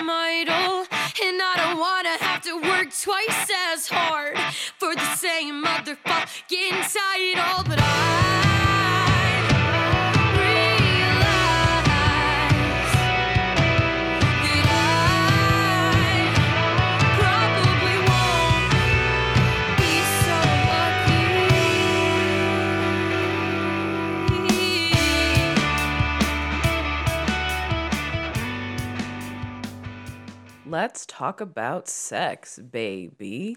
[0.00, 0.86] Goddamn idol.
[1.22, 4.38] And I don't wanna have to work twice as hard
[4.78, 7.64] for the same motherfucking title.
[7.66, 8.79] But I
[30.70, 33.56] Let's talk about sex, baby.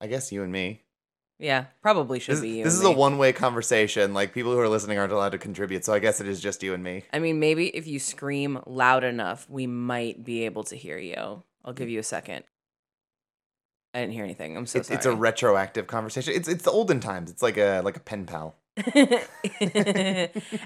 [0.00, 0.82] I guess you and me.
[1.38, 2.64] Yeah, probably should This, be you.
[2.64, 4.14] this is a one-way conversation.
[4.14, 6.62] Like people who are listening aren't allowed to contribute, so I guess it is just
[6.64, 7.04] you and me.
[7.12, 11.44] I mean, maybe if you scream loud enough, we might be able to hear you.
[11.64, 12.44] I'll give you a second.
[13.94, 14.56] I didn't hear anything.
[14.56, 14.96] I'm so It's, sorry.
[14.96, 16.34] it's a retroactive conversation.
[16.34, 17.30] It's it's the olden times.
[17.30, 18.56] It's like a like a pen pal.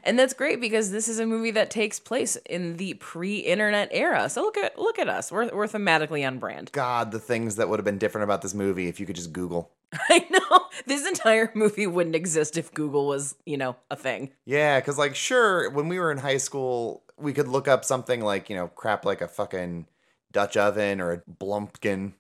[0.04, 4.30] and that's great because this is a movie that takes place in the pre-internet era.
[4.30, 5.30] So look at look at us.
[5.30, 6.70] We're we're thematically on brand.
[6.72, 9.32] God, the things that would have been different about this movie if you could just
[9.32, 9.70] Google.
[10.08, 14.32] I know this entire movie wouldn't exist if Google was, you know, a thing.
[14.44, 18.20] Yeah, because like sure, when we were in high school, we could look up something
[18.20, 19.86] like you know crap like a fucking
[20.32, 22.12] Dutch oven or a Blumpkin.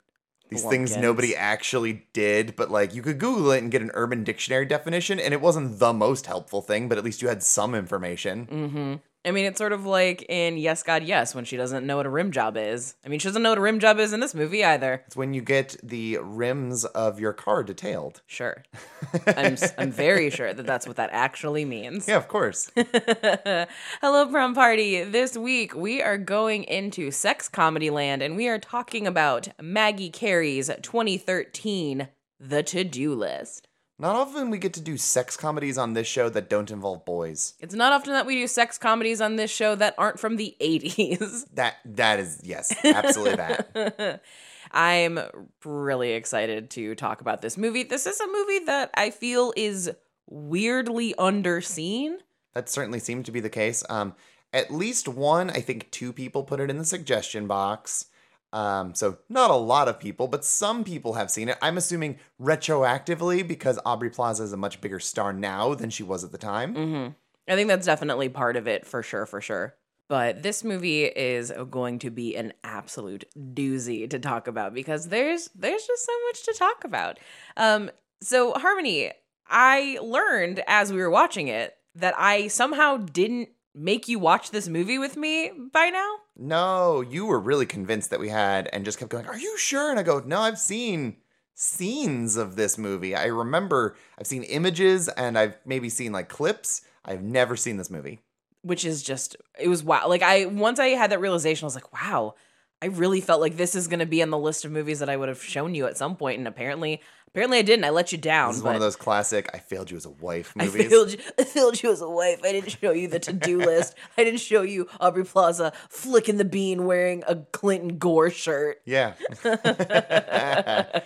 [0.48, 4.24] These things nobody actually did, but like you could Google it and get an Urban
[4.24, 7.74] Dictionary definition, and it wasn't the most helpful thing, but at least you had some
[7.74, 8.46] information.
[8.46, 8.94] Mm-hmm.
[9.24, 12.06] I mean, it's sort of like in Yes God Yes when she doesn't know what
[12.06, 12.94] a rim job is.
[13.04, 15.02] I mean, she doesn't know what a rim job is in this movie either.
[15.06, 18.22] It's when you get the rims of your car detailed.
[18.26, 18.62] Sure,
[19.26, 22.08] I'm I'm very sure that that's what that actually means.
[22.08, 22.70] Yeah, of course.
[22.76, 25.02] Hello, prom party.
[25.02, 30.10] This week we are going into sex comedy land and we are talking about Maggie
[30.10, 32.08] Carey's 2013
[32.40, 33.67] The To Do List.
[34.00, 37.54] Not often we get to do sex comedies on this show that don't involve boys.
[37.58, 40.56] It's not often that we do sex comedies on this show that aren't from the
[40.60, 41.46] 80s.
[41.54, 44.22] That that is yes, absolutely that.
[44.70, 45.18] I'm
[45.64, 47.82] really excited to talk about this movie.
[47.82, 49.90] This is a movie that I feel is
[50.28, 52.18] weirdly underseen.
[52.54, 53.82] That certainly seemed to be the case.
[53.88, 54.14] Um,
[54.52, 58.06] at least one, I think two people put it in the suggestion box.
[58.52, 61.58] Um, so not a lot of people, but some people have seen it.
[61.60, 66.24] I'm assuming retroactively because Aubrey Plaza is a much bigger star now than she was
[66.24, 66.74] at the time.
[66.74, 67.08] hmm
[67.50, 69.74] I think that's definitely part of it for sure, for sure.
[70.08, 75.48] But this movie is going to be an absolute doozy to talk about because there's
[75.54, 77.18] there's just so much to talk about.
[77.56, 77.90] Um,
[78.22, 79.12] so Harmony,
[79.46, 84.68] I learned as we were watching it that I somehow didn't make you watch this
[84.68, 86.16] movie with me by now.
[86.36, 89.90] No, you were really convinced that we had and just kept going, Are you sure?
[89.90, 91.16] And I go, No, I've seen
[91.54, 93.14] scenes of this movie.
[93.14, 96.82] I remember I've seen images and I've maybe seen like clips.
[97.04, 98.20] I've never seen this movie.
[98.62, 101.74] which is just it was wow like i once i had that realization i was
[101.76, 102.34] like wow
[102.82, 105.08] i really felt like this is going to be on the list of movies that
[105.08, 107.00] i would have shown you at some point and apparently
[107.38, 109.58] apparently i didn't i let you down This is but one of those classic I
[109.58, 110.86] failed you as a wife movies.
[110.86, 112.40] I failed, you, I failed you as a wife.
[112.44, 113.94] I didn't show you the to-do list.
[114.16, 118.80] I didn't show you Aubrey Plaza flicking the bean wearing a Clinton Gore shirt.
[118.84, 119.14] yeah.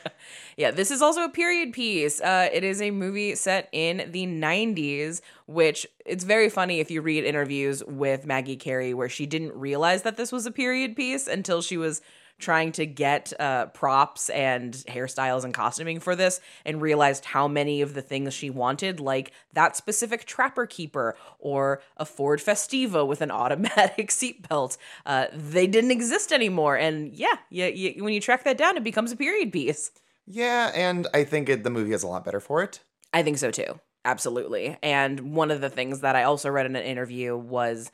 [0.56, 2.20] Yeah, this is also a period piece.
[2.20, 7.00] Uh, it is a movie set in the 90s, which it's very funny if you
[7.00, 11.26] read interviews with Maggie Carey where she didn't realize that this was a period piece
[11.26, 12.02] until she was
[12.42, 17.80] trying to get uh, props and hairstyles and costuming for this and realized how many
[17.80, 23.22] of the things she wanted, like that specific trapper keeper or a Ford Festiva with
[23.22, 24.76] an automatic seatbelt,
[25.06, 26.76] uh, they didn't exist anymore.
[26.76, 29.90] And yeah, yeah, yeah, when you track that down, it becomes a period piece.
[30.26, 32.80] yeah, and I think it, the movie is a lot better for it.
[33.12, 33.80] I think so too.
[34.04, 34.76] Absolutely.
[34.82, 37.90] And one of the things that I also read in an interview was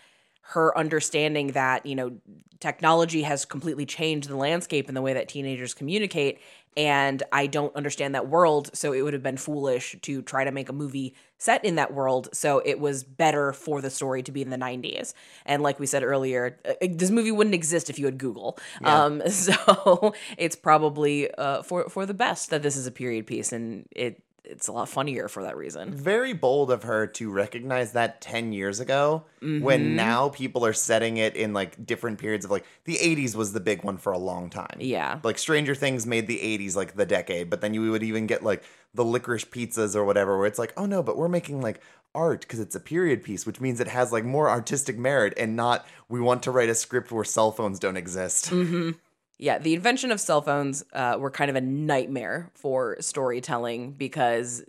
[0.48, 2.10] her understanding that, you know,
[2.58, 6.40] technology has completely changed the landscape and the way that teenagers communicate.
[6.74, 8.70] And I don't understand that world.
[8.72, 11.92] So it would have been foolish to try to make a movie set in that
[11.92, 12.30] world.
[12.32, 15.12] So it was better for the story to be in the 90s.
[15.44, 18.58] And like we said earlier, uh, this movie wouldn't exist if you had Google.
[18.82, 23.52] Um, so it's probably uh, for, for the best that this is a period piece.
[23.52, 25.92] And it, it's a lot funnier for that reason.
[25.92, 29.62] Very bold of her to recognize that 10 years ago Mm-hmm.
[29.62, 33.52] when now people are setting it in like different periods of like the 80s was
[33.52, 34.78] the big one for a long time.
[34.80, 35.20] Yeah.
[35.22, 38.42] Like Stranger Things made the 80s like the decade, but then you would even get
[38.42, 38.64] like
[38.94, 41.80] the licorice pizzas or whatever where it's like, "Oh no, but we're making like
[42.16, 45.54] art because it's a period piece, which means it has like more artistic merit and
[45.54, 48.90] not we want to write a script where cell phones don't exist." Mm-hmm.
[49.38, 54.64] Yeah, the invention of cell phones uh, were kind of a nightmare for storytelling because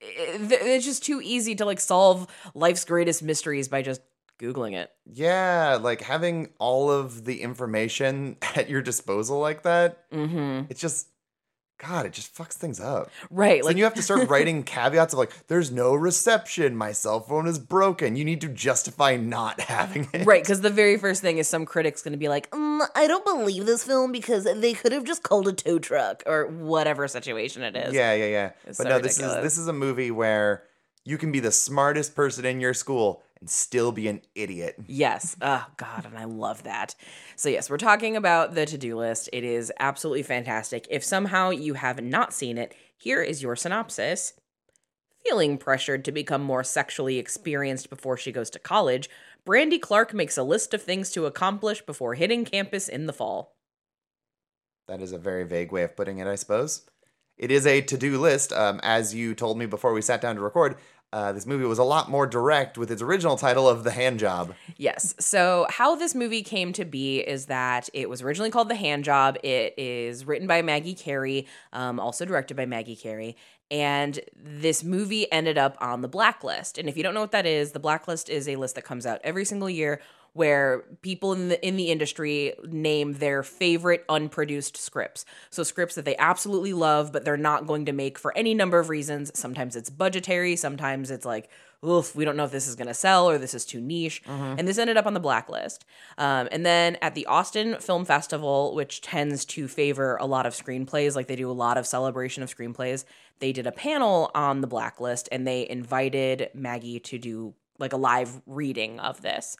[0.00, 4.00] it's just too easy to like solve life's greatest mysteries by just
[4.38, 4.90] googling it.
[5.12, 10.66] Yeah, like having all of the information at your disposal like that, Mm-hmm.
[10.70, 11.08] it's just
[11.78, 13.08] God, it just fucks things up.
[13.30, 16.90] Right, Like like you have to start writing caveats of like, there's no reception, my
[16.90, 18.16] cell phone is broken.
[18.16, 20.26] You need to justify not having it.
[20.26, 23.06] right because the very first thing is some critic's going to be like, mm, I
[23.06, 27.06] don't believe this film because they could have just called a tow truck or whatever
[27.06, 27.94] situation it is.
[27.94, 28.50] Yeah, yeah, yeah.
[28.66, 30.64] It's but so no, this is this is a movie where
[31.04, 34.76] you can be the smartest person in your school and still be an idiot.
[34.86, 35.36] Yes.
[35.40, 36.06] Oh, God.
[36.06, 36.94] And I love that.
[37.36, 39.28] So, yes, we're talking about the to do list.
[39.32, 40.86] It is absolutely fantastic.
[40.90, 44.34] If somehow you have not seen it, here is your synopsis.
[45.24, 49.10] Feeling pressured to become more sexually experienced before she goes to college,
[49.44, 53.56] Brandy Clark makes a list of things to accomplish before hitting campus in the fall.
[54.86, 56.82] That is a very vague way of putting it, I suppose.
[57.36, 58.52] It is a to-do list.
[58.52, 60.76] Um, as you told me before we sat down to record,
[61.12, 64.18] uh, this movie was a lot more direct with its original title of The Hand
[64.18, 64.54] Job.
[64.76, 65.14] Yes.
[65.18, 69.04] So, how this movie came to be is that it was originally called The Hand
[69.04, 69.38] Job.
[69.42, 73.36] It is written by Maggie Carey, um, also directed by Maggie Carey.
[73.70, 76.78] And this movie ended up on the blacklist.
[76.78, 79.04] And if you don't know what that is, the blacklist is a list that comes
[79.04, 80.00] out every single year
[80.32, 85.24] where people in the in the industry name their favorite unproduced scripts.
[85.50, 88.78] So scripts that they absolutely love, but they're not going to make for any number
[88.78, 89.30] of reasons.
[89.38, 91.50] Sometimes it's budgetary, sometimes it's like,
[91.84, 94.22] oof, we don't know if this is going to sell or this is too niche.
[94.58, 95.84] And this ended up on the blacklist.
[96.16, 100.54] Um, and then at the Austin Film Festival, which tends to favor a lot of
[100.54, 103.04] screenplays, like they do a lot of celebration of screenplays,
[103.38, 107.96] they did a panel on the blacklist and they invited Maggie to do like a
[107.96, 109.56] live reading of this.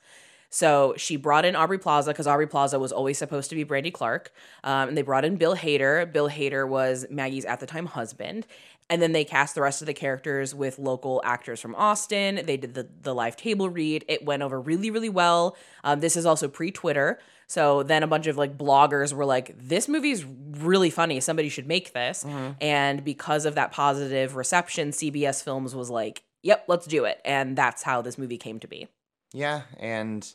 [0.50, 3.90] So she brought in Aubrey Plaza because Aubrey Plaza was always supposed to be Brandy
[3.90, 4.32] Clark.
[4.64, 6.10] Um, and they brought in Bill Hader.
[6.10, 8.46] Bill Hader was Maggie's at the time husband.
[8.90, 12.40] And then they cast the rest of the characters with local actors from Austin.
[12.46, 14.04] They did the, the live table read.
[14.08, 15.56] It went over really, really well.
[15.84, 17.18] Um, this is also pre Twitter.
[17.46, 21.20] So then a bunch of like bloggers were like, this movie's really funny.
[21.20, 22.24] Somebody should make this.
[22.60, 27.20] And because of that positive reception, CBS Films was like, yep, let's do it.
[27.24, 28.88] And that's how this movie came to be.
[29.32, 30.26] Yeah, and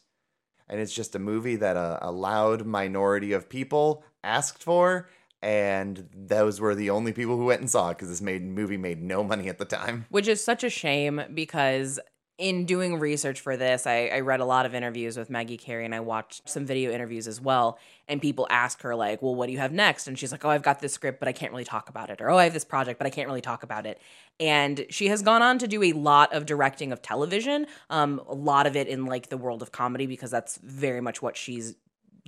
[0.69, 5.09] and it's just a movie that a, a loud minority of people asked for,
[5.41, 8.77] and those were the only people who went and saw it because this made movie
[8.77, 10.05] made no money at the time.
[10.09, 11.99] which is such a shame because
[12.37, 15.85] in doing research for this, I, I read a lot of interviews with Maggie Carey
[15.85, 17.77] and I watched some video interviews as well.
[18.07, 20.07] And people ask her, like, well, what do you have next?
[20.07, 22.21] And she's like, oh, I've got this script, but I can't really talk about it.
[22.21, 24.01] Or, oh, I have this project, but I can't really talk about it.
[24.39, 28.33] And she has gone on to do a lot of directing of television, um, a
[28.33, 31.75] lot of it in like the world of comedy, because that's very much what she's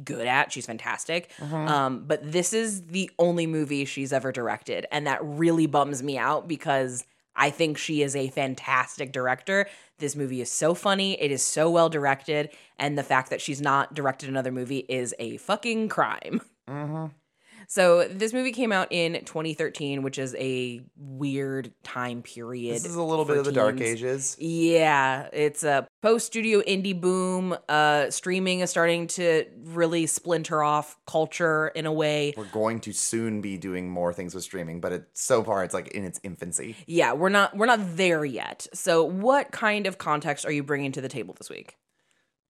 [0.04, 0.52] good at.
[0.52, 1.31] She's fantastic.
[1.68, 4.86] Um, but this is the only movie she's ever directed.
[4.92, 9.67] And that really bums me out because I think she is a fantastic director.
[9.99, 11.19] This movie is so funny.
[11.21, 12.49] It is so well directed.
[12.77, 16.42] And the fact that she's not directed another movie is a fucking crime.
[16.69, 17.07] Mm-hmm.
[17.68, 22.76] So this movie came out in 2013, which is a weird time period.
[22.76, 24.36] This is a little bit for of the dark ages.
[24.40, 27.56] Yeah, it's a post studio indie boom.
[27.68, 32.34] Uh, streaming is starting to really splinter off culture in a way.
[32.38, 35.74] We're going to soon be doing more things with streaming, but it so far it's
[35.74, 36.76] like in its infancy.
[36.88, 38.68] Yeah, we're not we're not there yet.
[38.74, 41.78] So, what kind of context are you bringing to the table this week?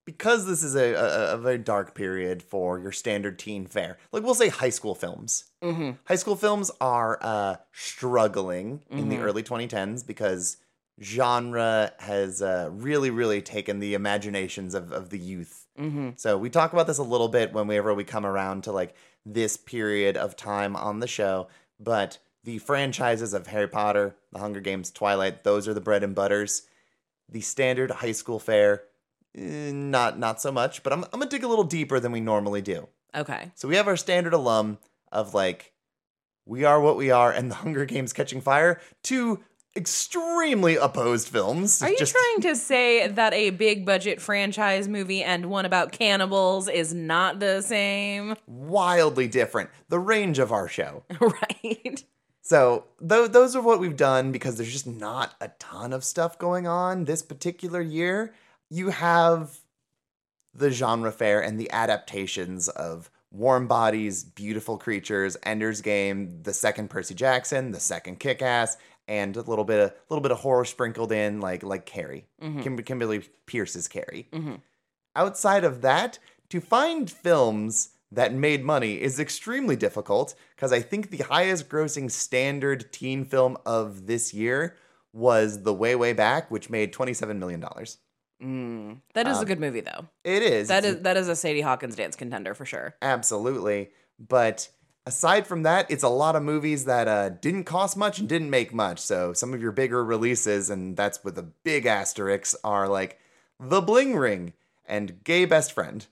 [0.06, 4.22] Because this is a, a, a very dark period for your standard teen fare, like
[4.24, 5.46] we'll say high school films.
[5.64, 5.92] Mm-hmm.
[6.06, 9.24] High school films are uh, struggling in the Mhm.
[9.24, 10.58] early 2010s because
[11.02, 15.66] genre has uh, really, really taken the imaginations of, of the youth.
[15.80, 16.12] Mm-hmm.
[16.18, 18.96] So we talk about this a little bit whenever we come around to like
[19.26, 21.48] this period of time on the show,
[21.80, 26.14] but the franchises of Harry Potter, The Hunger Games, Twilight, those are the bread and
[26.14, 26.62] butters.
[27.28, 28.84] The standard high school fare,
[29.38, 32.22] Eh, not not so much, but I'm, I'm gonna dig a little deeper than we
[32.22, 32.88] normally do.
[33.14, 33.52] Okay.
[33.56, 34.78] So we have our standard alum
[35.12, 35.74] of like,
[36.46, 39.42] we are what we are, and The Hunger Games Catching Fire, two
[39.78, 41.82] extremely opposed films.
[41.82, 45.92] Are you Just- trying to say that a big budget franchise movie and one about
[45.92, 48.36] cannibals is not the same?
[48.48, 49.70] wildly different.
[49.90, 51.04] The range of our show.
[51.20, 52.04] right.
[52.42, 56.38] So th- those are what we've done because there's just not a ton of stuff
[56.38, 58.34] going on this particular year.
[58.70, 59.60] You have
[60.54, 66.90] the genre fare and the adaptations of Warm Bodies, Beautiful Creatures, Ender's Game, the second
[66.90, 70.66] Percy Jackson, the second Kick Ass, and a little bit of little bit of horror
[70.66, 72.62] sprinkled in, like like Carrie, mm-hmm.
[72.62, 74.30] Kim- Kimberly Peirce's Carrie.
[74.32, 74.56] Mm-hmm.
[75.16, 76.20] Outside of that,
[76.50, 82.10] to find films that made money is extremely difficult because I think the highest grossing
[82.10, 84.78] standard teen film of this year
[85.12, 87.98] was The Way Way Back, which made twenty seven million dollars.
[88.42, 89.00] Mm.
[89.14, 90.06] That is a good movie though.
[90.24, 90.68] It is.
[90.68, 92.96] That is that is a Sadie Hawkins dance contender for sure.
[93.02, 93.90] Absolutely.
[94.20, 94.70] But
[95.06, 98.50] aside from that, it's a lot of movies that uh, didn't cost much and didn't
[98.50, 99.00] make much.
[99.00, 103.20] So some of your bigger releases, and that's with a big asterisk, are like
[103.60, 104.54] The Bling Ring
[104.86, 106.06] and Gay Best Friend.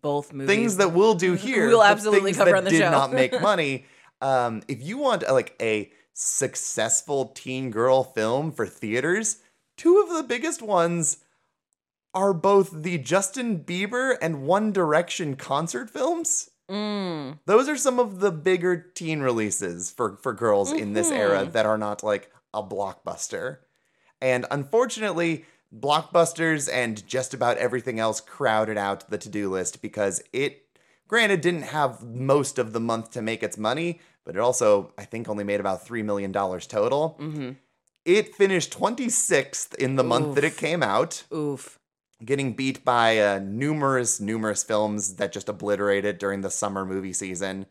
[0.00, 0.54] Both movies.
[0.54, 1.68] Things that we'll do here.
[1.68, 2.90] We'll absolutely cover that on the did show.
[2.90, 3.86] not make money.
[4.20, 9.38] Um, if you want uh, like a successful teen girl film for theaters,
[9.76, 11.18] two of the biggest ones
[12.14, 16.50] are both the Justin Bieber and One Direction concert films.
[16.70, 17.40] Mm.
[17.46, 21.66] Those are some of the bigger teen releases for, for girls in this era that
[21.66, 23.58] are not like a blockbuster.
[24.20, 25.44] And unfortunately,
[25.76, 30.62] blockbusters and just about everything else crowded out the to do list because it,
[31.08, 35.04] granted, didn't have most of the month to make its money, but it also, I
[35.04, 37.16] think, only made about $3 million total.
[37.18, 37.50] hmm
[38.06, 41.78] It finished 26th in the month that it came out Oof.
[42.24, 47.66] Getting beat by uh, numerous, numerous films that just obliterated during the summer movie season.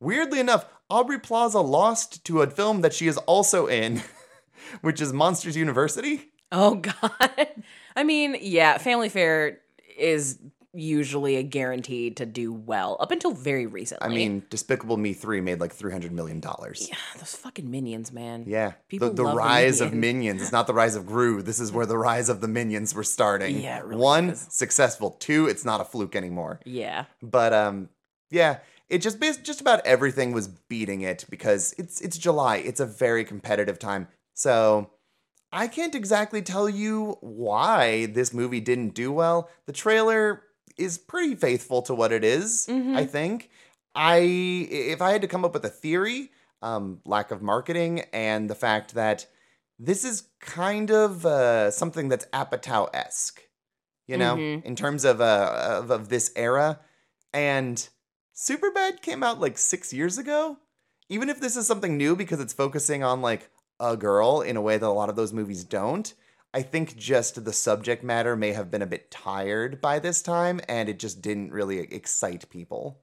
[0.00, 4.02] Weirdly enough, Aubrey Plaza lost to a film that she is also in,
[4.80, 6.32] which is Monsters University.
[6.52, 7.48] Oh God.
[7.94, 9.58] I mean, yeah, Family Fare
[9.96, 10.38] is
[10.76, 14.06] usually a guarantee to do well up until very recently.
[14.06, 16.40] I mean, Despicable Me 3 made like $300 million.
[16.44, 18.44] yeah, those fucking minions, man.
[18.46, 18.72] Yeah.
[18.88, 20.00] People the the rise of Minions.
[20.24, 20.42] minions.
[20.42, 21.42] It's not the rise of Gru.
[21.42, 23.58] This is where the rise of the minions were starting.
[23.60, 24.46] Yeah, really One, is.
[24.50, 25.12] successful.
[25.12, 26.60] Two, it's not a fluke anymore.
[26.64, 27.06] Yeah.
[27.22, 27.88] But um,
[28.30, 32.56] yeah, it just just about everything was beating it because it's it's July.
[32.58, 34.08] It's a very competitive time.
[34.34, 34.90] So
[35.52, 39.48] I can't exactly tell you why this movie didn't do well.
[39.66, 40.42] The trailer
[40.76, 43.50] is pretty faithful to what it is, I think.
[43.94, 46.30] I if I had to come up with a theory,
[46.62, 49.26] um, lack of marketing and the fact that
[49.78, 53.40] this is kind of uh, something that's Apatow esque,
[54.06, 54.64] you know, Mhm.
[54.64, 56.80] in terms of, uh, of of this era.
[57.32, 57.86] And
[58.34, 60.58] Superbad came out like six years ago.
[61.08, 64.60] Even if this is something new because it's focusing on like a girl in a
[64.62, 66.12] way that a lot of those movies don't,
[66.54, 70.60] I think just the subject matter may have been a bit tired by this time
[70.68, 73.00] and it just didn't really excite people.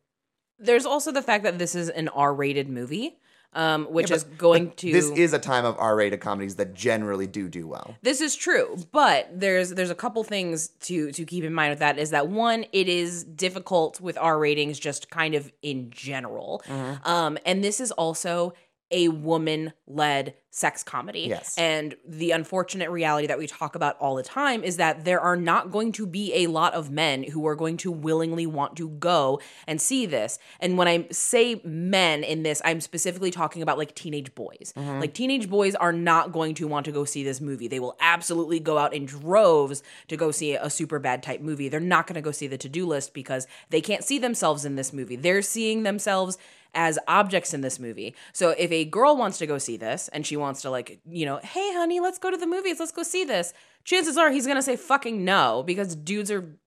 [0.57, 3.19] There's also the fact that this is an R-rated movie,
[3.53, 7.27] um, which Yeah, is going to This is a time of R-rated comedies that generally
[7.27, 7.95] do do well.
[8.01, 11.79] This is true, but there's there's a couple things to to keep in mind with
[11.79, 16.63] that is that one, it is difficult with R ratings just kind of in general.
[16.67, 17.07] Mm-hmm.
[17.07, 18.53] Um, and this is also
[18.93, 21.21] a woman led sex comedy.
[21.21, 21.57] Yes.
[21.57, 25.35] And the unfortunate reality that we talk about all the time is that there are
[25.35, 28.89] not going to be a lot of men who are going to willingly want to
[28.89, 30.37] go and see this.
[30.59, 34.73] And when I say men in this, I'm specifically talking about like teenage boys.
[34.77, 34.99] Mm-hmm.
[34.99, 37.67] Like teenage boys are not going to want to go see this movie.
[37.67, 41.67] They will absolutely go out in droves to go see a super bad type movie.
[41.67, 44.65] They're not going to go see the to do list because they can't see themselves
[44.65, 45.15] in this movie.
[45.15, 46.37] They're seeing themselves
[46.73, 48.15] as objects in this movie.
[48.33, 51.25] So if a girl wants to go see this and she wants to like, you
[51.25, 53.53] know, hey honey, let's go to the movies, let's go see this.
[53.83, 56.57] Chances are he's going to say fucking no because dudes are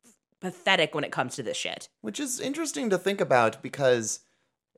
[0.40, 1.88] pathetic when it comes to this shit.
[2.02, 4.20] Which is interesting to think about because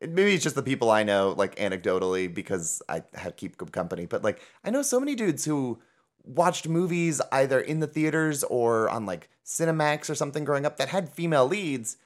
[0.00, 4.06] maybe it's just the people I know, like anecdotally, because I have keep good company.
[4.06, 5.80] But like, I know so many dudes who
[6.24, 10.88] watched movies either in the theaters or on like Cinemax or something growing up that
[10.88, 11.96] had female leads,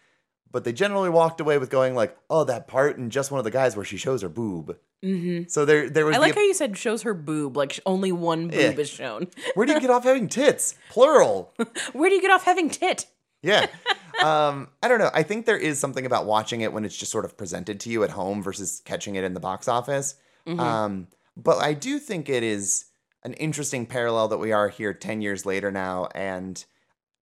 [0.53, 3.45] but they generally walked away with going like, "Oh, that part in just one of
[3.45, 5.49] the guys where she shows her boob." Mm-hmm.
[5.49, 6.15] So there, there was.
[6.15, 8.71] I the- like how you said shows her boob, like only one boob Yeah.
[8.71, 9.27] is shown.
[9.55, 10.77] Where do you get off having tits?
[10.91, 11.53] Plural.
[11.93, 13.07] Where do you get off having tit?
[13.43, 13.67] Yeah.
[14.23, 15.11] Um, I don't know.
[15.13, 17.91] I think there is something about watching it when it's just sort of presented to
[17.91, 20.15] you at home versus catching it in the box office.
[20.47, 22.85] Um, but I do think it is
[23.25, 26.09] an interesting parallel that we are here 10 years later now.
[26.15, 26.63] And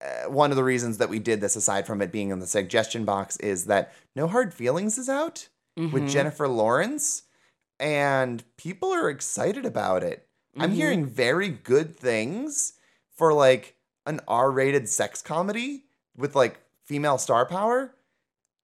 [0.02, 2.47] Uh, one of the reasons that we did this, aside from it being in the
[2.47, 6.07] suggestion box, is that No Hard Feelings is out with mm-hmm.
[6.07, 7.25] Jennifer Lawrence,
[7.78, 10.26] and people are excited about it.
[10.57, 10.75] I'm mm-hmm.
[10.75, 12.75] hearing very good things
[13.16, 13.76] for like
[14.07, 15.85] an R-rated sex comedy
[16.16, 17.95] with like female star power,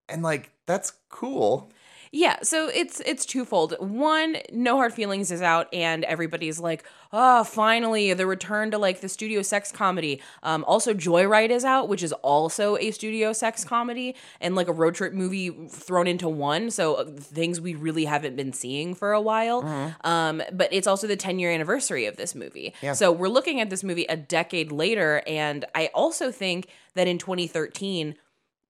[0.09, 1.71] and like that's cool.
[2.13, 3.75] Yeah, so it's it's twofold.
[3.79, 9.01] One, No Hard Feelings is out, and everybody's like, "Oh, finally, the return to like
[9.01, 13.65] the studio sex comedy." Um, also, Joyride is out, which is also a studio sex
[13.65, 16.71] comedy and like a road trip movie thrown into one.
[16.71, 19.63] So uh, things we really haven't been seeing for a while.
[20.05, 22.75] Um, but it's also the 10 year anniversary of this movie.
[22.83, 22.93] Yeah.
[22.93, 27.19] So we're looking at this movie a decade later, and I also think that in
[27.19, 28.17] 2013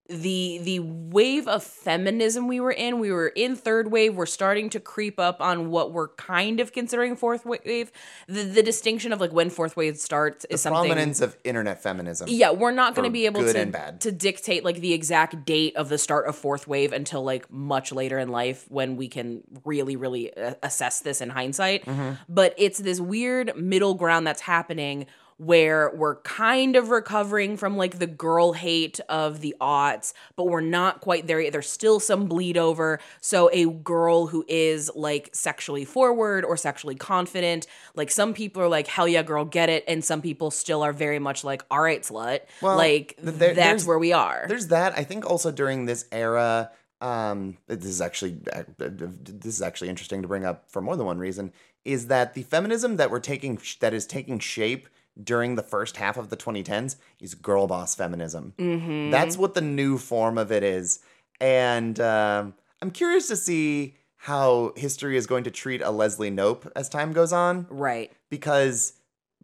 [0.08, 4.70] the the wave of feminism we were in we were in third wave we're starting
[4.70, 7.90] to creep up on what we're kind of considering fourth wave
[8.28, 12.28] the, the distinction of like when fourth wave starts is something Prominence of internet feminism.
[12.30, 14.00] yeah we're not going to be able good to and bad.
[14.02, 17.90] to dictate like the exact date of the start of fourth wave until like much
[17.92, 22.12] later in life when we can really really uh, assess this in hindsight Mm-hmm.
[22.28, 25.06] but it's this weird middle ground that's happening
[25.38, 30.60] where we're kind of recovering from like the girl hate of the aughts, but we're
[30.62, 31.52] not quite there yet.
[31.52, 32.98] There's still some bleed over.
[33.20, 38.68] So, a girl who is like sexually forward or sexually confident, like some people are
[38.68, 39.84] like, hell yeah, girl, get it.
[39.86, 42.40] And some people still are very much like, all right, slut.
[42.62, 44.46] Well, like, th- there- that's where we are.
[44.48, 44.94] There's that.
[44.96, 46.70] I think also during this era,
[47.02, 51.04] um, this is actually uh, this is actually interesting to bring up for more than
[51.04, 51.52] one reason.
[51.84, 54.88] Is that the feminism that we're taking that is taking shape
[55.22, 58.52] during the first half of the 2010s is girl boss feminism.
[58.58, 59.10] Mm-hmm.
[59.10, 61.00] That's what the new form of it is,
[61.40, 66.70] and um, I'm curious to see how history is going to treat a Leslie Knope
[66.74, 68.10] as time goes on Right.
[68.30, 68.94] because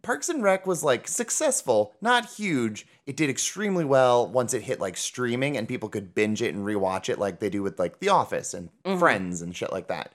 [0.01, 2.85] Parks and Rec was like successful, not huge.
[3.05, 6.65] It did extremely well once it hit like streaming and people could binge it and
[6.65, 10.11] rewatch it like they do with like The Office and Friends and shit like that.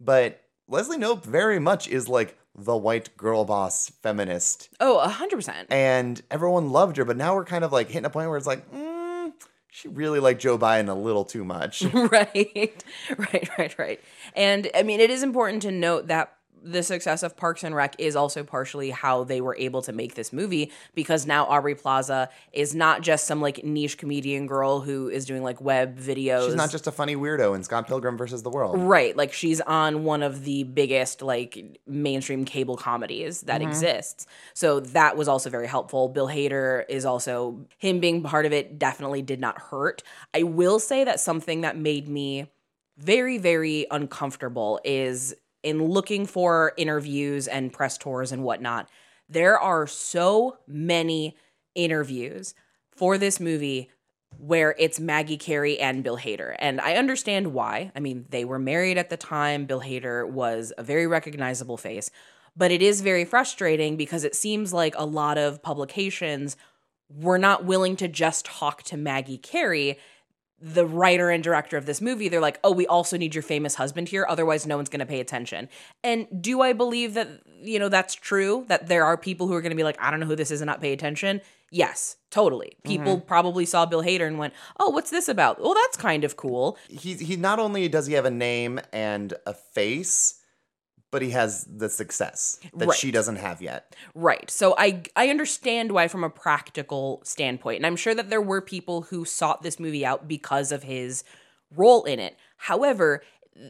[0.00, 0.40] But
[0.70, 5.68] Leslie Knope very much is like the white girl boss feminist Oh, a hundred percent.
[5.70, 8.46] and everyone loved her, but now we're kind of like hitting a point where it's
[8.46, 9.32] like, mm,
[9.68, 11.82] she really liked Joe Biden a little too much.
[11.94, 12.84] right
[13.18, 14.00] right right right
[14.34, 17.94] and i mean it is important to note that the success of Parks and Rec
[17.98, 22.28] is also partially how they were able to make this movie because now Aubrey Plaza
[22.52, 26.46] is not just some like niche comedian girl who is doing like web videos.
[26.46, 28.78] She's not just a funny weirdo in Scott Pilgrim versus the World.
[28.78, 33.70] Right, like she's on one of the biggest like mainstream cable comedies that mm-hmm.
[33.70, 34.26] exists.
[34.54, 36.08] So that was also very helpful.
[36.08, 40.02] Bill Hader is also him being part of it definitely did not hurt.
[40.34, 42.50] I will say that something that made me
[42.98, 48.88] very very uncomfortable is in looking for interviews and press tours and whatnot.
[49.28, 51.36] There are so many
[51.74, 52.54] interviews
[52.90, 53.90] for this movie
[54.38, 56.54] where it's Maggie Carey and Bill Hader.
[56.58, 57.92] And I understand why.
[57.94, 59.66] I mean, they were married at the time.
[59.66, 62.10] Bill Hader was a very recognizable face.
[62.56, 66.56] But it is very frustrating because it seems like a lot of publications
[67.08, 69.98] were not willing to just talk to Maggie Carey,
[70.60, 72.28] the writer and director of this movie.
[72.28, 74.26] They're like, oh, we also need your famous husband here.
[74.28, 75.68] Otherwise, no one's going to pay attention.
[76.04, 77.28] And do I believe that,
[77.62, 78.64] you know, that's true?
[78.68, 80.50] That there are people who are going to be like, I don't know who this
[80.50, 81.40] is and not pay attention?
[81.70, 82.76] Yes, totally.
[82.84, 82.88] Mm-hmm.
[82.88, 85.60] People probably saw Bill Hader and went, oh, what's this about?
[85.60, 86.76] Well, that's kind of cool.
[86.88, 90.39] he he not only does he have a name and a face,
[91.10, 92.98] but he has the success that Right.
[92.98, 93.94] she doesn't have yet.
[94.14, 94.50] Right.
[94.50, 97.76] So I I understand why from a practical standpoint.
[97.78, 101.24] And I'm sure that there were people who sought this movie out because of his
[101.74, 102.36] role in it.
[102.56, 103.22] However,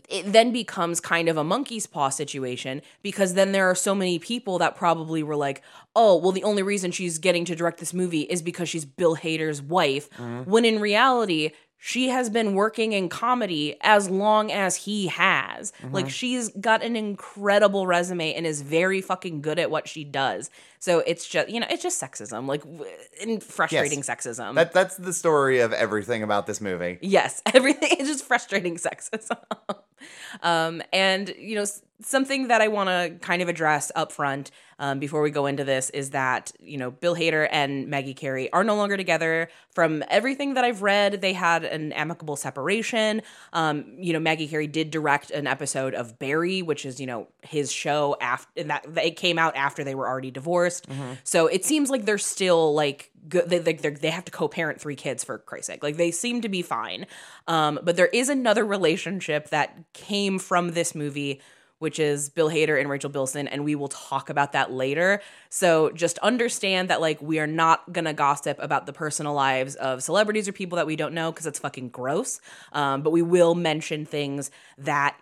[0.09, 4.19] it then becomes kind of a monkey's paw situation because then there are so many
[4.19, 5.63] people that probably were like,
[5.97, 9.17] "Oh, well the only reason she's getting to direct this movie is because she's Bill
[9.17, 10.51] Hader's wife." Mm-hmm.
[10.51, 11.51] When in reality,
[11.83, 15.73] she has been working in comedy as long as he has.
[15.91, 20.51] Like she's got an incredible resume and is very fucking good at what she does.
[20.79, 22.63] So it's just, you know, it's just sexism, like
[23.23, 24.55] and frustrating sexism.
[24.57, 26.99] That that's the story of everything about this movie.
[27.01, 29.39] Yes, everything is just frustrating sexism.
[30.43, 31.65] um, and you know,
[32.03, 35.63] something that I want to kind of address up front um, before we go into
[35.63, 39.51] this is that you know Bill Hader and Maggie Carey are no longer together.
[39.75, 43.23] From everything that I've read, they had an amicable separation.
[43.53, 47.29] Um, you know, Maggie Carey did direct an episode of Barry, which is you know
[47.43, 50.87] his show after and that it came out after they were already divorced.
[51.25, 53.51] So it seems like they're still like good.
[53.51, 55.83] They they, they have to co-parent three kids for Christ's sake.
[55.83, 57.07] Like they seem to be fine.
[57.47, 61.41] Um, but there is another relationship that came from this movie.
[61.81, 65.21] Which is Bill Hader and Rachel Bilson, and we will talk about that later.
[65.49, 70.03] So just understand that, like, we are not gonna gossip about the personal lives of
[70.03, 72.41] celebrities or people that we don't know because it's fucking gross.
[72.73, 75.17] Um, but we will mention things that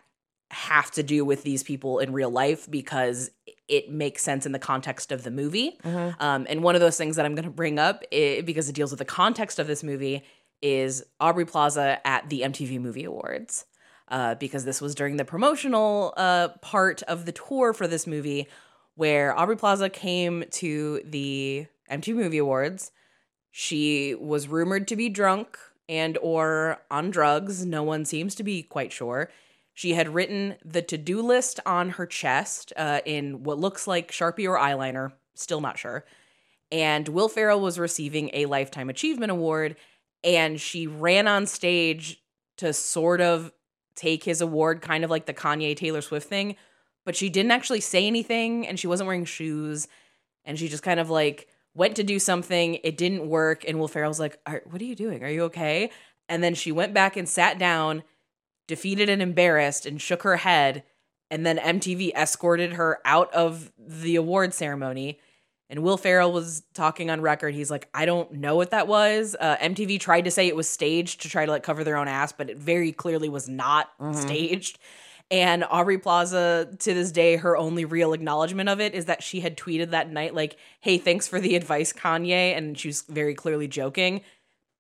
[0.51, 3.31] have to do with these people in real life because
[3.68, 5.79] it makes sense in the context of the movie.
[6.21, 8.75] Um, and one of those things that I'm going to bring up, i because it
[8.75, 10.23] deals with the context of this movie,
[10.62, 13.66] is Aubrey Plaza at the MTV Movie Awards.
[14.11, 18.49] Uh, because this was during the promotional uh, part of the tour for this movie,
[18.94, 22.90] where Aubrey Plaza came to the MTV Movie Awards.
[23.51, 27.64] She was rumored to be drunk and or on drugs.
[27.64, 29.31] No one seems to be quite sure.
[29.75, 34.49] She had written the to-do list on her chest uh, in what looks like Sharpie
[34.49, 35.12] or eyeliner.
[35.35, 36.05] Still not sure.
[36.73, 39.77] And Will Ferrell was receiving a Lifetime Achievement Award,
[40.25, 42.23] and she ran on stage
[42.57, 43.53] to sort of
[43.98, 46.56] take his award, kind of like the Kanye Taylor Swift thing.
[47.04, 49.88] But she didn't actually say anything, and she wasn't wearing shoes,
[50.44, 52.74] and she just kind of like went to do something.
[52.84, 55.22] It didn't work, and Will Ferrell's like, "Are- "What are you doing?
[55.24, 55.90] Are you okay?"
[56.28, 58.02] And then she went back and sat down,
[58.66, 60.84] defeated and embarrassed, and shook her head.
[61.30, 65.18] And then MTV escorted her out of the award ceremony.
[65.70, 67.54] And Will Ferrell was talking on record.
[67.54, 69.37] He's like, I don't know what that was.
[69.38, 72.09] Uh, MTV tried to say it was staged to try to like cover their own
[72.09, 74.78] ass, but it very clearly was not staged.
[75.31, 79.40] And Aubrey Plaza, to this day, her only real acknowledgement of it is that she
[79.40, 82.57] had tweeted that night, like, hey, thanks for the advice, Kanye.
[82.57, 84.22] And she was very clearly joking.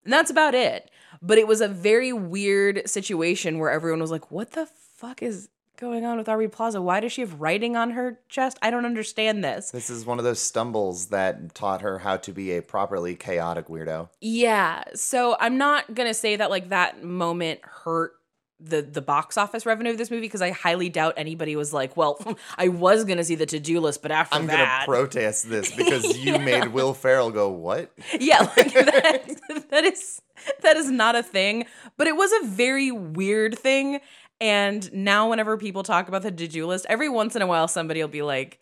[0.04, 0.90] And that's about it.
[1.20, 5.50] But it was a very weird situation where everyone was like, what the fuck is
[5.78, 6.82] going on with Aubrey Plaza?
[6.82, 8.58] Why does she have writing on her chest?
[8.60, 9.70] I don't understand this.
[9.70, 13.68] This is one of those stumbles that taught her how to be a properly chaotic
[13.68, 14.08] weirdo.
[14.20, 14.84] Yeah.
[14.94, 18.12] So I'm not gonna say that like that moment hurt
[18.60, 21.96] the the box office revenue of this movie because I highly doubt anybody was like,
[21.96, 22.20] well,
[22.58, 24.42] I was gonna see the to do list, but after that.
[24.42, 27.92] I'm gonna protest this because you made Will Ferrell go what?
[28.18, 30.20] yeah, like that, that is
[30.62, 31.66] that is not a thing.
[31.96, 34.00] But it was a very weird thing.
[34.40, 37.66] And now, whenever people talk about the to do list, every once in a while,
[37.68, 38.60] somebody will be like,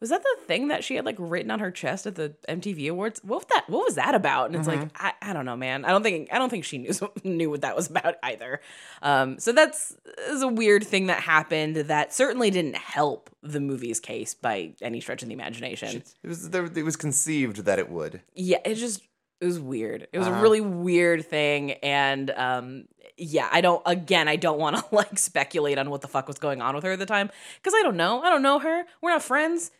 [0.00, 2.90] "Was that the thing that she had like written on her chest at the MTV
[2.90, 3.20] Awards?
[3.22, 3.64] What was that?
[3.68, 5.84] What was that about?" And it's like, I, I don't know, man.
[5.84, 6.92] I don't think I don't think she knew
[7.24, 8.60] knew what that was about either.
[9.02, 9.94] Um, so that's
[10.30, 15.00] is a weird thing that happened that certainly didn't help the movie's case by any
[15.00, 16.02] stretch of the imagination.
[16.24, 18.20] It was there, it was conceived that it would.
[18.34, 19.00] Yeah, it just
[19.40, 20.08] it was weird.
[20.12, 20.42] It was a Uh-huh.
[20.42, 22.84] really weird thing, and um,
[23.16, 23.82] yeah, I don't.
[23.86, 26.84] Again, I don't want to like speculate on what the fuck was going on with
[26.84, 28.22] her at the time because I don't know.
[28.22, 28.84] I don't know her.
[29.00, 29.70] We're not friends.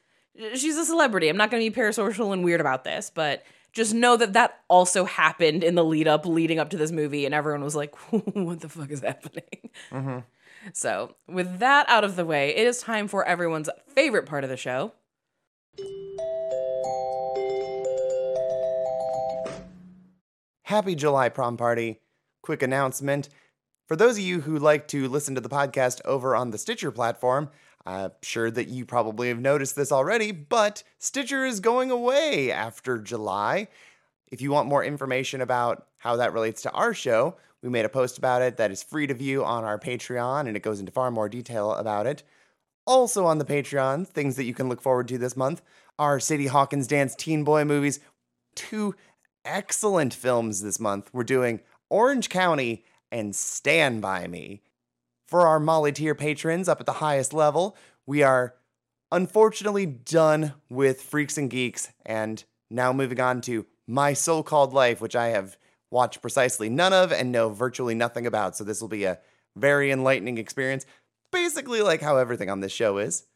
[0.54, 1.28] She's a celebrity.
[1.28, 4.60] I'm not going to be parasocial and weird about this, but just know that that
[4.68, 7.94] also happened in the lead up, leading up to this movie, and everyone was like,
[8.10, 10.18] "What the fuck is happening?" Mm-hmm.
[10.72, 14.50] So, with that out of the way, it is time for everyone's favorite part of
[14.50, 14.92] the show.
[20.62, 22.00] Happy July prom party.
[22.44, 23.30] Quick announcement.
[23.88, 26.90] For those of you who like to listen to the podcast over on the Stitcher
[26.90, 27.48] platform,
[27.86, 32.98] I'm sure that you probably have noticed this already, but Stitcher is going away after
[32.98, 33.68] July.
[34.30, 37.88] If you want more information about how that relates to our show, we made a
[37.88, 40.92] post about it that is free to view on our Patreon, and it goes into
[40.92, 42.24] far more detail about it.
[42.86, 45.62] Also on the Patreon, things that you can look forward to this month
[45.98, 48.00] are Sadie Hawkins Dance Teen Boy movies,
[48.54, 48.94] two
[49.46, 51.08] excellent films this month.
[51.12, 54.62] We're doing Orange County and Stand By Me.
[55.26, 58.54] For our Molly tier patrons up at the highest level, we are
[59.10, 65.00] unfortunately done with Freaks and Geeks and now moving on to My So Called Life,
[65.00, 65.56] which I have
[65.90, 68.56] watched precisely none of and know virtually nothing about.
[68.56, 69.18] So this will be a
[69.56, 70.84] very enlightening experience,
[71.30, 73.26] basically like how everything on this show is.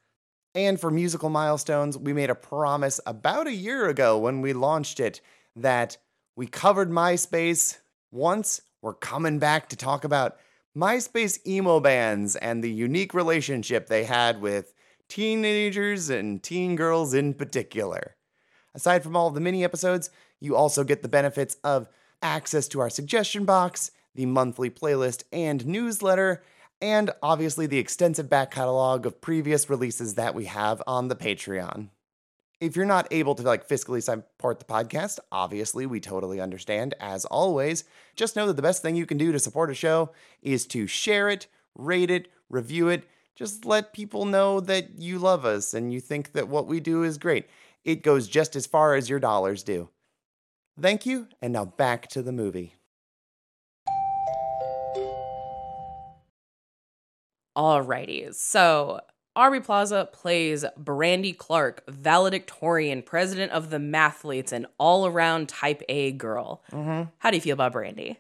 [0.55, 4.99] And for musical milestones, we made a promise about a year ago when we launched
[4.99, 5.21] it
[5.55, 5.99] that
[6.35, 7.79] we covered MySpace
[8.11, 8.61] once.
[8.81, 10.39] We're coming back to talk about
[10.77, 14.73] MySpace emo bands and the unique relationship they had with
[15.09, 18.15] teenagers and teen girls in particular.
[18.75, 21.89] Aside from all of the mini episodes, you also get the benefits of
[22.23, 26.43] access to our suggestion box, the monthly playlist and newsletter,
[26.81, 31.89] and obviously the extensive back catalog of previous releases that we have on the Patreon.
[32.61, 36.93] If you're not able to like fiscally support the podcast, obviously we totally understand.
[36.99, 37.85] As always,
[38.17, 40.11] just know that the best thing you can do to support a show
[40.43, 43.05] is to share it, rate it, review it.
[43.37, 47.05] Just let people know that you love us and you think that what we do
[47.05, 47.47] is great.
[47.85, 49.89] It goes just as far as your dollars do.
[50.81, 52.75] Thank you, and now back to the movie.
[57.57, 59.01] Alrighty, so
[59.39, 66.11] Aubrey Plaza plays Brandy Clark, valedictorian, president of the mathletes, and all around type A
[66.11, 66.63] girl.
[66.73, 67.09] Mm-hmm.
[67.19, 68.19] How do you feel about Brandy?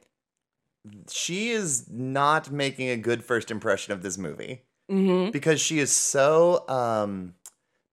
[1.10, 5.32] She is not making a good first impression of this movie Mm-hmm.
[5.32, 7.34] because she is so um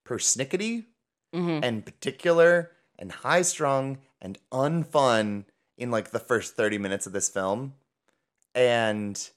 [0.08, 0.84] persnickety
[1.34, 1.62] Mm-hmm.
[1.64, 5.44] and particular and high strung and unfun
[5.76, 7.74] in like the first 30 minutes of this film.
[8.54, 9.28] And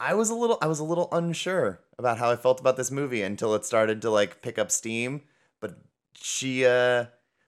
[0.00, 2.90] I was a little I was a little unsure about how I felt about this
[2.90, 5.22] movie until it started to like pick up steam.
[5.60, 5.78] But
[6.14, 7.06] she uh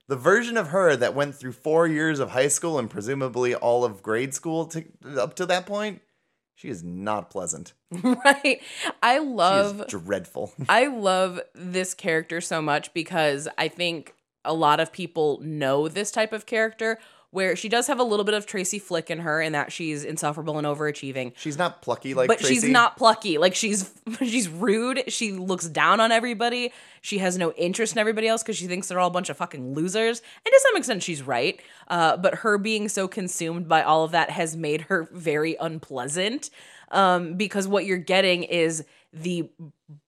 [0.09, 3.85] the version of her that went through four years of high school and presumably all
[3.85, 4.85] of grade school to,
[5.17, 6.03] up to that point,
[6.57, 7.75] she is not pleasant.
[8.03, 8.61] right.
[9.01, 10.53] I love dreadful.
[10.69, 16.11] I love this character so much because I think a lot of people know this
[16.11, 16.99] type of character
[17.33, 20.05] where she does have a little bit of Tracy Flick in her in that she's
[20.05, 21.33] insufferable and overachieving.
[21.37, 23.39] She's not plucky like but she's not plucky.
[23.39, 25.05] Like she's she's rude.
[25.09, 26.73] She looks down on everybody.
[27.01, 29.37] She has no interest in everybody else because she thinks they're all a bunch of
[29.37, 30.21] fucking losers.
[30.45, 31.61] And to some extent, she's right.
[31.89, 36.51] Uh, but her being so consumed by all of that has made her very unpleasant.
[36.91, 39.49] Um, because what you're getting is the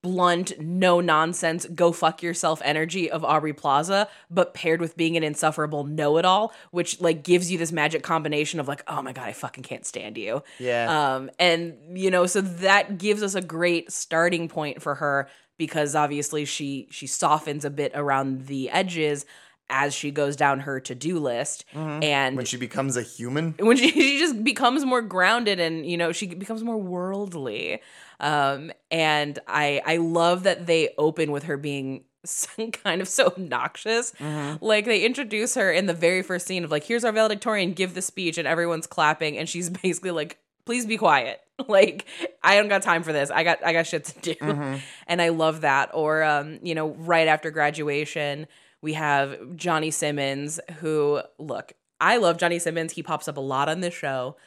[0.01, 5.23] blunt, no nonsense, go fuck yourself energy of Aubrey Plaza, but paired with being an
[5.23, 9.13] insufferable know it all, which like gives you this magic combination of like, oh my
[9.13, 10.43] god, I fucking can't stand you.
[10.59, 11.15] Yeah.
[11.15, 15.95] Um, and you know, so that gives us a great starting point for her because
[15.95, 19.25] obviously she she softens a bit around the edges
[19.75, 23.55] as she goes down her to-do list and when she becomes a human.
[23.57, 27.81] when she, she just becomes more grounded and you know she becomes more worldly.
[28.19, 33.25] Um and i i love that they open with her being some kind of so
[33.27, 34.13] obnoxious.
[34.61, 37.95] Like they introduce her in the very first scene of like here's our valedictorian give
[37.95, 41.41] the speech and everyone's clapping and she's basically like please be quiet.
[41.67, 42.05] Like
[42.41, 43.29] i don't got time for this.
[43.29, 44.79] I got i got shit to do.
[45.07, 45.89] And i love that.
[45.93, 48.47] Or um you know right after graduation
[48.83, 53.67] we have johnny simmons who look i love johnny simmons he pops up a lot
[53.67, 54.37] on this show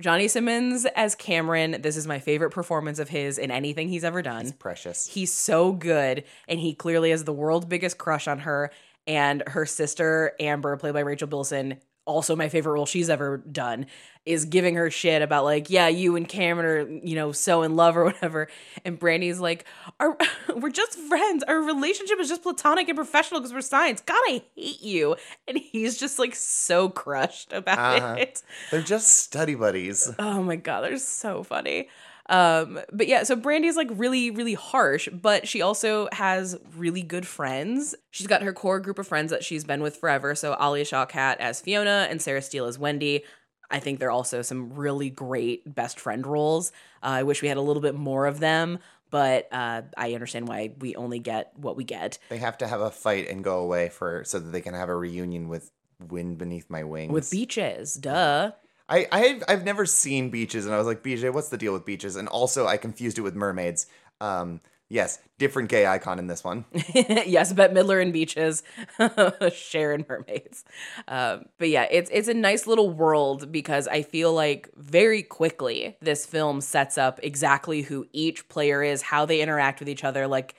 [0.00, 4.22] johnny simmons as cameron this is my favorite performance of his in anything he's ever
[4.22, 5.06] done Precious.
[5.06, 8.70] He's so good, and he clearly has the world's biggest crush on her.
[9.06, 11.78] And her sister, Amber, played by Rachel Bilson,
[12.10, 13.86] also my favorite role she's ever done,
[14.26, 17.74] is giving her shit about, like, yeah, you and Cameron are, you know, so in
[17.76, 18.48] love or whatever.
[18.84, 19.64] And Brandy's like,
[19.98, 20.16] Our,
[20.56, 21.42] we're just friends.
[21.44, 24.00] Our relationship is just platonic and professional because we're science.
[24.02, 25.16] God, I hate you.
[25.48, 28.14] And he's just like so crushed about Uh-huh.
[28.18, 28.42] it.
[28.70, 30.10] They're just study buddies.
[30.18, 31.88] Oh my god, they're so funny.
[32.30, 37.26] Um, but yeah, so Brandy's like really, really harsh, but she also has really good
[37.26, 37.94] friends.
[38.10, 40.36] She's got her core group of friends that she's been with forever.
[40.36, 43.24] So Alia Shawkat as Fiona and Sarah Steele as Wendy.
[43.68, 46.70] I think they're also some really great best friend roles.
[47.02, 48.78] Uh, I wish we had a little bit more of them,
[49.10, 52.18] but uh, I understand why we only get what we get.
[52.28, 54.88] They have to have a fight and go away for so that they can have
[54.88, 57.12] a reunion with Wind Beneath My Wings.
[57.12, 58.52] With beaches, duh.
[58.90, 61.84] I, I've, I've never seen beaches, and I was like, BJ, what's the deal with
[61.84, 62.16] beaches?
[62.16, 63.86] And also, I confused it with mermaids.
[64.20, 66.64] Um, yes, different gay icon in this one.
[66.94, 68.62] yes, Bette Midler and beaches,
[69.54, 70.64] Cher in mermaids.
[71.08, 75.96] Um, but yeah, it's it's a nice little world because I feel like very quickly
[76.02, 80.26] this film sets up exactly who each player is, how they interact with each other.
[80.26, 80.56] Like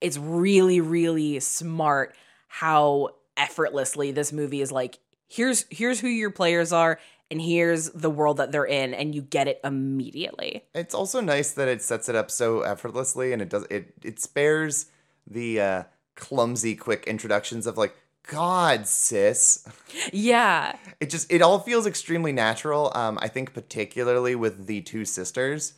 [0.00, 2.14] it's really really smart
[2.46, 4.98] how effortlessly this movie is like
[5.28, 7.00] here's here's who your players are
[7.34, 10.62] and here's the world that they're in and you get it immediately.
[10.72, 14.20] It's also nice that it sets it up so effortlessly, and it does it it
[14.20, 14.86] spares
[15.26, 15.82] the uh,
[16.14, 17.96] clumsy, quick introductions of like,
[18.28, 19.66] God, sis.
[20.12, 20.76] Yeah.
[21.00, 22.92] It just it all feels extremely natural.
[22.94, 25.72] Um, I think particularly with the two sisters,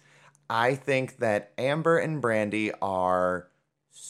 [0.51, 3.49] I think that Amber and Brandy are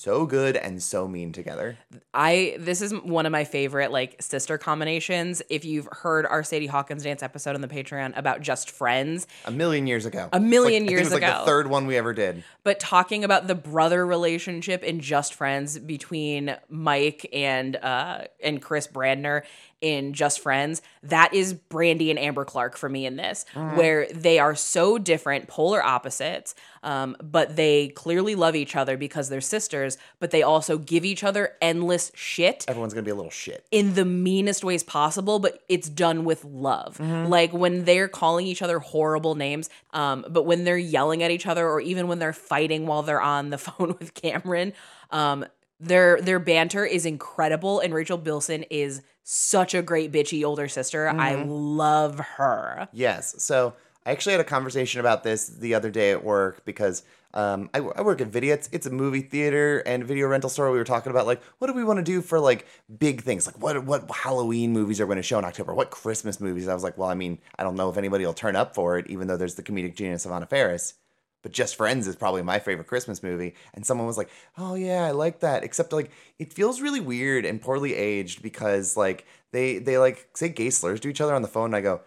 [0.07, 1.77] so good and so mean together.
[2.15, 5.43] I this is one of my favorite like sister combinations.
[5.51, 9.51] If you've heard our Sadie Hawkins dance episode on the Patreon about just friends, A
[9.51, 10.29] million years ago.
[10.33, 11.41] A million like- I think years it was like ago.
[11.41, 12.45] the third one we ever did.
[12.63, 18.87] but talking about the brother relationship in Just Friends between Mike and uh and Chris
[18.87, 19.43] Brander
[19.81, 24.39] in Just Friends, that is Brandy and Amber Clark for me in this, where they
[24.39, 29.99] are so different, polar opposites, um, but they clearly love each other because they're sisters,
[30.19, 33.67] but they also give each other endless shit Everyone's gonna be a little shit.
[33.71, 36.99] in the meanest ways possible, but it's done with love.
[37.01, 41.47] Like when they're calling each other horrible names, um, but when they're yelling at each
[41.47, 44.73] other, or even when they're fighting while they're on the phone with Cameron,
[45.11, 45.45] um,
[45.81, 51.09] their their banter is incredible, and Rachel Bilson is such a great bitchy older sister.
[51.09, 52.89] I love her.
[52.93, 53.43] Yes.
[53.43, 53.75] So
[54.07, 57.03] I actually had a conversation about this the other day at work because
[57.35, 58.55] um, I, I work at Video.
[58.55, 60.71] It's, it's a movie theater and video rental store.
[60.71, 62.67] We were talking about like what do we want to do for like
[62.99, 66.41] big things, like what what Halloween movies are going to show in October, what Christmas
[66.41, 66.69] movies.
[66.69, 68.97] I was like, well, I mean, I don't know if anybody will turn up for
[68.97, 70.95] it, even though there's the comedic genius of Anna Faris.
[71.43, 73.55] But Just Friends is probably my favorite Christmas movie.
[73.75, 75.63] And someone was like, oh, yeah, I like that.
[75.63, 80.49] Except, like, it feels really weird and poorly aged because, like, they, they like, say
[80.49, 81.67] gay slurs to each other on the phone.
[81.67, 82.01] And I go,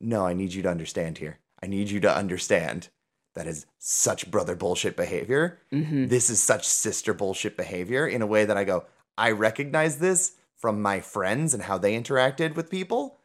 [0.00, 1.38] no, I need you to understand here.
[1.62, 2.88] I need you to understand
[3.34, 5.60] that is such brother bullshit behavior.
[5.72, 6.06] Mm-hmm.
[6.06, 8.86] This is such sister bullshit behavior in a way that I go,
[9.18, 13.18] I recognize this from my friends and how they interacted with people.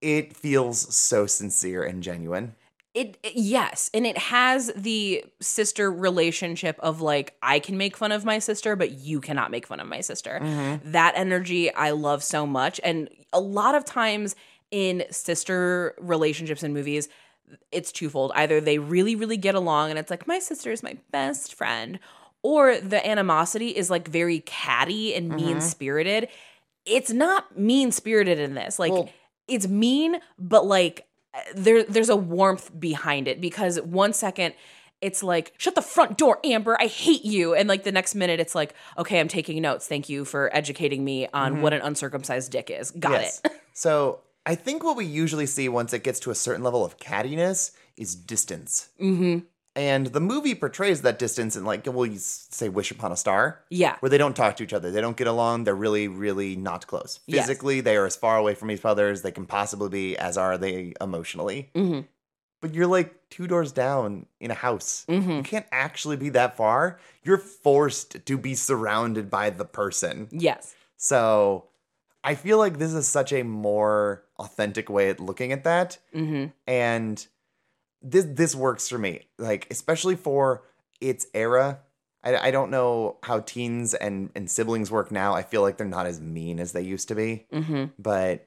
[0.00, 2.54] It feels so sincere and genuine.
[2.94, 8.12] It, it- yes, and it has the sister relationship of like I can make fun
[8.12, 10.40] of my sister, but you cannot make fun of my sister.
[10.42, 10.92] Mm-hmm.
[10.92, 14.36] That energy I love so much, and a lot of times
[14.70, 17.08] in sister relationships in movies,
[17.70, 18.32] it's twofold.
[18.34, 21.98] Either they really, really get along, and it's like my sister is my best friend,
[22.42, 25.60] or the animosity is like very catty and mean mm-hmm.
[25.60, 26.28] spirited.
[26.84, 28.78] It's not mean spirited in this.
[28.78, 29.08] Like Well-
[29.48, 31.06] it's mean, but like
[31.54, 34.54] there there's a warmth behind it because one second
[35.00, 37.54] it's like shut the front door amber i hate you.
[37.54, 39.86] And like the next minute it's like okay i'm taking notes.
[39.86, 42.90] Thank you for educating me on what an uncircumcised dick is.
[42.90, 43.40] Got it.
[43.74, 46.98] So I think what we usually see once it gets to a certain level of
[46.98, 48.90] cattiness is distance.
[49.00, 53.16] mm-hmm And the movie portrays that distance in like, well, you say Wish Upon a
[53.16, 54.90] Star, yeah where they don't talk to each other.
[54.90, 55.64] They don't get along.
[55.64, 57.20] They're really, really not close.
[57.26, 57.46] Yes.
[57.46, 60.36] Physically, they are as far away from each other as they can possibly be, as
[60.36, 61.70] are they emotionally.
[61.74, 62.00] mm-hmm
[62.60, 65.06] But you're like two doors down in a house.
[65.08, 66.98] mm-hmm You can't actually be that far.
[67.24, 70.28] You're forced to be surrounded by the person.
[70.30, 71.68] yes So
[72.22, 75.96] I feel like this is such a more authentic way of looking at that.
[76.14, 77.26] mm-hmm And
[78.02, 79.22] this this works for me.
[79.38, 80.62] Like, especially for
[81.00, 81.80] its era.
[82.24, 85.34] I, I don't know how teens and, and siblings work now.
[85.34, 87.46] I feel like they're not as mean as they used to be.
[87.52, 88.46] mm-hmm But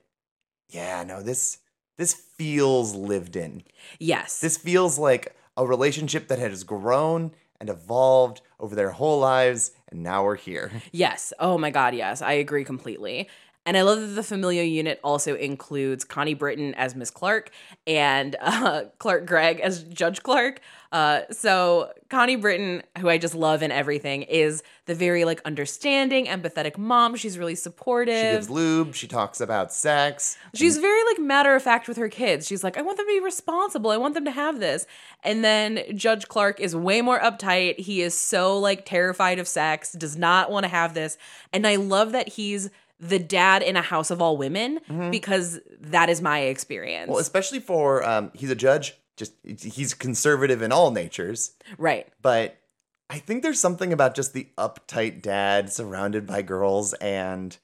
[0.70, 1.60] yeah, no, this
[1.98, 3.64] this feels lived in.
[4.00, 9.72] yes This feels like a relationship that has grown and evolved over their whole lives,
[9.88, 10.72] and now we're here.
[10.92, 11.32] Yes.
[11.40, 11.96] Oh my God.
[11.96, 12.22] Yes.
[12.22, 13.30] I agree completely.
[13.66, 17.50] And I love that the familial unit also includes Connie Britton as Miss Clark
[17.88, 20.62] and uh, Clark Gregg as Judge Clark.
[20.92, 26.28] Uh, so Connie Britton, who I just love in everything, is the very like understanding,
[26.28, 27.16] empathetic mom.
[27.16, 28.16] She's really supportive.
[28.16, 28.96] She gives lube.
[28.96, 30.38] She talks about sex.
[30.54, 32.48] She's very like matter of fact with her kids.
[32.48, 33.92] She's like, I want them to be responsible.
[33.92, 34.86] I want them to have this.
[35.24, 37.80] And then Judge Clark is way more uptight.
[37.80, 41.18] He is so like terrified of sex, does not want to have this.
[41.52, 44.80] And I love that he's the dad in a house of all women
[45.12, 47.04] because that is my experience.
[47.04, 47.12] Mm-hmm.
[47.12, 48.94] Well, especially for um, he's a judge.
[49.18, 52.06] Just he's conservative in all natures, right.
[52.22, 52.58] but
[53.10, 57.58] I think there's something about just the uptight dad surrounded by girls, and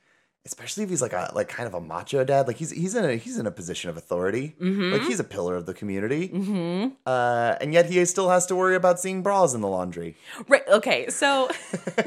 [0.46, 2.48] especially if he's like a like kind of a macho dad.
[2.48, 4.56] Like he's he's in a he's in a position of authority.
[4.60, 4.94] Mm-hmm.
[4.94, 8.56] Like he's a pillar of the community, hmm uh, and yet he still has to
[8.56, 10.16] worry about seeing bras in the laundry.
[10.48, 10.68] Right.
[10.68, 11.10] Okay.
[11.10, 11.50] So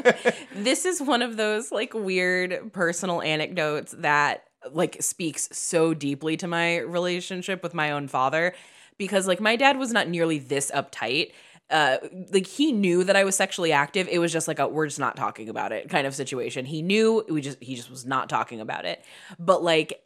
[0.54, 6.48] this is one of those like weird personal anecdotes that like speaks so deeply to
[6.48, 8.54] my relationship with my own father
[8.98, 11.32] because like my dad was not nearly this uptight.
[11.70, 11.96] Uh,
[12.30, 14.06] like he knew that I was sexually active.
[14.10, 16.66] It was just like a we're just not talking about it kind of situation.
[16.66, 19.02] He knew we just he just was not talking about it.
[19.38, 20.02] But like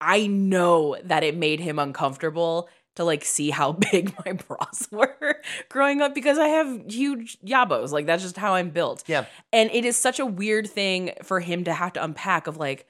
[0.00, 5.40] I know that it made him uncomfortable to like see how big my bras were
[5.68, 7.90] growing up because I have huge yabos.
[7.90, 9.04] Like that's just how I'm built.
[9.06, 12.56] Yeah, And it is such a weird thing for him to have to unpack of
[12.56, 12.86] like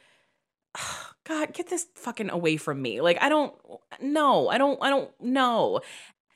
[1.25, 3.01] God, get this fucking away from me.
[3.01, 3.55] Like I don't
[4.01, 5.81] no, I don't I don't know.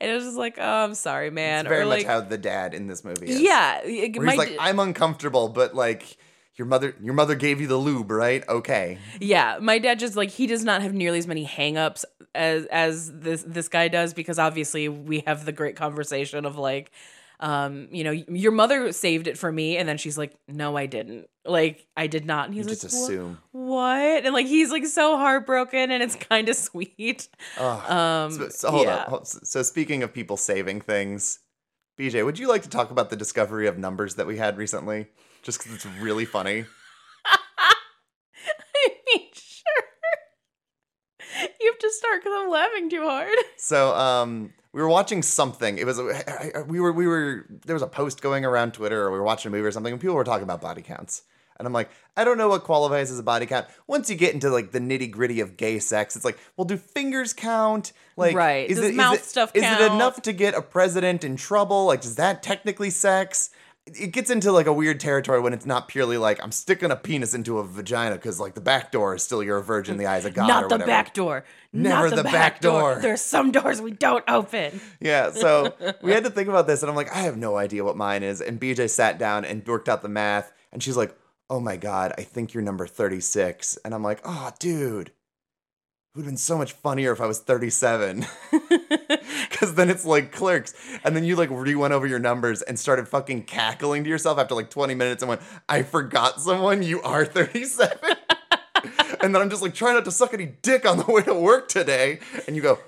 [0.01, 1.65] And it was just like, oh, I'm sorry, man.
[1.65, 3.39] it's very or much like, how the dad in this movie is.
[3.39, 6.17] yeah, Where he's like, d- I'm uncomfortable, but like
[6.55, 8.47] your mother, your mother gave you the lube, right?
[8.47, 8.97] Okay.
[9.19, 12.03] Yeah, my dad just like he does not have nearly as many hangups
[12.33, 16.91] as as this this guy does because obviously we have the great conversation of like
[17.39, 20.85] um you know your mother saved it for me and then she's like no I
[20.85, 23.37] didn't like I did not and You he's just like "Wha- assume.
[23.51, 27.91] what and like he's like so heartbroken and it's kind of sweet Ugh.
[27.91, 29.05] um So, so hold yeah.
[29.09, 31.39] Hold- So speaking of people saving things,
[31.97, 35.07] BJ, would you like to talk about the discovery of numbers that we had recently?
[35.43, 36.65] Just because it's really funny.
[37.25, 39.83] I mean, sure
[41.59, 45.77] you have to start because I'm laughing too hard So um, we were watching something.
[45.77, 45.97] It was
[46.67, 49.49] we were we were there was a post going around Twitter, or we were watching
[49.49, 51.21] a movie or something, and people were talking about body counts.
[51.57, 53.67] And I'm like, I don't know what qualifies as a body count.
[53.87, 56.75] Once you get into like the nitty gritty of gay sex, it's like, well, do
[56.75, 57.93] fingers count?
[58.17, 58.69] Like, Right.
[58.69, 61.37] Is Does it, is mouth it- stuff Is it enough to get a president in
[61.37, 61.85] trouble?
[61.85, 63.51] Like, does that technically sex?
[63.87, 66.95] It gets into like a weird territory when it's not purely like I'm sticking a
[66.95, 69.99] penis into a vagina because like the back door is still you're a virgin in
[69.99, 70.43] the eyes of God.
[70.43, 72.97] or not the back door Never not the back door.
[72.99, 76.89] there's some doors we don't open Yeah, so we had to think about this, and
[76.89, 78.41] I'm like, I have no idea what mine is.
[78.41, 81.15] And BJ sat down and worked out the math, and she's like,
[81.47, 83.77] Oh my God, I think you're number 36.
[83.85, 85.11] And I'm like, Oh, dude,
[86.15, 88.25] would have been so much funnier if I was 37.
[89.49, 90.73] Because then it's like clerks.
[91.03, 94.37] And then you like re went over your numbers and started fucking cackling to yourself
[94.37, 96.83] after like 20 minutes and went, I forgot someone.
[96.83, 97.97] You are 37.
[99.21, 101.33] and then I'm just like trying not to suck any dick on the way to
[101.33, 102.19] work today.
[102.47, 102.79] And you go,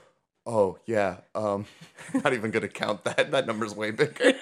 [0.45, 1.17] Oh, yeah.
[1.35, 1.65] Um,
[2.23, 3.31] not even to count that.
[3.31, 4.33] That number's way bigger.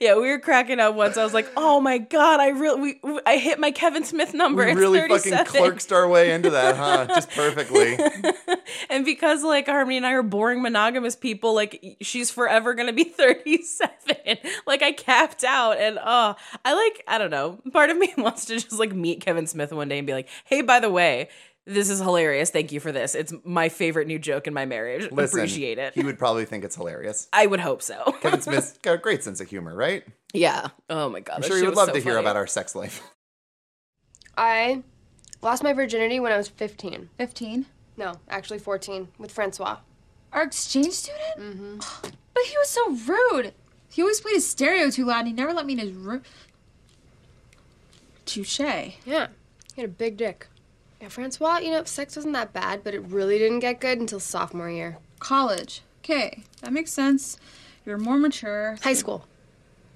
[0.00, 1.16] Yeah, we were cracking up once.
[1.16, 4.64] I was like, "Oh my god, I really, we, I hit my Kevin Smith number.
[4.64, 5.38] We really 37.
[5.38, 7.06] fucking clerked our way into that, huh?
[7.06, 7.98] Just perfectly.
[8.90, 13.04] and because like Harmony and I are boring monogamous people, like she's forever gonna be
[13.16, 14.38] 37.
[14.66, 16.34] like I capped out and oh
[16.64, 17.58] I like I don't know.
[17.72, 20.28] Part of me wants to just like meet Kevin Smith one day and be like,
[20.44, 21.28] hey, by the way,
[21.66, 22.50] this is hilarious.
[22.50, 23.14] Thank you for this.
[23.14, 25.10] It's my favorite new joke in my marriage.
[25.10, 25.94] Listen, Appreciate it.
[25.94, 27.28] He would probably think it's hilarious.
[27.32, 28.14] I would hope so.
[28.20, 30.04] Kevin Smith's got a great sense of humor, right?
[30.32, 30.68] yeah.
[30.88, 31.36] Oh my god.
[31.36, 33.02] I'm sure he would love to hear about our sex life.
[34.38, 34.82] I
[35.42, 37.10] lost my virginity when I was 15.
[37.18, 37.66] 15.
[37.96, 39.78] No, actually 14, with Francois.
[40.32, 41.38] Our exchange student?
[41.38, 42.10] Mm-hmm.
[42.34, 43.54] But he was so rude.
[43.90, 46.22] He always played his stereo too loud and he never let me in his room.
[48.26, 48.60] Touche.
[48.60, 49.28] Yeah,
[49.74, 50.48] he had a big dick.
[51.06, 54.18] Yeah, Francois, you know, sex wasn't that bad, but it really didn't get good until
[54.18, 54.98] sophomore year.
[55.20, 55.82] College.
[56.00, 57.38] Okay, that makes sense.
[57.84, 58.76] You're more mature.
[58.82, 59.24] High school.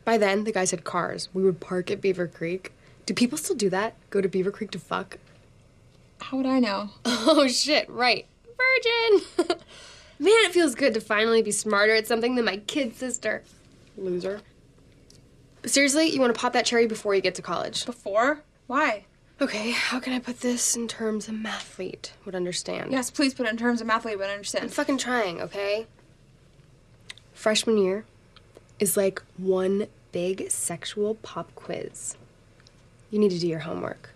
[0.05, 1.29] By then, the guys had cars.
[1.35, 2.73] We would park at Beaver Creek.
[3.07, 3.95] Do people still do that?
[4.11, 5.19] Go to Beaver Creek to fuck?
[6.21, 6.91] How would I know?
[7.05, 8.27] Oh shit, right.
[8.45, 9.27] Virgin!
[10.21, 13.43] Man, it feels good to finally be smarter at something than my kid sister.
[13.97, 14.43] Loser.
[15.67, 17.85] Seriously, you want to pop that cherry before you get to college.
[17.85, 18.45] Before?
[18.69, 19.07] Why?
[19.41, 22.93] Okay, how can I put this in terms a mathlete would understand?
[22.93, 24.73] Yes, please put it in terms of mathlete, but I I'm understand.
[24.73, 25.87] fucking trying, okay?
[27.33, 28.05] Freshman year
[28.79, 32.17] is like one big sexual pop quiz.
[33.11, 34.11] You need to do your homework.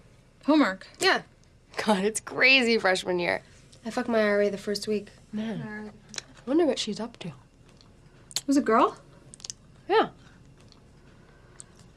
[0.44, 0.86] Homework.
[1.00, 1.22] Yeah.
[1.84, 3.40] God, it's crazy freshman year.
[3.86, 5.08] I fucked my IRA the first week.
[5.32, 5.90] Man.
[6.18, 7.32] I wonder what she's up to.
[8.46, 8.98] Was it a girl?
[9.88, 10.08] Yeah.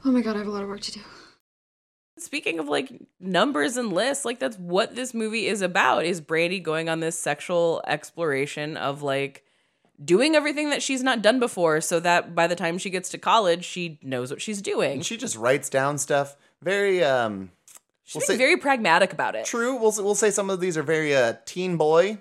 [0.06, 1.02] Oh my god, I have a lot of work to do.
[2.18, 6.60] Speaking of like numbers and lists, like that's what this movie is about is Brandy
[6.60, 9.44] going on this sexual exploration of like
[10.04, 13.18] doing everything that she's not done before so that by the time she gets to
[13.18, 14.92] college, she knows what she's doing.
[14.94, 16.36] And she just writes down stuff.
[16.62, 17.52] Very um
[18.04, 19.46] She's we'll say- very pragmatic about it.
[19.46, 19.76] true.
[19.76, 22.20] We'll we'll say some of these are very uh teen boy.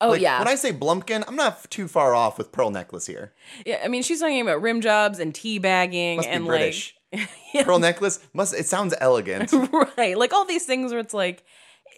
[0.00, 0.38] Oh Like, yeah.
[0.38, 3.32] When I say Blumpkin, I'm not too far off with Pearl Necklace here.
[3.66, 6.94] yeah, I mean she's talking about rim jobs and tea bagging and British.
[6.94, 6.97] like
[7.64, 9.52] Pearl Necklace must it sounds elegant.
[9.96, 11.44] right, like all these things where it's like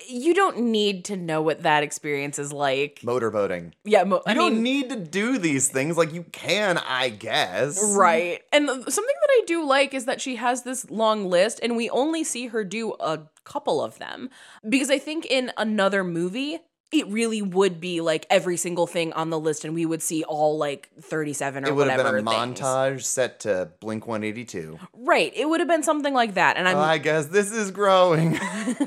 [0.08, 3.00] you don't need to know what that experience is like.
[3.02, 3.72] Motor Motorboating.
[3.84, 7.10] Yeah, mo- You I don't mean, need to do these things like you can, I
[7.10, 7.82] guess.
[7.94, 8.40] Right.
[8.52, 11.90] And something that I do like is that she has this long list and we
[11.90, 14.30] only see her do a couple of them.
[14.66, 16.60] Because I think in another movie,
[16.92, 20.24] it really would be like every single thing on the list and we would see
[20.24, 22.60] all like 37 or It would have whatever been a things.
[22.60, 24.78] montage set to Blink 182.
[24.94, 25.32] Right.
[25.36, 26.56] It would have been something like that.
[26.56, 28.32] And I'm I guess this is growing.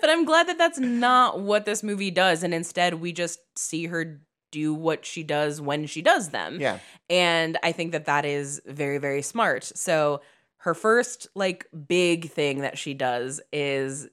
[0.00, 3.86] but I'm glad that that's not what this movie does and instead we just see
[3.86, 6.60] her do what she does when she does them.
[6.60, 6.78] yeah.
[7.10, 9.64] And I think that that is very, very smart.
[9.64, 10.20] So
[10.58, 14.08] her first like big thing that she does is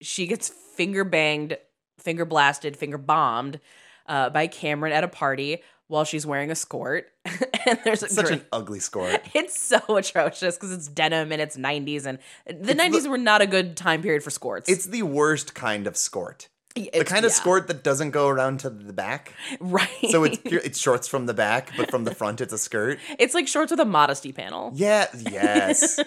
[0.00, 1.56] she gets finger banged,
[2.06, 3.58] finger blasted, finger bombed
[4.06, 7.08] uh, by Cameron at a party while she's wearing a skirt.
[7.66, 9.22] and there's a Such an ugly skirt.
[9.34, 13.18] it's so atrocious because it's denim and it's 90s and the It's 90s the- were
[13.18, 14.70] not a good time period for skirts.
[14.70, 16.46] It's the worst kind of skort.
[16.76, 17.38] The kind of yeah.
[17.38, 19.32] skort that doesn't go around to the back.
[19.60, 19.88] right.
[20.10, 22.98] So it's pure, it's shorts from the back, but from the front it's a skirt.
[23.18, 24.72] it's like shorts with a modesty panel.
[24.74, 25.98] Yeah, yes.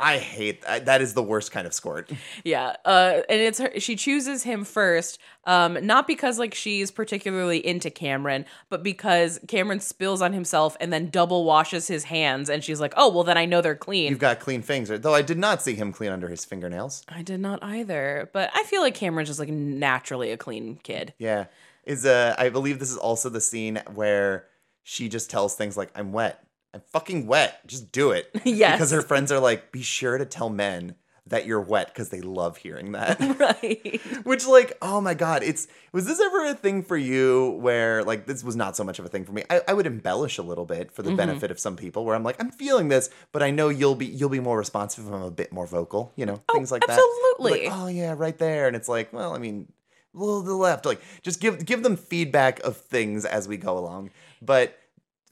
[0.00, 0.86] I hate that.
[0.86, 2.10] That is the worst kind of skirt.
[2.42, 3.78] Yeah, uh, and it's her.
[3.78, 9.80] She chooses him first, um, not because like she's particularly into Cameron, but because Cameron
[9.80, 13.38] spills on himself and then double washes his hands, and she's like, "Oh, well, then
[13.38, 16.12] I know they're clean." You've got clean fingers, though I did not see him clean
[16.12, 17.04] under his fingernails.
[17.08, 21.14] I did not either, but I feel like Cameron's just like naturally a clean kid.
[21.18, 21.46] Yeah.
[21.84, 24.46] Is uh I believe this is also the scene where
[24.82, 26.42] she just tells things like I'm wet.
[26.72, 27.66] I'm fucking wet.
[27.66, 28.30] Just do it.
[28.44, 28.76] Yes.
[28.76, 30.96] Because her friends are like, be sure to tell men
[31.26, 33.18] that you're wet because they love hearing that.
[33.38, 34.00] right.
[34.26, 38.26] Which like, oh my god, it's was this ever a thing for you where like
[38.26, 39.42] this was not so much of a thing for me.
[39.48, 41.16] I, I would embellish a little bit for the Mm-hmm.
[41.16, 44.06] benefit of some people where I'm like, I'm feeling this, but I know you'll be
[44.06, 46.98] you'll be more responsive if I'm a bit more vocal, you know, things like that.
[46.98, 47.68] absolutely.
[47.68, 48.66] Like, oh yeah, right there.
[48.66, 49.72] And it's like, well, I mean,
[50.14, 50.84] a little to the left.
[50.84, 54.10] Like just give give them feedback of things as we go along.
[54.42, 54.78] But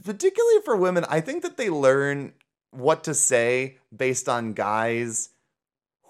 [0.05, 2.33] particularly for women, I think that they learn
[2.71, 5.29] what to say based on guys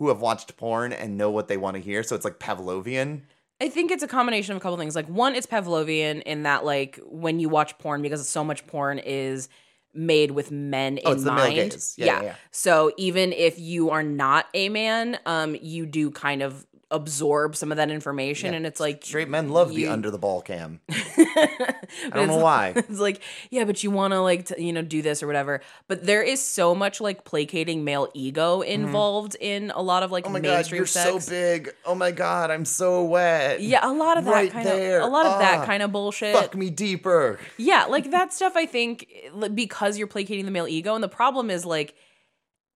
[0.03, 2.03] who have watched porn and know what they want to hear.
[2.03, 3.21] So it's like Pavlovian.
[3.61, 4.97] I think it's a combination of a couple things.
[4.97, 8.99] Like one, it's Pavlovian in that like when you watch porn, because so much porn
[8.99, 9.49] is
[9.95, 11.77] made with men Oh, in it's the male mind.
[11.97, 12.35] Yeah, yeah, yeah.
[12.51, 17.73] So even if you are not a man, um, you do kind of absorb some
[17.73, 20.81] of that information, and it's like Straight men love the under the ball cam.
[20.91, 22.75] I don't know why.
[22.93, 23.21] It's like,
[23.51, 25.61] yeah, but you want to like, t- you know, do this or whatever.
[25.89, 30.25] But there is so much like placating male ego involved in a lot of like
[30.25, 30.31] Mm-hmm.
[30.37, 31.25] Oh my god, you're sex.
[31.27, 31.71] so big.
[31.85, 33.61] Oh my god, I'm so wet.
[33.61, 35.01] Yeah, a lot of that Right kind there.
[35.01, 36.35] of a lot of Ah, that kind of bullshit.
[36.35, 37.39] Fuck me deeper.
[37.57, 38.53] Yeah, like that stuff.
[38.57, 39.09] I think
[39.55, 41.95] because you're placating the male ego, and the problem is like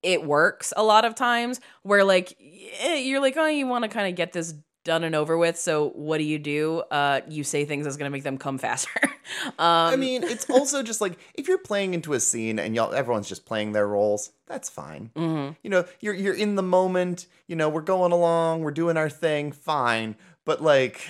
[0.02, 2.36] it works a lot of times where like
[2.80, 4.54] eh, you're like, oh, you want to kind of get this
[4.86, 5.58] done and over with.
[5.58, 6.82] So what do you do?
[6.90, 9.00] Uh, you say things that's gonna make them come faster.
[9.42, 12.94] um, I mean, it's also just like if you're playing into a scene and y'all
[12.94, 15.10] everyone's just playing their roles, that's fine.
[15.14, 15.52] Mm-hmm.
[15.62, 19.10] You know, you're you're in the moment, you know, we're going along, we're doing our
[19.10, 20.16] thing, fine.
[20.44, 21.00] But like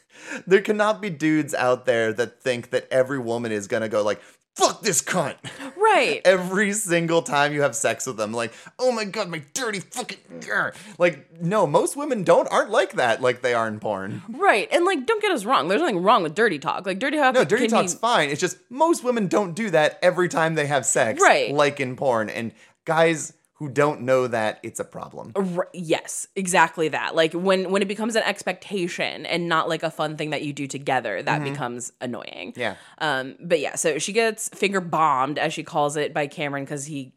[0.46, 4.20] there cannot be dudes out there that think that every woman is gonna go like,
[4.54, 5.36] fuck this cunt.
[5.76, 6.20] right.
[6.24, 10.18] Every single time you have sex with them, like, oh my god, my dirty fucking
[10.40, 14.22] grr." like, no, most women don't aren't like that, like they are in porn.
[14.28, 14.68] Right.
[14.72, 15.68] And like don't get us wrong.
[15.68, 16.86] There's nothing wrong with dirty talk.
[16.86, 18.28] Like dirty talk No, dirty talk's be, fine.
[18.30, 21.52] It's just most women don't do that every time they have sex, Right.
[21.52, 22.52] Like in porn, and
[22.84, 23.32] guys
[23.62, 25.30] who don't know that, it's a problem.
[25.36, 27.14] R- yes, exactly that.
[27.14, 30.52] Like when when it becomes an expectation and not like a fun thing that you
[30.52, 32.50] do together, that becomes annoying.
[32.50, 32.60] Mm-hmm.
[32.60, 32.74] Yeah.
[32.98, 33.36] Um.
[33.38, 37.12] But yeah, so she gets finger bombed as she calls it by Cameron because he.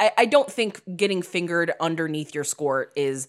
[0.00, 3.28] I, I don't think getting fingered underneath your skirt is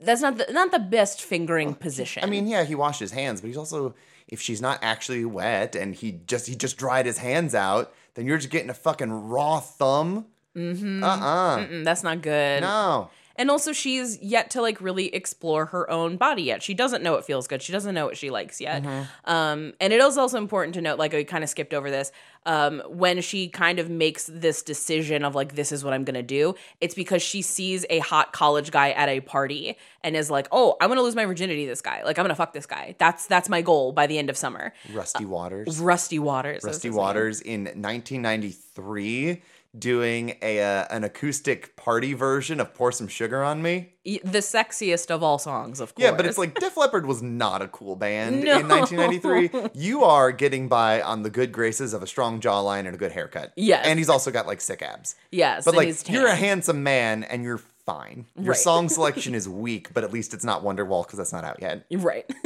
[0.00, 2.24] that's not the not the best fingering position.
[2.24, 3.94] I mean, yeah, he washed his hands, but he's also
[4.28, 8.24] if she's not actually wet and he just he just dried his hands out, then
[8.24, 10.24] you're just getting a fucking raw thumb.
[10.56, 11.02] Mm-hmm.
[11.04, 11.58] Uh-uh.
[11.58, 12.62] Mm, that's not good.
[12.62, 13.10] No.
[13.40, 16.60] And also, she's yet to like really explore her own body yet.
[16.60, 17.62] She doesn't know what feels good.
[17.62, 18.84] She doesn't know what she likes yet.
[19.24, 22.10] Um, and it is also important to note, like I kind of skipped over this,
[22.46, 26.20] um, when she kind of makes this decision of like, this is what I'm gonna
[26.24, 26.56] do.
[26.80, 30.76] It's because she sees a hot college guy at a party and is like, oh,
[30.80, 31.64] I'm gonna lose my virginity.
[31.66, 32.96] to This guy, like, I'm gonna fuck this guy.
[32.98, 34.74] That's that's my goal by the end of summer.
[34.92, 35.78] Rusty Waters.
[35.78, 36.64] Rusty Waters.
[36.64, 36.90] Rusty.
[36.90, 39.42] Waters in 1993
[39.76, 43.92] doing a uh, an acoustic party version of Pour Some Sugar on Me.
[44.04, 46.04] The sexiest of all songs, of course.
[46.04, 48.58] Yeah, but it's like Def Leppard was not a cool band No.
[48.60, 49.70] in 1993.
[49.74, 53.12] You are getting by on the good graces of a strong jawline and a good
[53.12, 53.52] haircut.
[53.56, 53.84] Yes.
[53.86, 55.14] And he's also got like sick abs.
[55.30, 58.26] yes, But like you're a handsome man and you're fine.
[58.36, 58.56] Your Right.
[58.56, 61.84] song selection is weak, but at least it's not Wonderwall because that's not out yet.
[61.90, 62.24] Right.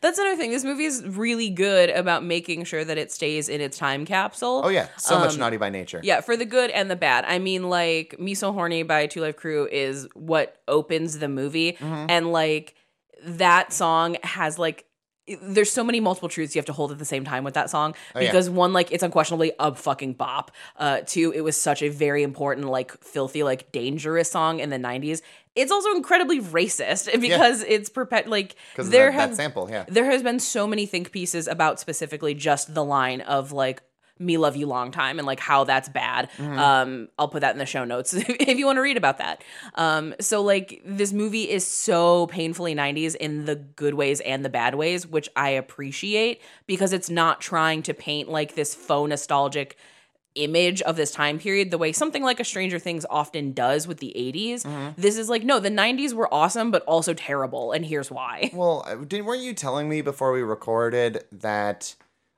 [0.00, 0.50] That's another thing.
[0.50, 4.62] This movie is really good about making sure that it stays in its time capsule.
[4.64, 6.00] Oh yeah, so much Um, naughty by nature.
[6.02, 7.24] Yeah, for the good and the bad.
[7.26, 11.72] I mean, like, Me So Horny by Two Live Crew is what opens the movie.
[11.72, 12.06] Mm-hmm.
[12.08, 12.74] And, like,
[13.24, 14.84] that song has, like,
[15.42, 17.70] there's so many multiple truths you have to hold at the same time with that
[17.70, 18.26] song Oh, yeah.
[18.30, 22.22] because one like it's unquestionably a fucking bop uh two it was such a very
[22.22, 25.22] important like filthy like dangerous song in the 90s
[25.56, 29.84] it's also incredibly racist because it's perpet like Because there that, have that sample, yeah.
[29.88, 33.82] there has been so many think pieces about specifically just the line of like
[34.20, 36.28] me love you long time and like how that's bad.
[36.38, 39.42] Um i'll put that in the show notes if you want to read about that.
[39.74, 44.50] Um so like this movie is so painfully 90s in the good ways and the
[44.50, 49.76] bad ways which i appreciate because it's not trying to paint like this faux nostalgic
[50.36, 53.98] image of this time period the way something like a stranger things often does with
[53.98, 58.10] the 80s this is like no the 90s were awesome but also terrible and here's
[58.10, 58.50] why.
[58.52, 61.94] Well, uh, didn't weren't you telling me before we recorded that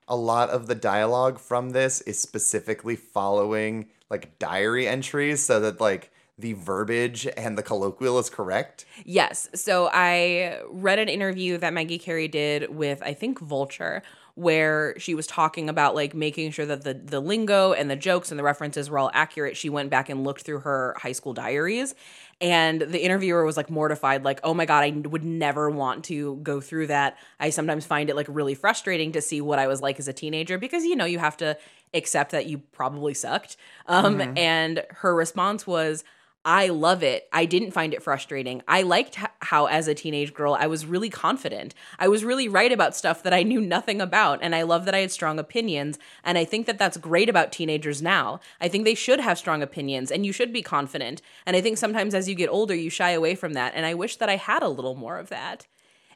[0.08, 5.80] a lot of the dialogue from this is specifically following like diary entries so that
[5.80, 8.84] like the verbiage and the colloquial is correct?
[9.04, 9.48] Yes.
[9.54, 14.02] So I read an interview that Maggie Carey did with I think Vulture
[14.34, 18.30] where she was talking about like making sure that the the lingo and the jokes
[18.30, 19.56] and the references were all accurate.
[19.56, 21.94] She went back and looked through her high school diaries
[22.42, 26.36] and the interviewer was like mortified like, "Oh my god, I would never want to
[26.42, 27.16] go through that.
[27.40, 30.12] I sometimes find it like really frustrating to see what I was like as a
[30.12, 31.56] teenager because you know, you have to
[31.94, 36.04] accept that you probably sucked." Um and her response was
[36.44, 37.28] I love it.
[37.32, 38.62] I didn't find it frustrating.
[38.66, 41.72] I liked how, as a teenage girl, I was really confident.
[42.00, 44.40] I was really right about stuff that I knew nothing about.
[44.42, 46.00] And I love that I had strong opinions.
[46.24, 48.40] And I think that that's great about teenagers now.
[48.60, 51.22] I think they should have strong opinions and you should be confident.
[51.46, 53.74] And I think sometimes as you get older, you shy away from that.
[53.76, 55.66] And I wish that I had a little more of that.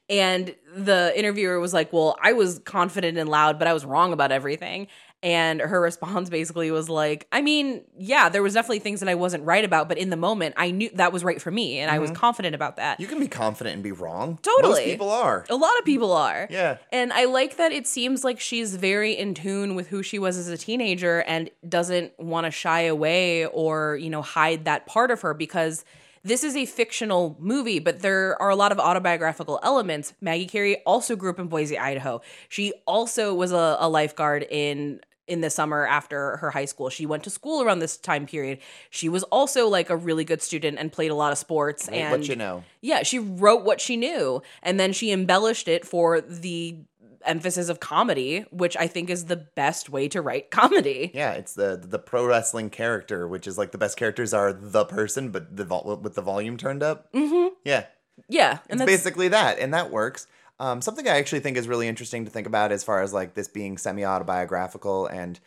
[0.09, 4.12] And the interviewer was like, Well, I was confident and loud, but I was wrong
[4.12, 4.87] about everything.
[5.22, 9.14] And her response basically was like, I mean, yeah, there was definitely things that I
[9.14, 11.90] wasn't right about, but in the moment, I knew that was right for me, and
[11.90, 12.20] I was mm-hmm.
[12.20, 13.00] confident about that.
[13.00, 14.38] You can be confident and be wrong.
[14.42, 14.74] Totally.
[14.74, 15.46] Most people are.
[15.48, 16.46] A lot of people are.
[16.50, 16.76] Yeah.
[16.92, 20.36] And I like that it seems like she's very in tune with who she was
[20.36, 25.10] as a teenager and doesn't want to shy away or, you know, hide that part
[25.10, 25.84] of her because
[26.27, 30.12] this is a fictional movie, but there are a lot of autobiographical elements.
[30.20, 32.20] Maggie Carey also grew up in Boise, Idaho.
[32.49, 36.89] She also was a, a lifeguard in in the summer after her high school.
[36.89, 38.59] She went to school around this time period.
[38.91, 41.97] She was also like a really good student and played a lot of sports Right,
[41.97, 42.62] and what you know.
[42.81, 46.79] yeah, she wrote what she knew and then she embellished it for the
[47.24, 51.10] emphasis of comedy, which I think is the best way to write comedy.
[51.14, 54.84] Yeah, it's the the pro wrestling character, which is like the best characters are the
[54.84, 57.12] person, but the vol- with the volume turned up.
[57.12, 57.54] Mm-hmm.
[57.64, 57.86] Yeah,
[58.28, 60.26] Yeah, and it's that's basically that, and that works.
[60.58, 63.34] Um, something I actually think is really interesting to think about as far as like
[63.34, 65.38] this being semi autobiographical, and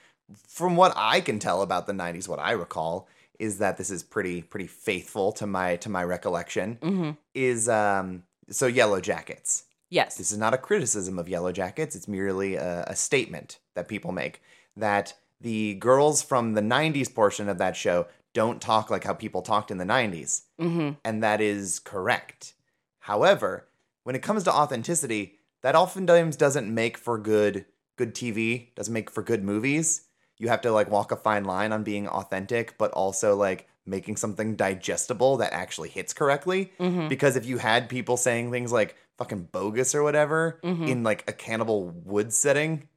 [0.47, 3.07] from what I can tell about the '90s, what I recall
[3.39, 6.78] is that this is pretty pretty faithful to my to my recollection.
[6.82, 7.11] Mm-hmm.
[7.34, 9.63] Is um so Yellowjackets.
[9.90, 10.16] Yes.
[10.16, 11.96] This is not a criticism of Yellowjackets.
[11.96, 14.42] It's merely a, a statement that people make
[14.76, 19.42] that the girls from the 90s portion of that show don't talk like how people
[19.42, 20.44] talked in the 90s.
[20.60, 20.92] Mm-hmm.
[21.04, 22.54] And that is correct.
[23.00, 23.68] However,
[24.04, 27.66] when it comes to authenticity, that oftentimes doesn't make for good
[27.98, 30.04] good TV, doesn't make for good movies.
[30.38, 34.16] You have to like walk a fine line on being authentic, but also like making
[34.16, 36.72] something digestible that actually hits correctly.
[36.80, 37.10] Mm-hmm.
[37.10, 40.88] Because if you had people saying things like fucking bogus or whatever Mhm.
[40.89, 42.88] in like a cannibal woods setting,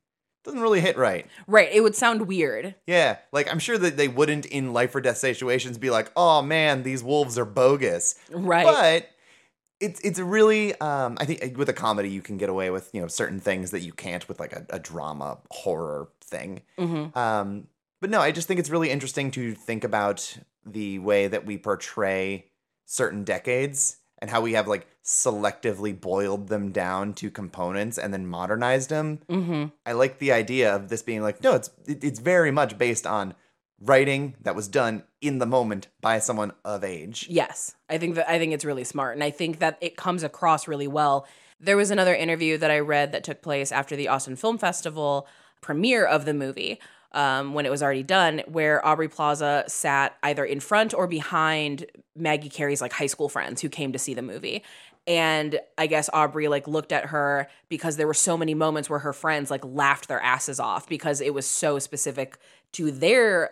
[0.44, 1.26] doesn't really hit right.
[1.46, 1.68] Right.
[1.72, 2.74] It would sound weird.
[2.86, 6.40] Yeah, like I'm sure that they wouldn't in life or death situations be like, "Oh
[6.42, 8.64] man, these wolves are bogus." Right.
[8.64, 9.08] But
[9.80, 13.00] it's it's really um I think with a comedy you can get away with, you
[13.00, 16.62] know, certain things that you can't with like a, a drama horror thing.
[16.78, 17.16] mm-hmm.
[17.18, 17.66] Um
[18.00, 21.56] but no, I just think it's really interesting to think about the way that we
[21.58, 22.46] portray
[22.84, 28.24] certain decades and how we have like selectively boiled them down to components and then
[28.24, 29.18] modernized them.
[29.28, 29.64] Mm-hmm.
[29.84, 33.04] I like the idea of this being like, no, it's it, it's very much based
[33.04, 33.34] on
[33.80, 37.26] writing that was done in the moment by someone of age.
[37.28, 40.22] Yes, I think that I think it's really smart, and I think that it comes
[40.22, 41.26] across really well.
[41.58, 45.26] There was another interview that I read that took place after the Austin Film Festival
[45.60, 46.80] premiere of the movie,
[47.14, 51.86] um, when it was already done, where Aubrey Plaza sat either in front or behind
[52.16, 54.62] Maggie Carey's like high school friends who came to see the movie.
[55.06, 59.00] And I guess Aubrey like looked at her because there were so many moments where
[59.00, 62.38] her friends like laughed their asses off because it was so specific
[62.72, 63.50] to their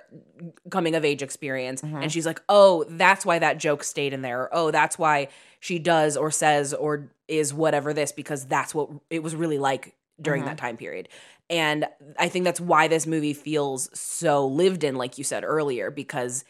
[0.71, 1.83] coming of age experience.
[2.03, 4.43] And she's like, oh, that's why that joke stayed in there.
[4.43, 8.89] Or, oh, that's why she does or says or is whatever this because that's what
[9.11, 11.09] it was really like during that time period.
[11.49, 11.87] And
[12.19, 16.45] I think that's why this movie feels so lived in, like you said earlier, because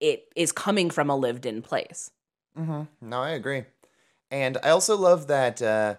[0.00, 2.10] it is coming from a lived in place.
[2.58, 3.08] Mm-hmm.
[3.08, 3.64] No, I agree.
[4.30, 5.96] And I also love that uh,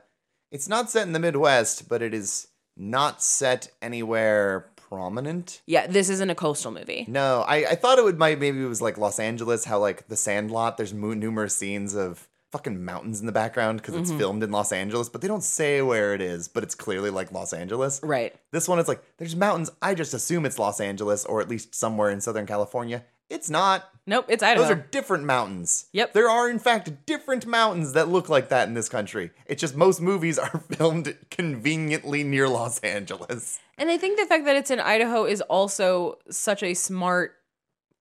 [0.51, 5.61] it's not set in the Midwest, but it is not set anywhere prominent.
[5.65, 7.05] Yeah, this isn't a coastal movie.
[7.07, 10.07] No, I, I thought it would might maybe it was like Los Angeles, how like
[10.09, 10.75] the Sandlot.
[10.77, 14.19] There's mo- numerous scenes of fucking mountains in the background because it's mm-hmm.
[14.19, 16.47] filmed in Los Angeles, but they don't say where it is.
[16.47, 17.99] But it's clearly like Los Angeles.
[18.03, 18.35] Right.
[18.51, 19.71] This one, it's like there's mountains.
[19.81, 23.03] I just assume it's Los Angeles or at least somewhere in Southern California.
[23.29, 23.89] It's not.
[24.05, 24.63] Nope, it's Idaho.
[24.63, 25.85] Those are different mountains.
[25.93, 26.11] Yep.
[26.11, 29.31] There are, in fact, different mountains that look like that in this country.
[29.45, 33.59] It's just most movies are filmed conveniently near Los Angeles.
[33.77, 37.37] And I think the fact that it's in Idaho is also such a smart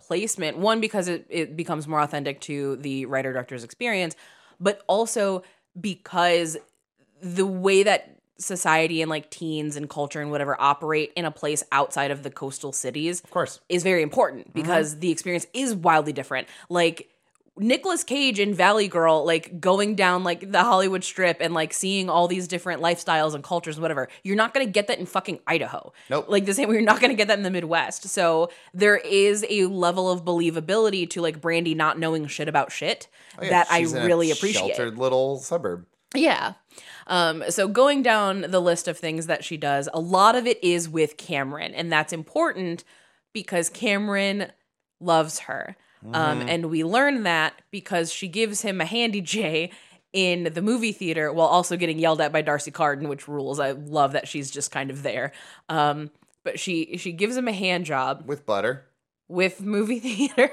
[0.00, 0.58] placement.
[0.58, 4.16] One, because it, it becomes more authentic to the writer director's experience,
[4.60, 5.42] but also
[5.80, 6.56] because
[7.22, 11.62] the way that society and like teens and culture and whatever operate in a place
[11.72, 13.60] outside of the coastal cities Of course.
[13.68, 14.62] is very important mm-hmm.
[14.62, 16.48] because the experience is wildly different.
[16.68, 17.09] Like
[17.60, 22.08] Nicolas Cage in Valley Girl, like going down like the Hollywood Strip and like seeing
[22.08, 24.08] all these different lifestyles and cultures, and whatever.
[24.22, 25.92] You're not gonna get that in fucking Idaho.
[26.08, 26.26] Nope.
[26.28, 28.08] Like the same way you're not gonna get that in the Midwest.
[28.08, 33.08] So there is a level of believability to like Brandy not knowing shit about shit
[33.38, 34.76] Oh, yeah, that I she's a really appreciate.
[34.76, 35.86] Sheltered little suburb.
[36.14, 36.54] Yeah.
[37.06, 40.62] Um, so going down the list of things that she does, a lot of it
[40.62, 42.84] is with Cameron, and that's important
[43.32, 44.50] because Cameron
[45.00, 45.76] loves her.
[46.12, 49.70] Um, and we learn that because she gives him a handy J
[50.12, 53.60] in the movie theater while also getting yelled at by D'Arcy Carden, which rules.
[53.60, 55.32] I love that she's just kind of there.
[55.68, 56.10] Um,
[56.42, 58.86] but she she gives him a hand job with butter.
[59.28, 60.50] with movie theater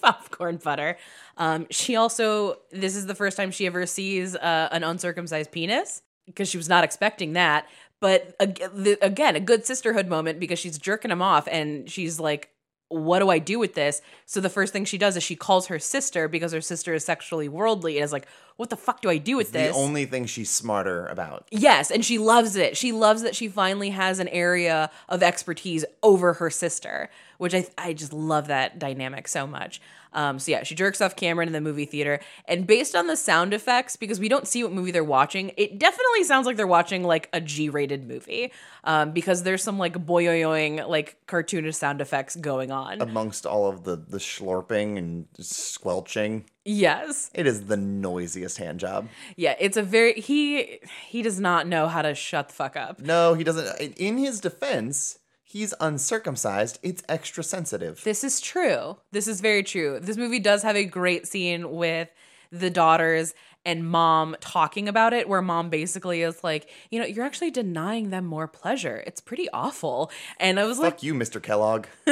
[0.00, 0.96] popcorn butter.
[1.36, 6.02] Um, she also this is the first time she ever sees uh, an uncircumcised penis
[6.26, 7.66] because she was not expecting that.
[8.00, 12.50] but again, a good sisterhood moment because she's jerking him off and she's like,
[12.88, 14.02] what do I do with this?
[14.26, 17.04] So the first thing she does is she calls her sister because her sister is
[17.04, 18.26] sexually worldly and is like,
[18.56, 19.74] what the fuck do I do with The this?
[19.74, 21.46] The only thing she's smarter about.
[21.50, 22.76] Yes, and she loves it.
[22.76, 27.66] She loves that she finally has an area of expertise over her sister, which I
[27.76, 29.80] I just love that dynamic so much.
[30.12, 33.16] Um, so yeah, she jerks off Cameron in the movie theater, and based on the
[33.16, 36.68] sound effects, because we don't see what movie they're watching, it definitely sounds like they're
[36.68, 38.52] watching like a G-rated movie,
[38.84, 43.00] um, because there's some like boyoyoing like cartoonish sound effects going on.
[43.00, 49.08] Amongst all of the the slurping and squelching, yes, it is the noisiest hand job.
[49.36, 50.78] yeah, it's a very he
[51.08, 53.00] he does not know how to shut the fuck up.
[53.00, 53.96] No, he doesn't.
[53.96, 55.18] In his defense,
[55.54, 56.80] he's uncircumcised.
[56.82, 58.02] It's extra sensitive.
[58.02, 58.96] This is true.
[59.12, 60.00] This is very true.
[60.00, 62.08] This movie does have a great scene with
[62.50, 63.34] the daughters
[63.64, 68.10] and mom talking about it, where mom basically is like, you know, you're actually denying
[68.10, 69.02] them more pleasure.
[69.06, 70.10] It's pretty awful.
[70.38, 71.40] And I was like, Fuck you, Mr.
[71.42, 71.86] Kellogg.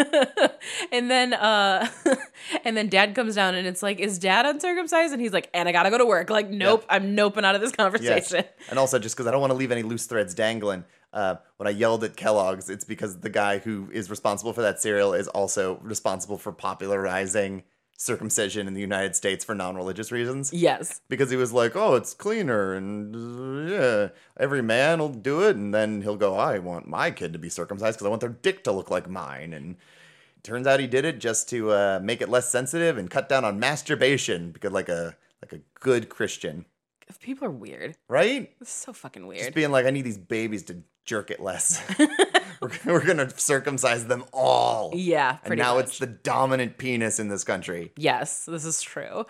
[0.93, 1.89] and then uh
[2.65, 5.13] and then dad comes down and it's like, is dad uncircumcised?
[5.13, 6.31] And he's like, and I gotta go to work.
[6.31, 7.77] Like, nope, I'm noping out of this Yes.
[7.77, 8.45] conversation.
[8.71, 11.67] And also, just because I don't want to leave any loose threads dangling, uh, when
[11.67, 15.29] I yelled at Kellogg's, it's because the guy who is responsible for that cereal is
[15.29, 17.65] also responsible for popularizing
[17.99, 20.53] circumcision in the United States for non religious reasons.
[20.53, 21.01] Yes.
[21.09, 24.09] Because he was like, oh, it's cleaner, and yeah,
[24.39, 25.57] every man will do it.
[25.57, 28.31] And then he'll go, I want my kid to be circumcised because I want their
[28.31, 29.53] dick to look like mine.
[29.53, 29.77] And
[30.43, 33.45] turns out he did it just to uh, make it less sensitive and cut down
[33.45, 36.65] on masturbation because like a like a good Christian,
[37.21, 37.97] People are weird.
[38.09, 38.53] right?
[38.61, 39.43] It's so fucking weird.
[39.43, 41.83] Just being like, I need these babies to jerk it less.
[42.61, 44.91] we're, we're gonna circumcise them all.
[44.95, 45.85] Yeah, and now much.
[45.87, 47.93] it's the dominant penis in this country.
[47.97, 49.27] Yes, this is true.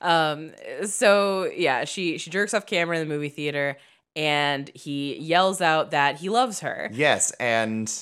[0.00, 0.52] Um,
[0.84, 3.76] so yeah, she she jerks off camera in the movie theater,
[4.14, 6.90] and he yells out that he loves her.
[6.92, 7.92] Yes, and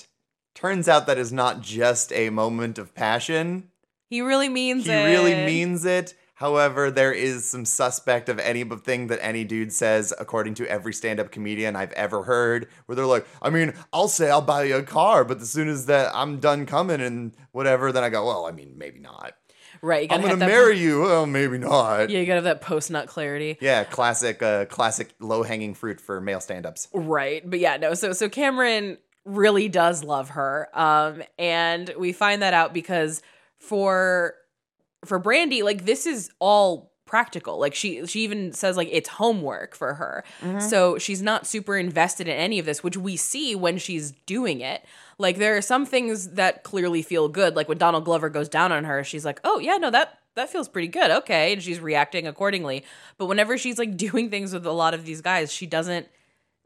[0.55, 3.71] turns out that is not just a moment of passion.
[4.11, 5.05] He really means He it.
[5.07, 6.15] really means it.
[6.35, 11.31] However, there is some suspect of anything that any dude says, according to every stand-up
[11.31, 14.83] comedian I've ever heard, where they're like, I mean, I'll say I'll buy you a
[14.83, 18.47] car, but as soon as that I'm done coming and whatever, then I go, well,
[18.47, 19.35] I mean, maybe not.
[19.81, 20.11] right.
[20.11, 21.03] You I'm gonna have that, marry you.
[21.03, 22.11] Well, maybe not.
[22.11, 23.57] Yeah, you gotta have that post nut clarity.
[23.61, 26.89] Yeah, classic, uh, classic low-hanging fruit for male stand-ups.
[26.93, 27.49] Right.
[27.49, 27.95] But yeah, no.
[27.95, 30.69] So so Cameron really does love her.
[30.75, 33.23] Um and we find that out because
[33.57, 34.35] for
[35.05, 37.59] for Brandy, like this is all practical.
[37.59, 40.25] Like she she even says like it's homework for her.
[40.41, 40.61] Mm-hmm.
[40.61, 44.61] So she's not super invested in any of this, which we see when she's doing
[44.61, 44.85] it.
[45.19, 47.55] Like there are some things that clearly feel good.
[47.57, 50.51] Like when Donald Glover goes down on her, she's like, "Oh, yeah, no, that that
[50.51, 51.11] feels pretty good.
[51.11, 52.85] Okay." And she's reacting accordingly.
[53.17, 56.09] But whenever she's like doing things with a lot of these guys, she doesn't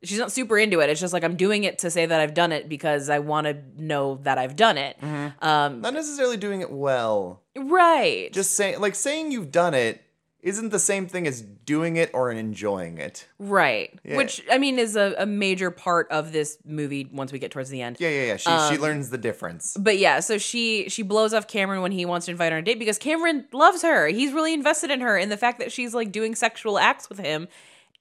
[0.02, 0.90] she's not super into it.
[0.90, 3.46] It's just like I'm doing it to say that I've done it because I want
[3.46, 4.96] to know that I've done it.
[5.02, 7.42] Um, Not necessarily doing it well.
[7.56, 8.32] right.
[8.32, 10.02] Just saying, like saying you've done it
[10.40, 13.26] isn't the same thing as doing it or enjoying it.
[13.40, 13.98] right.
[14.04, 14.16] Yeah.
[14.16, 17.70] Which I mean is a, a major part of this movie once we get towards
[17.70, 17.96] the end.
[17.98, 18.36] Yeah, yeah, yeah.
[18.36, 19.76] She Um, she learns the difference.
[19.78, 22.62] But yeah, so she she blows off Cameron when he wants to invite her on
[22.62, 24.06] a date because Cameron loves her.
[24.06, 27.18] He's really invested in her and the fact that she's like doing sexual acts with
[27.18, 27.48] him.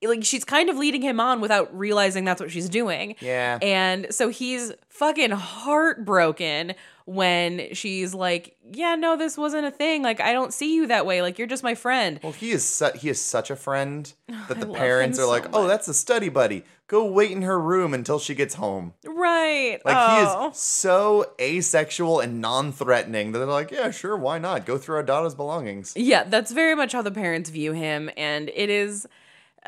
[0.04, 3.16] Like she's kind of leading him on without realizing that's what she's doing.
[3.20, 3.58] Yeah.
[3.62, 6.76] And so he's fucking heartbroken
[7.08, 10.04] when she's like, "Yeah, no, this wasn't a thing.
[10.04, 11.22] Like I don't see you that way.
[11.22, 14.12] Like you're just my friend." Well, he is su- he is such a friend
[14.50, 16.64] that the parents are like, so "Oh, that's a study buddy.
[16.88, 19.80] Go wait in her room until she gets home." Right.
[19.86, 20.16] Like oh.
[20.16, 20.52] he is oh.
[20.54, 24.66] so asexual and non-threatening that they're like, "Yeah, sure, why not?
[24.66, 28.52] Go through our daughter's belongings." Yeah, that's very much how the parents view him, and
[28.54, 29.08] it is.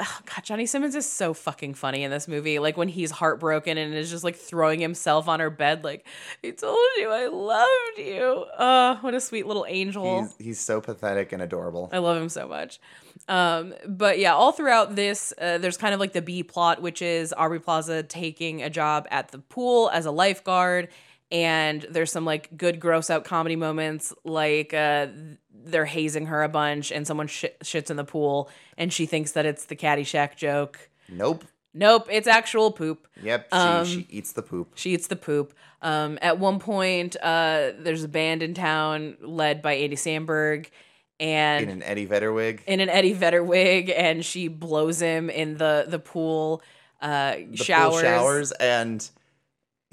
[0.01, 2.57] Oh, God, Johnny Simmons is so fucking funny in this movie.
[2.59, 6.05] Like when he's heartbroken and is just like throwing himself on her bed, like
[6.43, 10.21] "I told you I loved you." Oh, what a sweet little angel.
[10.21, 11.89] He's he's so pathetic and adorable.
[11.91, 12.79] I love him so much.
[13.27, 17.01] Um, but yeah, all throughout this, uh, there's kind of like the B plot, which
[17.01, 20.87] is Aubrey Plaza taking a job at the pool as a lifeguard.
[21.31, 25.07] And there's some like good gross out comedy moments, like uh,
[25.53, 29.33] they're hazing her a bunch and someone sh- shits in the pool and she thinks
[29.33, 30.89] that it's the Caddyshack joke.
[31.07, 31.43] Nope.
[31.71, 33.07] Nope, it's actual poop.
[33.21, 33.47] Yep.
[33.53, 34.71] She Um, she eats the poop.
[34.73, 35.53] She eats the poop.
[35.83, 40.65] Um, at one point, uh, there's a band in town led by Andy Samberg,
[41.19, 42.63] and In an Eddie Vedder wig.
[42.65, 46.63] in an Eddie Vedder wig, and she blows him in the the pool
[47.01, 47.93] uh, the showers.
[47.93, 49.07] pool showers and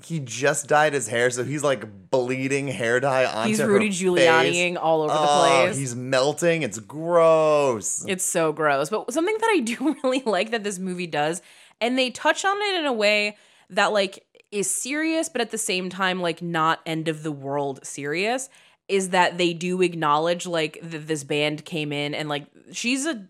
[0.05, 3.89] he just dyed his hair so he's like bleeding hair dye onto He's Rudy.
[3.89, 5.77] Giulianiing all over the Oh, place.
[5.79, 8.91] he's melting it's gross It's so gross.
[8.91, 11.41] But something that I do really like that this movie does,
[11.81, 13.37] and they touch on it in a way
[13.71, 17.81] that like is serious but at the same time like not end of the world
[17.85, 18.49] serious
[18.89, 23.27] is that they do acknowledge like that this band came in and like she's a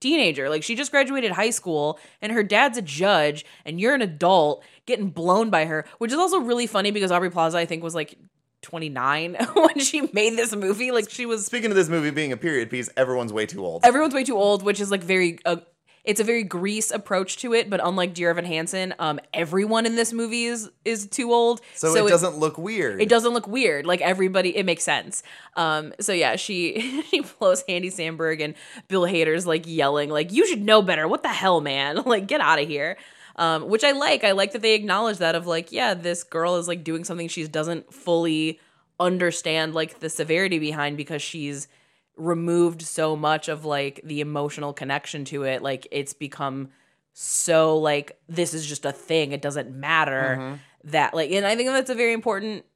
[0.00, 4.00] teenager like she just graduated high school and her dad's a judge and you're an
[4.00, 7.82] adult getting blown by her which is also really funny because Aubrey Plaza I think
[7.82, 8.18] was like
[8.62, 12.36] 29 when she made this movie like she was Speaking of this movie being a
[12.36, 13.84] period piece, everyone's way too old.
[13.84, 15.38] everyone's way too old, which is like very.
[15.44, 15.56] Uh,
[16.02, 19.96] it's a very Grease approach to it, but unlike Dear Evan Hansen, um, everyone in
[19.96, 23.00] this movie is is too old, so, it doesn't look weird.
[23.02, 23.84] It doesn't look weird.
[23.86, 25.22] Like everybody, it makes sense.
[25.56, 28.54] Um, so yeah, she she blows Andy Samberg and
[28.88, 31.06] Bill Hader's like yelling, like "You should know better!
[31.06, 32.02] What the hell, man!
[32.10, 32.96] Like get out of here!"
[33.36, 34.24] Um, which I like.
[34.24, 37.28] I like that they acknowledge that of like, yeah, this girl is like doing something
[37.28, 38.58] she doesn't fully
[38.98, 41.68] understand like the severity behind because she's
[42.16, 46.68] removed so much of like the emotional connection to it like it's become
[47.14, 50.54] so like this is just a thing it doesn't matter Mm-hmm.
[50.90, 52.66] that like and i think that's a very important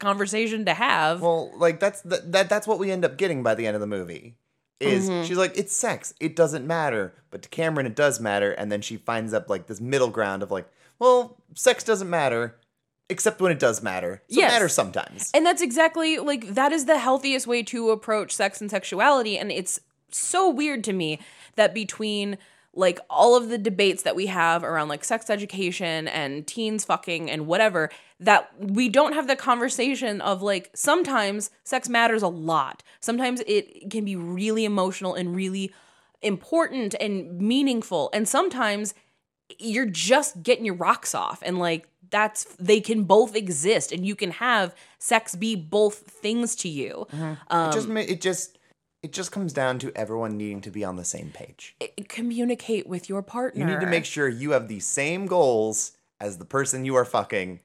[0.00, 3.54] conversation to have Well, like that's that, that that's what we end up getting by
[3.54, 4.34] the end of the movie.
[4.80, 5.24] Is Mm-hmm.
[5.26, 8.80] she's like it's sex, it doesn't matter, but to Cameron it does matter, and then
[8.80, 10.68] she finds up like this middle ground of like,
[11.00, 12.56] well, sex doesn't matter,
[13.10, 14.22] except when it does matter.
[14.30, 14.50] So Yes.
[14.52, 15.30] it matters sometimes.
[15.34, 19.36] And that's exactly like that is the healthiest way to approach sex and sexuality.
[19.36, 21.18] And it's so weird to me
[21.56, 22.38] that between
[22.78, 27.28] like all of the debates that we have around like sex education and teens fucking
[27.28, 32.84] and whatever, that we don't have the conversation of like sometimes sex matters a lot.
[33.00, 35.72] Sometimes it can be really emotional and really
[36.22, 38.10] important and meaningful.
[38.12, 38.94] And sometimes
[39.58, 44.14] you're just getting your rocks off and like that's they can both exist and you
[44.14, 47.34] can have sex be both things to you mm-hmm.
[47.48, 48.57] um, it just it just
[49.02, 51.76] it just comes down to everyone needing to be on the same page.
[52.08, 56.38] communicate with your partner You need to make sure you have the same goals as
[56.38, 57.60] the person you are fucking.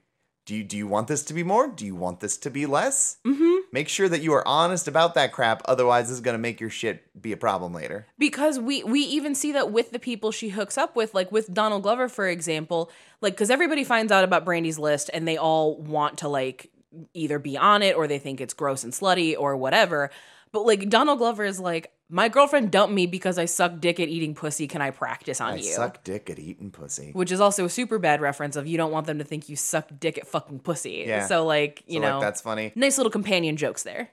[0.46, 1.68] Do you do you want this to be more?
[1.68, 3.16] Do you want this to be less?
[3.26, 3.54] Mm-hmm.
[3.72, 5.62] Make sure that you are honest about that crap.
[5.64, 8.06] Otherwise, this is gonna make your shit be a problem later.
[8.18, 11.52] because we we even see that with the people she hooks up with like with
[11.54, 12.90] Donald Glover for example
[13.22, 16.70] like because everybody finds out about Brandy's list and they all want to like
[17.14, 20.10] either be on it or they think it's gross and slutty or whatever
[20.54, 24.08] but like Donald Glover is like my girlfriend dumped me because I suck dick at
[24.08, 25.54] eating pussy can I practice on you?
[25.54, 27.10] I you suck dick at eating pussy.
[27.12, 29.56] which is also a super bad reference of you don't want them to think you
[29.56, 31.26] suck dick at fucking pussy Yeah.
[31.26, 32.72] so like you So, know like that's funny.
[32.74, 34.10] nice little companion jokes there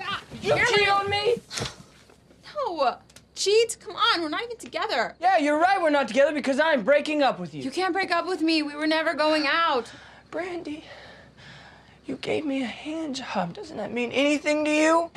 [0.00, 1.36] ah, You cheat on me?
[2.54, 2.96] No.
[3.34, 3.76] Cheat?
[3.80, 5.14] Come on, we're not even together.
[5.20, 5.78] Yeah, you're right.
[5.82, 7.62] We're not together because I'm breaking up with you.
[7.62, 8.62] You can't break up with me.
[8.62, 9.90] We were never going out.
[10.30, 10.84] Brandy,
[12.06, 13.52] you gave me a hand job.
[13.52, 15.10] Doesn't that mean anything to you?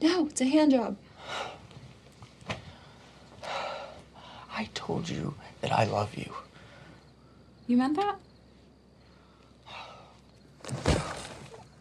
[0.00, 0.96] No, it's a hand job.
[4.52, 6.32] I told you that I love you.
[7.66, 8.16] You meant that?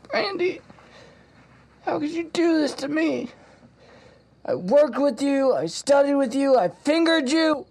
[0.10, 0.62] Brandy,
[1.86, 3.30] how could you do this to me?
[4.46, 7.66] I worked with you, I studied with you, I fingered you.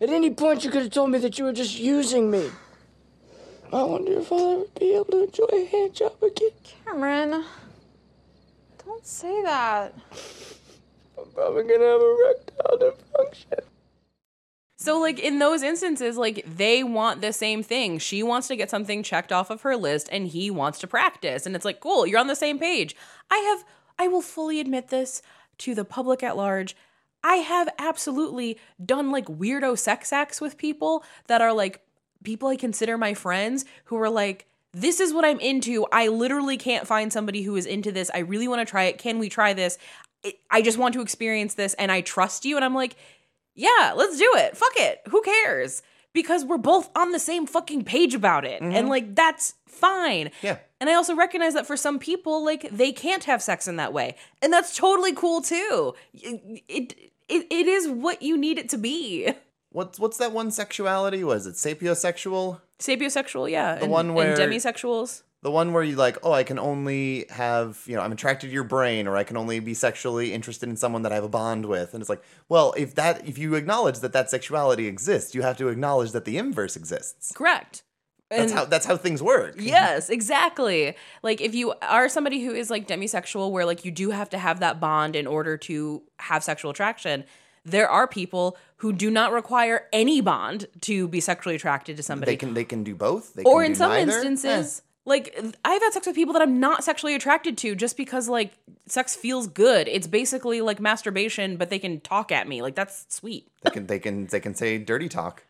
[0.00, 2.50] At any point, you could have told me that you were just using me.
[3.72, 6.50] I wonder if I'll ever be able to enjoy a hand job again.
[6.84, 7.44] Cameron.
[8.86, 9.92] Don't say that.
[11.18, 13.64] I'm probably gonna have erectile dysfunction.
[14.78, 17.98] So like in those instances, like they want the same thing.
[17.98, 21.46] She wants to get something checked off of her list and he wants to practice.
[21.46, 22.94] And it's like, cool, you're on the same page.
[23.28, 23.64] I have
[23.98, 25.20] I will fully admit this
[25.58, 26.76] to the public at large.
[27.24, 31.80] I have absolutely done like weirdo sex acts with people that are like
[32.22, 34.46] people I consider my friends who are like
[34.76, 35.86] this is what I'm into.
[35.90, 38.10] I literally can't find somebody who is into this.
[38.12, 38.98] I really want to try it.
[38.98, 39.78] Can we try this?
[40.50, 42.56] I- just want to experience this and I trust you.
[42.56, 42.96] And I'm like,
[43.54, 44.54] yeah, let's do it.
[44.54, 45.00] Fuck it.
[45.08, 45.82] Who cares?
[46.12, 48.60] Because we're both on the same fucking page about it.
[48.60, 48.88] And mm-hmm.
[48.88, 50.30] like that's fine.
[50.42, 50.58] Yeah.
[50.78, 53.94] And I also recognize that for some people like they can't have sex in that
[53.94, 54.16] way.
[54.42, 55.94] And that's totally cool too.
[56.12, 59.32] It it, it is what you need it to be.
[59.76, 61.22] What's what's that one sexuality?
[61.22, 62.62] Was it sapiosexual?
[62.78, 63.74] Sapiosexual, yeah.
[63.74, 65.22] The one where- and demisexuals.
[65.42, 68.52] The one where you like, oh, I can only have, you know, I'm attracted to
[68.54, 71.28] your brain, or I can only be sexually interested in someone that I have a
[71.28, 71.92] bond with.
[71.92, 75.58] And it's like, well, if that, if you acknowledge that that sexuality exists, you have
[75.58, 77.32] to acknowledge that the inverse exists.
[77.32, 77.82] Correct.
[78.30, 79.56] That's And- how that's how things work.
[79.58, 80.96] Yes, exactly.
[81.22, 84.38] Like if you are somebody who is like demisexual where like you do have to
[84.38, 87.24] have that bond in order to have sexual attraction,
[87.66, 92.32] there are people who do not require any bond to be sexually attracted to somebody.
[92.32, 93.34] They can they can do both.
[93.34, 94.12] They or can in do some neither.
[94.12, 98.28] instances, like I've had sex with people that I'm not sexually attracted to just because
[98.28, 98.52] like
[98.86, 99.88] sex feels good.
[99.88, 102.62] It's basically like masturbation, but they can talk at me.
[102.62, 103.48] Like that's sweet.
[103.48, 105.44] Eh, they can they can they can say dirty talk.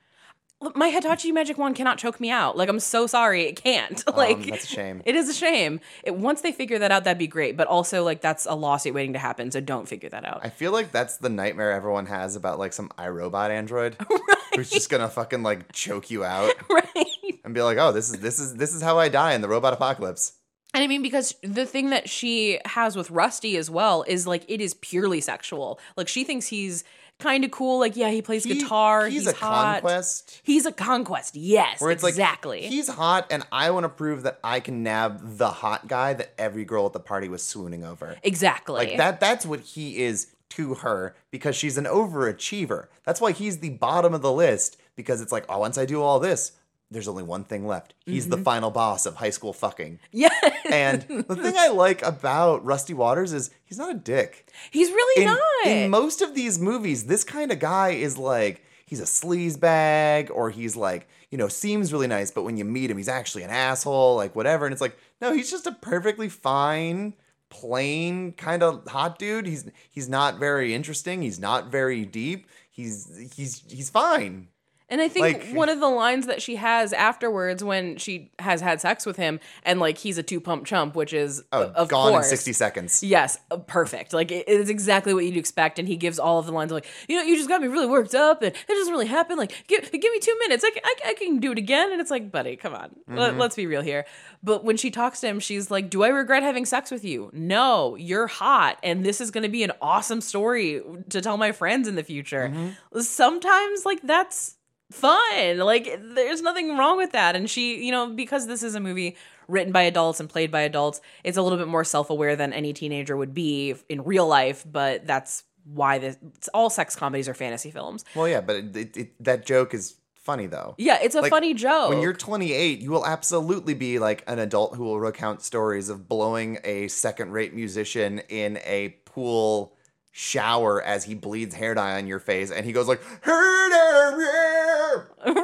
[0.74, 2.56] My Hitachi magic wand cannot choke me out.
[2.56, 4.02] Like I'm so sorry, it can't.
[4.16, 5.02] like Um, that's a shame.
[5.04, 5.80] It is a shame.
[6.02, 7.56] It, once they figure that out, that'd be great.
[7.56, 9.50] But also, like that's a lawsuit waiting to happen.
[9.50, 10.40] So don't figure that out.
[10.42, 13.96] I feel like that's the nightmare everyone has about like some iRobot android
[14.54, 17.06] who's just gonna fucking like choke you out right.
[17.44, 19.48] and be like, oh, this is this is this is how I die in the
[19.48, 20.32] robot apocalypse.
[20.74, 24.44] And I mean, because the thing that she has with Rusty as well is like
[24.46, 25.78] it is purely sexual.
[25.96, 26.84] Like she thinks he's
[27.18, 27.78] kind of cool.
[27.80, 29.06] Like yeah, he plays He- guitar.
[29.06, 29.82] He's, He's, a hot.
[29.82, 30.40] conquest.
[30.42, 31.34] He's a conquest.
[31.36, 32.62] Yes, Where it's exactly.
[32.62, 36.14] like he's hot, and I want to prove that I can nab the hot guy
[36.14, 38.16] that every girl at the party was swooning over.
[38.22, 38.74] exactly.
[38.76, 39.20] Like that.
[39.20, 42.86] That's what he is to her because she's an overachiever.
[43.04, 46.02] That's why he's the bottom of the list because it's like, oh, once I do
[46.02, 46.52] all this,
[46.90, 47.94] there's only one thing left.
[48.04, 48.30] He's Mm-hmm.
[48.30, 49.98] the final boss of high school fucking.
[50.12, 50.28] Yeah.
[50.70, 54.48] And the thing I like about Rusty Waters is he's not a dick.
[54.70, 55.66] He's really in, not.
[55.66, 60.30] in most of these movies, this kind of guy is like he's a sleaze bag
[60.32, 63.42] or he's like, you know, seems really nice, but when you meet him, he's actually
[63.42, 64.64] an asshole, like whatever.
[64.64, 67.14] And it's like, no, he's just a perfectly fine,
[67.50, 69.46] plain kind of hot dude.
[69.46, 71.22] He's he's not very interesting.
[71.22, 72.46] He's not very deep.
[72.70, 74.48] He's he's he's fine.
[74.88, 78.60] And I think Like- one of the lines that she has afterwards when she has
[78.60, 81.72] had sex with him and like he's a two pump chump, which is Oh, uh,
[81.74, 82.26] of gone course.
[82.26, 83.02] in 60 seconds.
[83.02, 84.12] Yes, uh, perfect.
[84.12, 86.86] Like it is exactly what you'd expect, and he gives all of the lines like,
[87.08, 89.36] you know, you just got me really worked up, and it doesn't really happen.
[89.36, 91.90] Like, give, give me two minutes, I can, I, I can do it again.
[91.90, 94.04] And it's like, buddy, come on, Let, let's be real here.
[94.44, 97.30] But when she talks to him, she's like, "Do I regret having sex with you?
[97.32, 101.50] No, you're hot, and this is going to be an awesome story to tell my
[101.50, 102.52] friends in the future."
[103.00, 104.54] Sometimes, like that's
[104.90, 105.58] fun.
[105.58, 107.36] Like there's nothing wrong with that.
[107.36, 109.16] And she, you know, because this is a movie
[109.48, 112.72] written by adults and played by adults, it's a little bit more self-aware than any
[112.72, 116.16] teenager would be in real life, but that's why this
[116.54, 118.04] all sex comedies are fantasy films.
[118.14, 120.74] Well, yeah, but it, it, it, that joke is funny though.
[120.78, 121.90] Yeah, it's a Like, funny joke.
[121.90, 126.08] When you're 28, you will absolutely be like an adult who will recount stories of
[126.08, 129.75] blowing a second rate musician in a pool
[130.18, 133.02] shower as he bleeds hair dye on your face and he goes like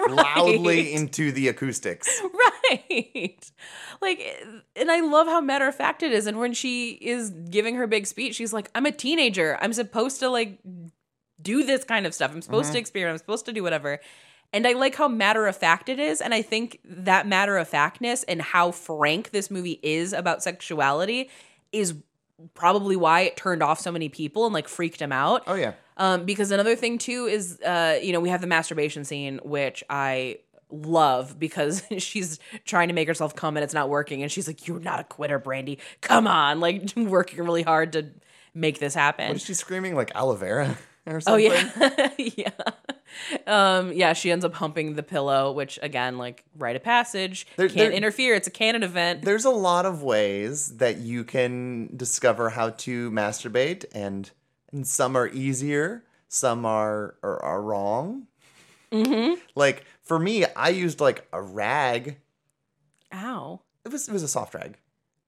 [0.09, 2.09] loudly into the acoustics.
[2.71, 3.51] right.
[4.01, 4.43] Like
[4.75, 7.87] and I love how matter of fact it is and when she is giving her
[7.87, 9.59] big speech, she's like, "I'm a teenager.
[9.61, 10.59] I'm supposed to like
[11.43, 12.31] do this kind of stuff.
[12.33, 12.79] I'm supposed to mm-hmm.
[12.79, 13.13] experiment.
[13.13, 14.01] I'm supposed to do whatever."
[14.55, 16.23] And I like how matter of fact it is.
[16.23, 21.29] And I think that matter of factness and how frank this movie is about sexuality
[21.73, 21.95] is
[22.55, 25.43] probably why it turned off so many people and like freaked them out.
[25.47, 25.75] Oh yeah.
[25.97, 29.85] Um, because another thing too is, uh, you know, we have the masturbation scene, which
[29.91, 30.39] I
[30.71, 34.67] love because she's trying to make herself come and it's not working, and she's like,
[34.67, 35.79] "You're not a quitter, Brandy.
[36.01, 38.11] Come on!" Like working really hard to
[38.55, 39.29] make this happen.
[39.29, 40.77] What is she screaming like aloe vera
[41.07, 42.51] or Oh yeah, yeah,
[43.47, 44.13] um, yeah.
[44.13, 47.91] She ends up humping the pillow, which again, like rite of passage, There- can't there-
[47.93, 48.35] interfere.
[48.35, 49.23] It's a canon event.
[49.23, 54.31] There's a lot of ways that you can discover how to masturbate, and
[54.73, 58.27] and some are easier, some are are, are wrong.
[58.93, 59.35] Mm-hmm.
[59.55, 62.19] Like for me, I used like a rag.
[63.13, 64.77] Ow, It was it was a soft rag.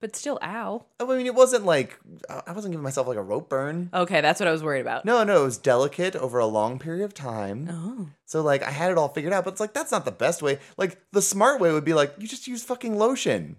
[0.05, 0.85] But still, ow.
[1.01, 1.99] Oh, I mean, it wasn't like
[2.29, 3.89] I wasn't giving myself like a rope burn.
[3.95, 5.07] Okay, that's what I was worried about.
[5.07, 7.71] No, no, it was delicate over a long period of time.
[7.71, 8.11] Oh.
[8.27, 10.43] So like I had it all figured out, but it's like that's not the best
[10.43, 10.59] way.
[10.77, 13.57] Like the smart way would be like you just use fucking lotion.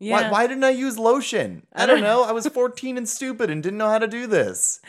[0.00, 0.22] Yeah.
[0.22, 1.66] Why, why didn't I use lotion?
[1.74, 2.24] I don't know.
[2.26, 4.80] I was 14 and stupid and didn't know how to do this.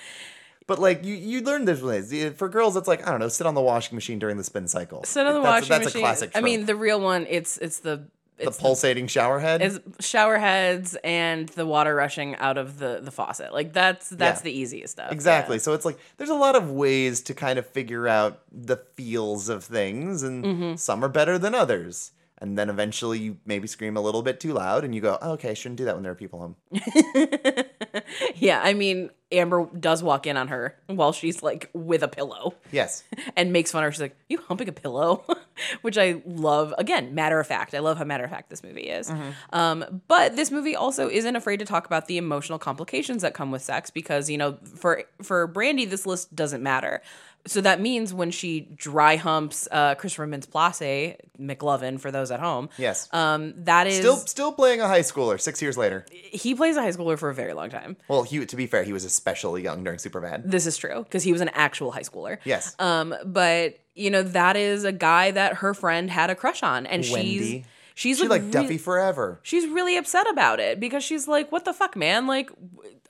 [0.65, 2.13] But like you, you learn this ways.
[2.37, 4.69] For girls, it's like I don't know, sit on the washing machine during the spin
[4.69, 5.03] cycle.
[5.03, 6.01] Sit on the that's, washing that's machine.
[6.01, 6.31] a classic.
[6.35, 7.27] I mean, the real one.
[7.29, 9.61] It's it's the the pulsating shower head.
[9.61, 13.53] is shower heads and the water rushing out of the the faucet.
[13.53, 14.43] Like that's that's Yeah.
[14.43, 15.11] the easiest stuff.
[15.11, 15.55] Exactly.
[15.55, 15.61] Yeah.
[15.61, 19.47] So it's like there's a lot of ways to kind of figure out the feels
[19.49, 20.75] of things, and Mm-hmm.
[20.75, 22.11] some are better than others.
[22.39, 25.31] And then eventually you maybe scream a little bit too loud, and you go, oh,
[25.31, 26.55] "Okay, I shouldn't do that when there are people home."
[28.35, 32.55] yeah, I mean, Amber does walk in on her while she's like with a pillow
[32.71, 33.03] Yes.
[33.37, 33.91] and makes fun of her.
[33.93, 35.23] She's like, "You humping a pillow,"
[35.81, 36.73] which I love.
[36.77, 37.73] Again, matter of fact.
[37.73, 39.11] I love how matter of fact this movie is.
[39.53, 43.51] Um, but this movie also isn't afraid to talk about the emotional complications that come
[43.51, 47.01] with sex because you know, for for Brandy, this list doesn't matter.
[47.47, 52.69] So that means when she dry humps uh, Christopher Mintz-Plasse, McLovin, for those at home,
[52.79, 53.07] Yes.
[53.13, 56.07] um, that is still, still playing a high schooler six years later.
[56.11, 57.97] he plays a high schooler for a very long time.
[58.07, 60.49] Well, he to be fair, he was especially young during Superbad.
[60.49, 62.39] This is true because he was an actual high schooler.
[62.45, 62.75] Yes.
[62.79, 66.85] Um, but you know that is a guy that her friend had a crush on,
[66.85, 67.65] and she's Wendy.
[67.95, 69.39] she's She like Duffy forever.
[69.41, 72.27] She's really upset about it because she's like, "What the fuck, man?
[72.27, 72.51] Like,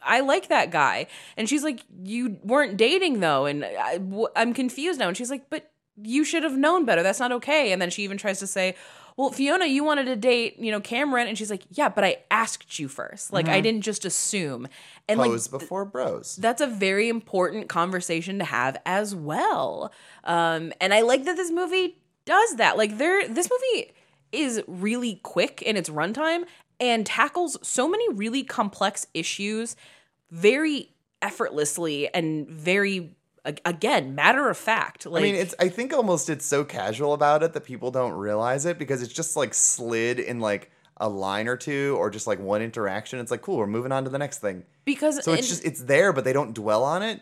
[0.02, 3.66] I like that guy," and she's like, "You weren't dating though," and
[4.36, 5.08] I'm confused now.
[5.08, 5.72] And she's like, "But
[6.02, 7.04] you should have known better.
[7.04, 7.72] That's not okay.
[7.72, 8.76] And then she even tries to say,
[9.18, 11.28] well, Fiona, you wanted to date, you know, Cameron.
[11.28, 13.32] And she's like, yeah, but I asked you first.
[13.32, 14.68] Like, I didn't just assume.
[15.08, 16.36] And like, Pose before bros.
[16.36, 19.94] that's a very important conversation to have as well.
[20.24, 22.78] Um, and I like that this movie does that.
[22.78, 23.94] Like there this movie
[24.32, 26.44] is really quick in its runtime
[26.80, 29.76] and tackles so many really complex issues
[30.32, 30.92] very
[31.22, 33.16] effortlessly and very
[33.64, 35.56] again matter of fact like I mean, it's.
[35.60, 39.14] I think almost it's so casual about it that people don't realize it because it's
[39.14, 43.20] just like slid in like a line or two or just like one interaction.
[43.20, 43.58] It's like cool.
[43.58, 44.64] We're moving on to the next thing.
[44.86, 47.22] because So it's just it's there, but they don't dwell on it.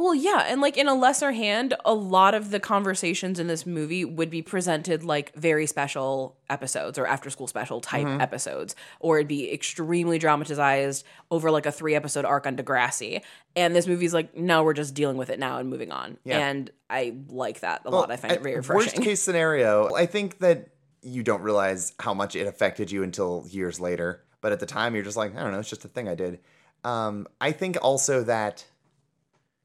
[0.00, 3.66] Well, yeah, and like in a lesser hand, a lot of the conversations in this
[3.66, 8.20] movie would be presented like very special episodes or after school special type Mm-hmm.
[8.22, 13.20] episodes, or it'd be extremely dramatized over like a three episode arc on Degrassi.
[13.54, 16.16] And this movie's like, no, we're just dealing with it now and moving on.
[16.24, 16.48] Yeah.
[16.48, 18.10] And I like that a lot.
[18.10, 18.76] I find it very refreshing.
[19.00, 20.68] Worst case scenario, I think that
[21.02, 24.24] you don't realize how much it affected you until years later.
[24.40, 26.14] But at the time, you're just like, I don't know, it's just a thing I
[26.14, 26.40] did.
[26.84, 28.64] Um, I think also that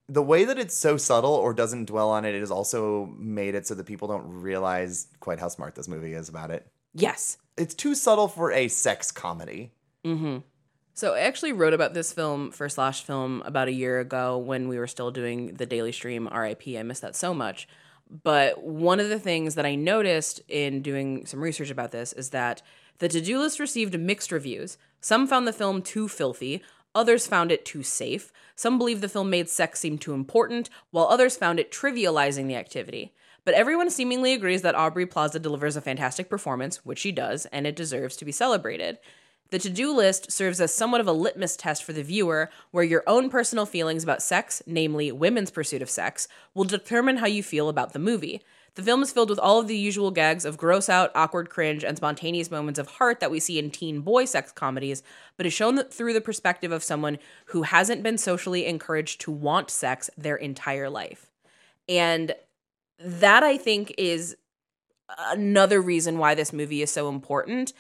[0.08, 3.56] the way that it's so subtle or doesn't dwell on it, it has also made
[3.56, 6.68] it so that people don't realize quite how smart this movie is about it.
[6.94, 7.38] yes.
[7.58, 9.72] It's too subtle for a sex comedy.
[10.04, 10.40] Mm-hmm.
[10.94, 14.68] So I actually wrote about this film for Slash Film about a year ago when
[14.68, 16.64] we were still doing the daily stream RIP.
[16.78, 17.68] I miss that so much.
[18.10, 22.30] But one of the things that I noticed in doing some research about this is
[22.32, 22.62] that
[23.00, 24.78] the to-do list received mixed reviews.
[25.02, 26.62] Some found the film too filthy,
[26.96, 28.32] others found it too safe.
[28.56, 32.56] Some believe the film made sex seem too important, while others found it trivializing the
[32.56, 33.14] activity.
[33.44, 37.68] But everyone seemingly agrees that Aubrey Plaza delivers a fantastic performance, which she does, and
[37.68, 38.98] it deserves to be celebrated.
[39.52, 42.84] The to do list serves as somewhat of a litmus test for the viewer, where
[42.84, 47.44] your own personal feelings about sex, namely women's pursuit of sex, will determine how you
[47.44, 48.42] feel about the movie.
[48.76, 51.84] The film is filled with all of the usual gags of gross out, awkward cringe,
[51.84, 55.02] and spontaneous moments of heart that we see in teen boy sex comedies,
[55.38, 57.18] but is shown through the perspective of someone
[57.48, 61.32] who hasn't been socially encouraged to want sex their entire life.
[61.88, 62.36] And
[63.00, 64.36] that I think is
[65.30, 67.72] another reason why this movie is so important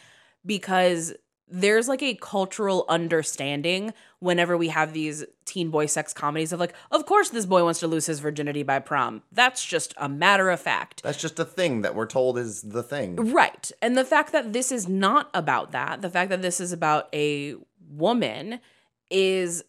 [0.46, 1.14] because
[1.48, 6.74] there's like a cultural understanding whenever we have these teen boy sex comedies of like,
[6.92, 9.22] of course this boy wants to lose his virginity by prom.
[9.32, 11.04] That's just a matter of fact.
[11.04, 13.34] That's just a thing that we're told is the thing.
[13.34, 13.72] Right.
[13.82, 17.10] And the fact that this is not about that, the fact that this is about
[17.14, 17.56] a
[17.88, 18.60] woman
[19.12, 19.64] is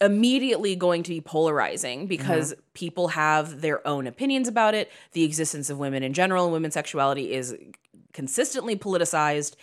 [0.00, 2.60] immediately going to be polarizing because mm-hmm.
[2.74, 4.90] people have their own opinions about it.
[5.12, 7.56] The existence of women in general and women's sexuality is
[8.12, 9.56] consistently politicized.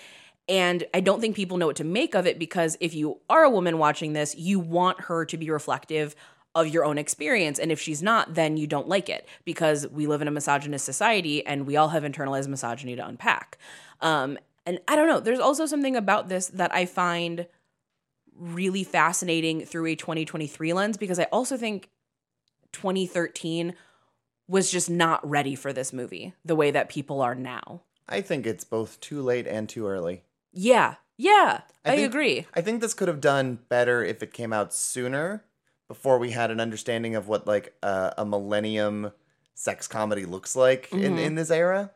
[0.50, 3.44] And I don't think people know what to make of it because if you are
[3.44, 6.16] a woman watching this, you want her to be reflective
[6.54, 7.60] of your own experience.
[7.60, 10.84] And if she's not, then you don't like it because we live in a misogynist
[10.84, 13.58] society and we all have internalized misogyny to unpack.
[14.02, 17.48] Um, and I don't know, there's also something about this that I find
[18.36, 21.90] really fascinating through a 2023 lens because I also think
[22.74, 23.74] 2013
[24.48, 27.82] was just not ready for this movie the way that people are now.
[28.10, 30.24] I think it's both too late and too early.
[30.52, 30.96] Yeah.
[31.18, 31.62] Yeah.
[31.86, 32.48] I, think- agree.
[32.54, 35.44] I think this could have done better if it came out sooner,
[35.88, 39.12] before we had an understanding of what like a, a millennium
[39.56, 41.04] sex comedy looks like Mm-hmm.
[41.04, 41.92] in in this era,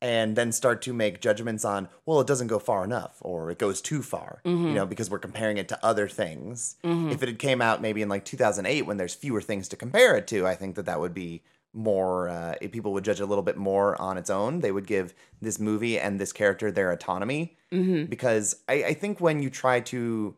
[0.00, 3.58] and then start to make judgments on well, it doesn't go far enough or it
[3.58, 4.68] goes too far, Mm-hmm.
[4.68, 6.76] you know, because we're comparing it to other things.
[6.84, 10.16] If it had came out maybe in like 2008 when there's fewer things to compare
[10.16, 11.42] it to, I think that that would be
[11.74, 14.86] more uh, if people would judge a little bit more on its own they would
[14.86, 17.56] give this movie and this character their autonomy.
[18.04, 20.34] Because I, I think when you try to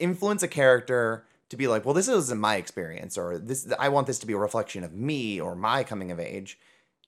[0.00, 4.06] influence a character to be like well this isn't my experience or this i want
[4.06, 6.58] this to be a reflection of me or my coming of age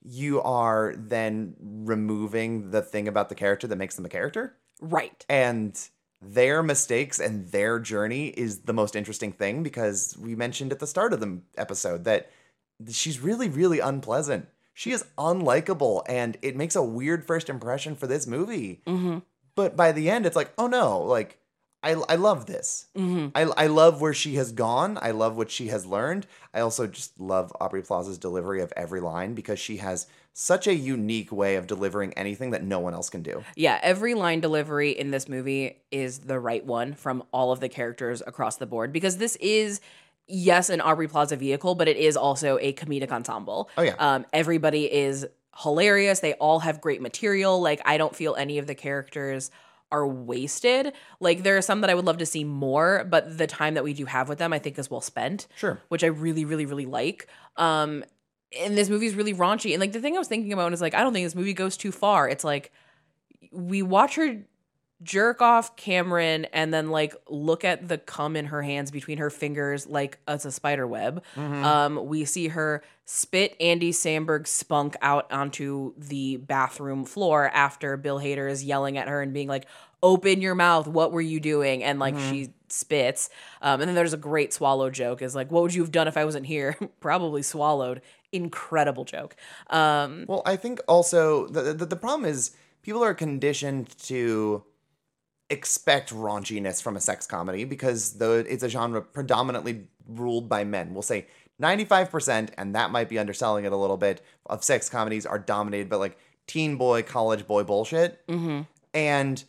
[0.02, 4.56] you are then removing the thing about the character that makes them a character.
[4.80, 5.24] Right.
[5.28, 5.78] and
[6.22, 10.86] their mistakes and their journey is the most interesting thing because we mentioned at the
[10.86, 12.30] start of the episode that
[12.90, 14.48] she's really really unpleasant.
[14.72, 18.80] She is unlikable and it makes a weird first impression for this movie.
[18.86, 19.18] Mm-hmm.
[19.54, 21.38] But by the end it's like oh no like
[21.82, 22.86] i, I love this.
[22.96, 23.28] Mm-hmm.
[23.34, 24.98] I, I love where she has gone.
[25.00, 26.26] I love what she has learned.
[26.52, 30.74] I also just love aubrey plaza's delivery of every line because she has such a
[30.74, 33.42] unique way of delivering anything that no one else can do.
[33.56, 37.68] Yeah, every line delivery in this movie is the right one from all of the
[37.68, 39.80] characters across the board because this is
[40.30, 43.68] yes an Aubrey Plaza vehicle, but it is also a comedic ensemble.
[43.76, 43.94] Oh, yeah.
[43.98, 45.26] Um everybody is
[45.62, 46.20] hilarious.
[46.20, 47.60] They all have great material.
[47.60, 49.50] Like I don't feel any of the characters
[49.92, 50.92] are wasted.
[51.18, 53.84] Like there are some that I would love to see more, but the time that
[53.84, 55.46] we do have with them I think is well spent.
[55.56, 55.80] Sure.
[55.88, 57.28] Which I really really really like.
[57.56, 58.04] Um
[58.58, 59.72] and this movie is really raunchy.
[59.72, 61.54] And like the thing I was thinking about is like, I don't think this movie
[61.54, 62.28] goes too far.
[62.28, 62.72] It's like
[63.52, 64.42] we watch her
[65.02, 69.30] jerk off Cameron and then like look at the cum in her hands between her
[69.30, 71.22] fingers like it's a spider web.
[71.36, 78.18] Um, we see her spit Andy Samberg's spunk out onto the bathroom floor after Bill
[78.20, 79.66] Hader is yelling at her and being like,
[80.02, 80.86] "Open your mouth!
[80.86, 83.30] What were you doing?" And like she spits.
[83.62, 85.22] Um, and then there's a great swallow joke.
[85.22, 88.00] Is like, "What would you have done if I wasn't here?" Probably swallowed.
[88.32, 89.34] Incredible joke.
[89.70, 92.52] Um, Well, I think also the, the the problem is
[92.82, 94.62] people are conditioned to
[95.50, 100.94] expect raunchiness from a sex comedy because though it's a genre predominantly ruled by men.
[100.94, 101.26] We'll say
[101.60, 105.88] 95%, and that might be underselling it a little bit, of sex comedies are dominated
[105.90, 108.26] by like teen boy, college boy bullshit.
[108.26, 108.66] mhm.
[108.92, 109.44] And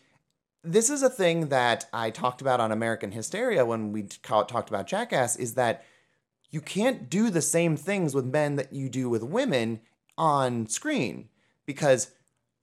[0.63, 4.85] this is a thing that I talked about on American Hysteria when we talked about
[4.85, 5.83] Jackass is that
[6.51, 9.79] you can't do the same things with men that you do with women
[10.17, 11.29] on screen
[11.65, 12.11] because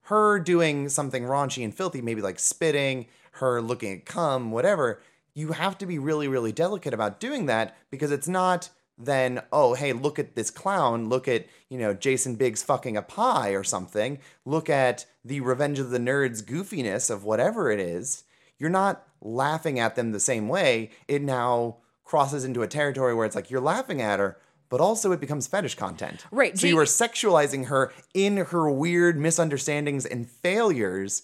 [0.03, 3.07] her doing something raunchy and filthy, maybe like spitting,
[3.39, 5.01] her looking at cum, whatever,
[5.35, 9.75] you have to be really, really delicate about doing that because it's not then, oh,
[9.75, 13.63] hey, look at this clown, look at, you know, Jason Biggs fucking a pie or
[13.63, 18.25] something, look at the Revenge of the Nerds goofiness of whatever it is.
[18.59, 20.91] You're not laughing at them the same way.
[21.07, 24.39] It now crosses into a territory where it's like you're laughing at her,
[24.69, 26.25] but also it becomes fetish content.
[26.33, 31.23] Right, So you are sexualizing her in her weird misunderstandings and failures,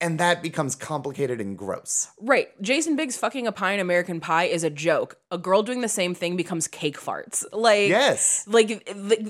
[0.00, 2.08] and that becomes complicated and gross.
[2.20, 2.48] Right.
[2.62, 5.18] Jason Biggs fucking a pie in American Pie is a joke.
[5.30, 7.44] A girl doing the same thing becomes cake farts.
[7.52, 8.44] Like Yes.
[8.48, 8.82] Like it,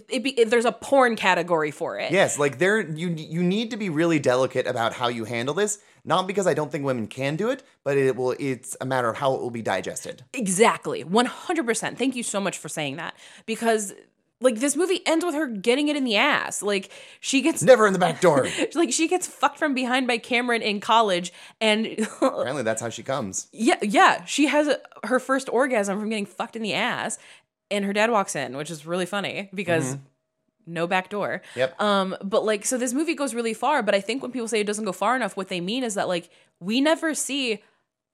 [0.09, 2.13] it, be, there's a porn category for it.
[2.13, 5.79] Yes, like there you you need to be really delicate about how you handle this,
[6.05, 9.09] not because I don't think women can do it, but it will it's a matter
[9.09, 10.25] of how it will be digested.
[10.33, 11.05] Exactly.
[11.05, 11.97] 100%.
[11.97, 13.15] Thank you so much for saying that
[13.47, 13.93] because
[14.41, 16.63] like this movie ends with her getting it in the ass.
[16.63, 16.91] Like
[17.21, 18.49] she gets Never in the back door.
[18.75, 21.87] like she gets fucked from behind by Cameron in college and
[22.23, 23.49] Apparently that's how she comes.
[23.53, 27.19] yeah, yeah, she has a, her first orgasm from getting fucked in the ass
[27.71, 29.97] and her dad walks in, which is really funny because
[30.67, 31.43] no back door.
[31.57, 31.81] Yep.
[31.81, 33.83] Um, but like, so this movie goes really far.
[33.83, 35.95] But I think when people say it doesn't go far enough, what they mean is
[35.95, 36.31] that like
[36.61, 37.63] we never see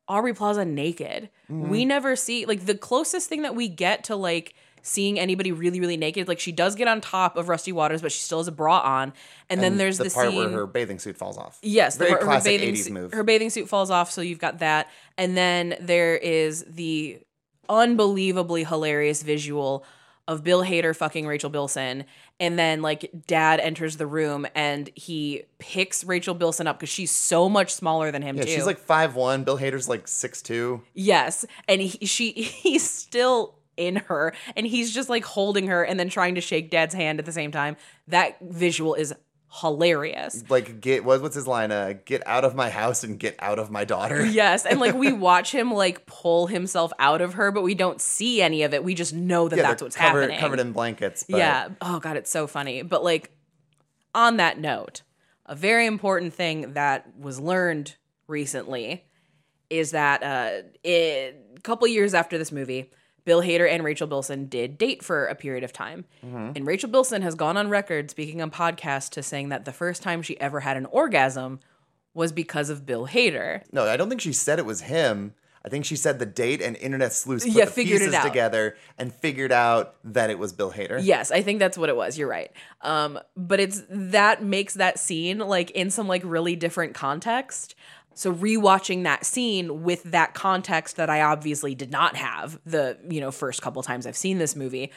[0.09, 1.31] Aubrey Plaza naked.
[1.49, 4.55] We never see like the closest thing that we get to like
[4.87, 6.29] seeing anybody really really naked.
[6.29, 8.81] Like she does get on top of Rusty Waters, but she still has a bra
[8.81, 9.13] on.
[9.51, 11.59] And, then there's the, the, part scene where her bathing suit falls off.
[11.63, 13.13] Yes, the very her classic bathing 80s suit, move.
[13.13, 14.89] Her bathing suit falls off, so you've got that,
[15.19, 17.21] and then there is the
[17.69, 19.85] unbelievably hilarious visual
[20.29, 22.05] of Bill Hader fucking Rachel Bilson,
[22.41, 27.11] and then like Dad enters the room and he picks Rachel Bilson up because she's
[27.11, 28.51] so much smaller than him yeah, too.
[28.51, 29.45] she's like five one.
[29.45, 30.83] Bill Hader's like six two.
[30.95, 35.99] Yes, and he, she he's still in her, and he's just like holding her and
[35.99, 37.77] then trying to shake Dad's hand at the same time.
[38.09, 39.15] That visual is
[39.61, 40.45] hilarious.
[40.49, 41.73] Like get what, what's his line?
[41.73, 44.25] Uh, get out of my house and get out of my daughter.
[44.37, 48.01] Yes, and like we watch him like pull himself out of her, but we don't
[48.01, 48.85] see any of it.
[48.85, 50.41] We just know that Yeah, that's what's covered, happening.
[50.41, 51.25] Covered in blankets.
[51.29, 51.69] But yeah.
[51.81, 52.83] Oh god, it's so funny.
[52.83, 53.31] But like
[54.15, 55.03] on that note,
[55.47, 57.97] a very important thing that was learned
[58.27, 59.05] recently
[59.71, 62.91] is that uh it, a couple years after this movie,
[63.27, 66.07] Bill Hader and Rachel Bilson did date for a period of time.
[66.25, 66.53] Mm-hmm.
[66.55, 70.01] And Rachel Bilson has gone on record speaking on podcasts to saying that the first
[70.03, 71.59] time she ever had an orgasm
[72.15, 73.63] was because of Bill Hader.
[73.73, 75.35] No, I don't think she said it was him.
[75.65, 79.13] I think she said the date and internet sleuths put Yeah, the pieces together and
[79.13, 81.01] figured out that it was Bill Hader.
[81.03, 82.17] Yes, I think that's what it was.
[82.17, 82.53] You're right.
[82.83, 87.75] Um, but it's that makes that scene like in some like really different context.
[88.17, 93.21] So rewatching that scene with that context that I obviously did not have the you
[93.21, 94.91] know first couple times I've seen this movie,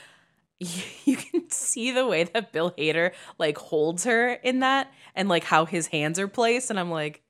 [0.59, 5.27] you, you can see the way that Bill Hader like holds her in that and
[5.27, 7.21] like how his hands are placed, and I'm like,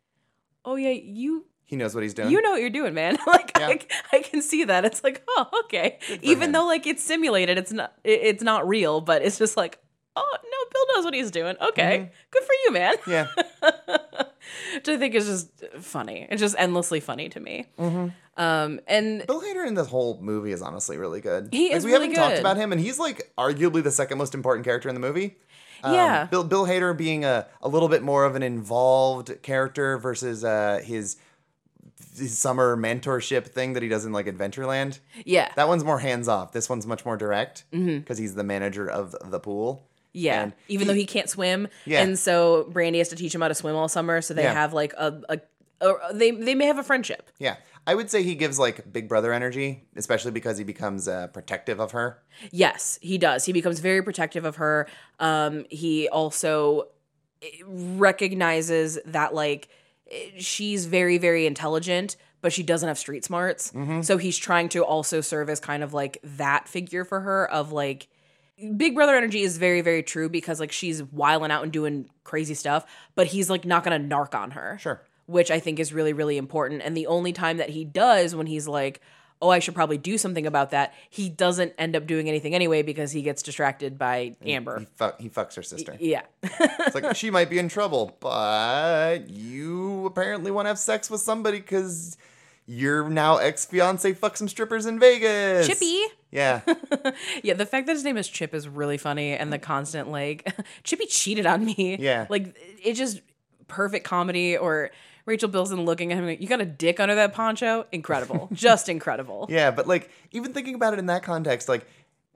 [0.64, 2.30] oh yeah, you He knows what he's doing.
[2.30, 3.18] you know what you're doing, man.
[3.28, 3.68] like Yeah.
[3.68, 3.80] I,
[4.14, 4.86] I can see that.
[4.86, 5.98] It's like, oh, okay.
[6.22, 6.52] Even him.
[6.52, 9.80] though like it's simulated, it's not it- it's not real, but it's just like,
[10.16, 11.56] oh no, Bill knows what he's doing.
[11.70, 12.14] Okay, mm-hmm.
[12.30, 12.96] good for you, man.
[13.08, 13.98] Yeah.
[14.76, 16.28] Which I think is just funny.
[16.30, 17.66] It's just endlessly funny to me.
[18.38, 21.50] Um, and Bill Hader in this whole movie is honestly really good.
[21.52, 24.18] He like, is we really haven't talked about him, and he's like arguably the second
[24.18, 25.38] most important character in the movie.
[25.84, 26.26] Um, Yeah.
[26.26, 30.80] Bill Bill Hader being a, a little bit more of an involved character versus uh,
[30.84, 31.18] his
[32.18, 35.00] his summer mentorship thing that he does in like Adventureland.
[35.26, 36.52] yeah, That one's more hands off.
[36.52, 39.89] This one's much more direct because he's the manager of the pool.
[40.14, 40.44] Yeah.
[40.44, 42.02] and Even though he can't swim, Yeah.
[42.02, 44.22] and so Brandy has to teach him how to swim all summer.
[44.22, 44.54] So they Yeah.
[44.54, 45.40] have like a, a
[45.82, 47.30] or they they may have a friendship.
[47.40, 47.56] Yeah.
[47.88, 51.80] I would say he gives like big brother energy, especially because he becomes uh, protective
[51.80, 52.22] of her.
[52.52, 53.46] Yes, he does.
[53.46, 54.88] He becomes very protective of her.
[55.20, 56.90] Um, he also
[57.42, 57.48] eh,
[58.10, 59.70] recognizes that like
[60.12, 63.72] eh, she's very very intelligent, but she doesn't have street smarts.
[64.02, 67.72] So he's trying to also serve as kind of like that figure for her of
[67.72, 68.08] like
[68.78, 72.54] Big Brother energy is very very true because like she's wiling out and doing crazy
[72.54, 75.02] stuff, but he's like not gonna narc on her Sure.
[75.26, 76.82] which I think is really, really important.
[76.84, 79.00] And the only time that he does when he's like,
[79.42, 82.82] oh, I should probably do something about that, he doesn't end up doing anything anyway
[82.82, 84.80] because he gets distracted by Amber.
[84.80, 85.96] He, fu- he fucks her sister.
[86.00, 86.24] Yeah.
[86.44, 91.22] It's like she might be in trouble, but you apparently want to have sex with
[91.22, 92.18] somebody because
[92.70, 95.66] your now ex fiance fuck some strippers in Vegas.
[95.68, 96.04] Chippy.
[96.32, 96.62] Yeah.
[97.42, 100.54] Yeah, the fact that his name is Chip is really funny and the constant like
[100.84, 101.98] Chippy cheated on me.
[102.00, 102.28] Yeah.
[102.30, 103.22] Like it's just
[103.68, 104.92] perfect comedy or
[105.26, 107.88] Rachel Bilson looking at him like, you got a dick under that poncho?
[107.92, 108.50] Incredible.
[108.54, 109.48] just incredible.
[109.50, 111.88] Yeah, but like even thinking about it in that context, like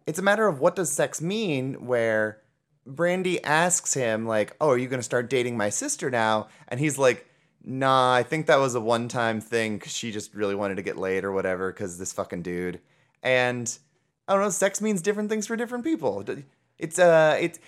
[0.07, 2.39] it's a matter of what does sex mean where
[2.88, 6.80] Brandy asks him like, "Oh, are you going to start dating my sister now?" And
[6.80, 7.27] he's like,
[7.64, 10.98] "Nah, I think that was a one-time thing cuz she just really wanted to get
[10.98, 12.80] laid or whatever cuz this fucking dude."
[13.22, 13.77] And
[14.27, 16.23] I don't know, sex means different things for different people.
[16.80, 17.60] It's uh it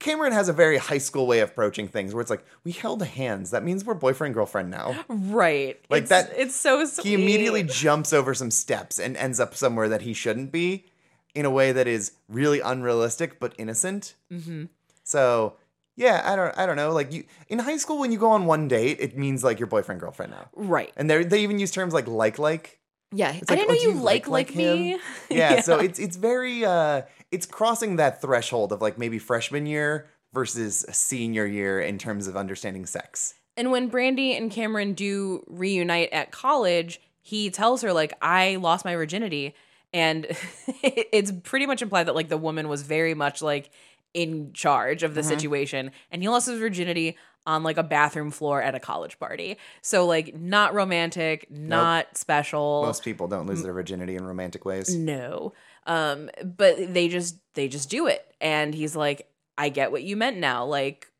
[0.00, 3.02] Cameron has a very high school way of approaching things where it's like, "We held
[3.02, 3.50] hands.
[3.52, 5.80] That means we're boyfriend girlfriend now." Right.
[5.88, 7.06] Like It's- that- It's so sweet.
[7.06, 10.86] he immediately jumps over some steps and ends up somewhere that he shouldn't be
[11.34, 14.14] in a way that is really unrealistic but innocent.
[14.32, 14.64] Mm-hmm.
[15.04, 15.54] So
[16.00, 16.92] yeah, I don't I don't know.
[16.92, 19.66] Like you in high school when you go on one date, it means like your
[19.66, 20.48] boyfriend girlfriend now.
[20.56, 20.90] Right.
[20.96, 22.80] And they they even use terms like like like.
[23.12, 23.34] Yeah.
[23.34, 24.90] It's I like, didn't know "Oh, do you like like, me.
[24.92, 29.66] him?" Yeah, so it's it's very uh it's crossing that threshold of like maybe freshman
[29.66, 33.34] year versus senior year in terms of understanding sex.
[33.58, 38.86] And when Brandy and Cameron do reunite at college, he tells her like I lost
[38.86, 39.54] my virginity
[39.92, 40.26] and
[40.82, 43.70] it's pretty much implied that like the woman was very much like
[44.14, 47.16] in charge of the situation and he lost his virginity
[47.46, 49.56] on like a bathroom floor at a college party.
[49.82, 52.82] So like not romantic, not special.
[52.82, 54.94] Most people don't lose their virginity in romantic ways.
[54.94, 55.52] no.
[55.86, 60.16] Um but they just they just do it and he's like I get what you
[60.16, 60.64] meant now.
[60.64, 61.10] Like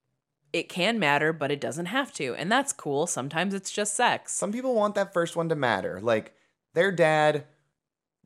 [0.53, 2.35] it can matter, but it doesn't have to.
[2.35, 3.07] And that's cool.
[3.07, 4.33] Sometimes it's just sex.
[4.35, 6.01] Some people want that first one to matter.
[6.03, 6.35] Like
[6.75, 7.45] their dad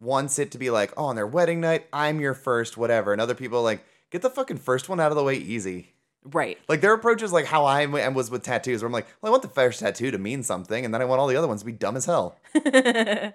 [0.01, 3.13] wants it to be like, oh, on their wedding night, I'm your first, whatever.
[3.13, 3.85] And other people are like,
[4.15, 5.93] get the fucking first one out of the way easy.
[6.25, 6.57] Right.
[6.69, 9.29] Like their approach is like how I am- was with tattoos, where I'm like, well,
[9.29, 11.49] I want the first tattoo to mean something, and then I want all the other
[11.49, 12.37] ones to be dumb as hell.
[12.65, 13.33] yeah,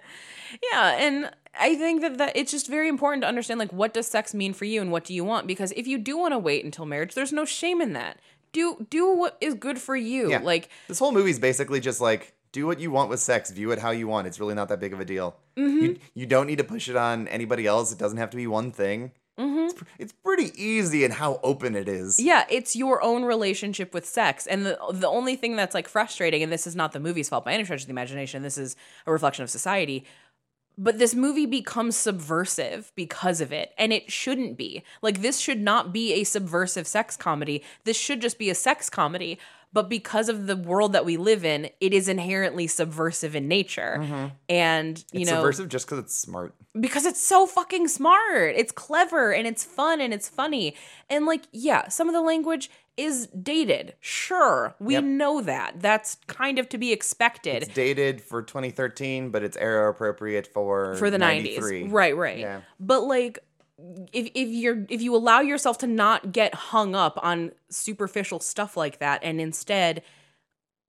[0.72, 4.32] and I think that, that it's just very important to understand like what does sex
[4.32, 6.64] mean for you and what do you want because if you do want to wait
[6.64, 8.18] until marriage, there's no shame in that.
[8.52, 10.30] Do do what is good for you.
[10.30, 10.40] Yeah.
[10.42, 13.78] Like This whole movie's basically just like, do what you want with sex, view it
[13.78, 14.26] how you want.
[14.26, 15.36] It's really not that big of a deal.
[15.56, 15.84] Mm-hmm.
[15.84, 17.92] You, you don't need to push it on anybody else.
[17.92, 19.12] It doesn't have to be one thing.
[19.40, 19.58] Mm-hmm.
[19.58, 22.20] It's, pr- it's pretty easy in how open it is.
[22.20, 24.46] Yeah, it's your own relationship with sex.
[24.46, 27.44] And the the only thing that's like frustrating, and this is not the movie's fault
[27.44, 28.76] by any stretch of the imagination, this is
[29.06, 30.04] a reflection of society.
[30.78, 33.72] But this movie becomes subversive because of it.
[33.76, 34.82] And it shouldn't be.
[35.02, 37.62] Like, this should not be a subversive sex comedy.
[37.84, 39.38] This should just be a sex comedy.
[39.72, 43.98] But because of the world that we live in, it is inherently subversive in nature.
[44.00, 44.26] Mm-hmm.
[44.48, 46.54] And, you It's know, subversive just because it's smart.
[46.78, 48.54] because it's so fucking smart.
[48.56, 50.74] It's clever and it's fun and it's funny.
[51.08, 53.94] And like, yeah, some of the language is dated.
[54.00, 55.04] Sure, we Yep.
[55.04, 55.80] know that.
[55.80, 60.96] That's kind of to be expected It's dated for 2013, but it's era appropriate for
[60.96, 61.84] for the 93.
[61.84, 61.92] 90s.
[61.92, 62.38] Right, right.
[62.40, 62.60] Yeah.
[62.78, 63.38] But like
[64.12, 68.76] if if you're if you allow yourself to not get hung up on superficial stuff
[68.76, 70.02] like that and instead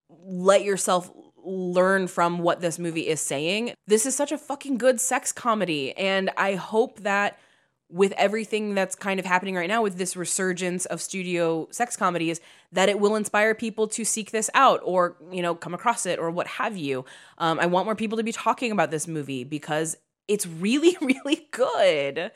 [0.10, 1.10] let yourself
[1.44, 3.74] learn from what this movie is saying.
[3.88, 7.40] This is such a fucking good sex comedy and I hope that
[7.92, 12.40] with everything that's kind of happening right now with this resurgence of studio sex comedies
[12.72, 16.18] that it will inspire people to seek this out or you know come across it
[16.18, 17.04] or what have you
[17.38, 19.98] um, i want more people to be talking about this movie because
[20.28, 22.32] it's really really good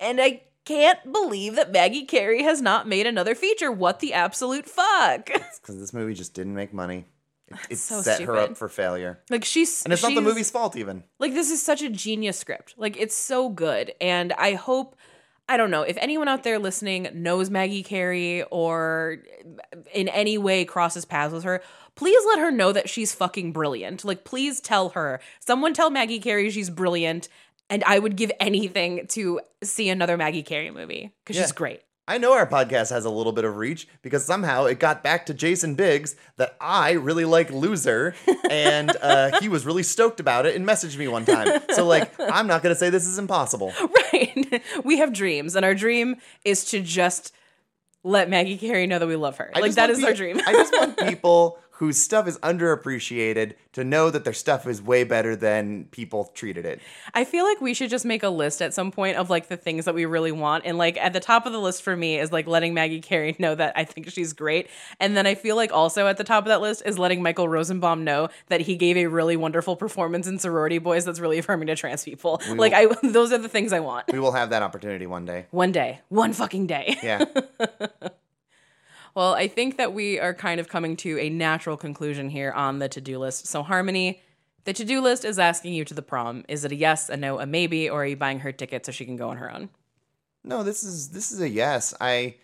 [0.00, 4.66] and i can't believe that maggie carey has not made another feature what the absolute
[4.66, 5.30] fuck
[5.62, 7.06] Because this movie just didn't make money.
[7.48, 9.20] It, it so set her up for failure.
[9.28, 11.04] like she's And it's not the movie's fault, even.
[11.18, 12.74] Like this is such a genius script.
[12.76, 13.92] Like it's so good.
[14.00, 14.96] And I hope
[15.48, 19.18] I don't know if anyone out there listening knows Maggie Carey or
[19.92, 21.60] in any way crosses paths with her,
[21.96, 24.04] please let her know that she's fucking brilliant.
[24.04, 25.20] Like please tell her.
[25.40, 27.28] Someone tell Maggie Carey she's brilliant
[27.70, 31.42] and I would give anything to see another Maggie Carey movie cuz Yeah.
[31.42, 31.80] she's great.
[32.08, 35.26] I know our podcast has a little bit of reach because somehow it got back
[35.26, 38.16] to Jason Biggs that I really like Loser,
[38.50, 41.60] and uh, he was really stoked about it and messaged me one time.
[41.72, 43.72] So like, I'm not gonna say this is impossible.
[44.12, 44.60] Right.
[44.84, 47.32] we have dreams, and our dream is to just
[48.02, 49.52] let Maggie Carey know that we love her.
[49.54, 50.40] I like that is our dream.
[50.44, 55.02] I just want people whose stuff is underappreciated to know that their stuff is way
[55.02, 56.78] better than people treated it.
[57.14, 59.56] I feel like we should just make a list at some point of like the
[59.56, 60.66] things that we really want.
[60.66, 63.34] And like at the top of the list for me is like letting Maggie Carey
[63.38, 64.68] know that I think she's great.
[65.00, 67.48] And then I feel like also at the top of that list is letting Michael
[67.48, 71.68] Rosenbaum know that he gave a really wonderful performance in Sorority Boys that's really affirming
[71.68, 72.42] to trans people.
[72.56, 74.12] like I those are the things I want.
[74.12, 75.46] We will have that opportunity one day.
[75.50, 76.00] One day.
[76.10, 76.98] One fucking day.
[77.02, 77.24] Yeah.
[79.14, 82.78] Well, I think that we are kind of coming to a natural conclusion here on
[82.78, 83.46] the to do list.
[83.46, 84.22] So, Harmony,
[84.64, 86.44] the to do list is asking you to the prom.
[86.48, 88.92] Is it a yes, a no, a maybe, or are you buying her ticket so
[88.92, 89.70] she can go on her own?
[90.44, 91.94] No, this is this is a yes.
[92.00, 92.36] I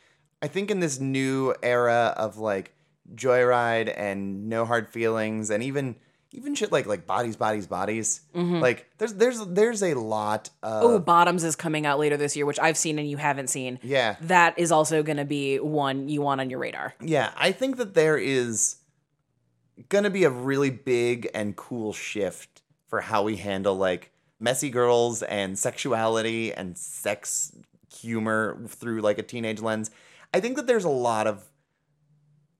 [0.42, 2.72] I think in this new era of like
[3.14, 5.96] joyride and no hard feelings and even
[6.32, 8.60] even shit like like bodies bodies bodies mm-hmm.
[8.60, 12.44] like there's there's there's a lot of Oh, Bottoms is coming out later this year,
[12.46, 13.78] which I've seen and you haven't seen.
[13.82, 16.94] yeah That is also going to be one you want on your radar.
[17.00, 18.76] yeah I think that there is
[19.88, 25.22] gonna be a really big and cool shift for how we handle like messy girls
[25.22, 27.52] and sexuality and sex
[27.94, 29.90] humor through like a teenage lens.
[30.34, 31.44] I think that there's a lot of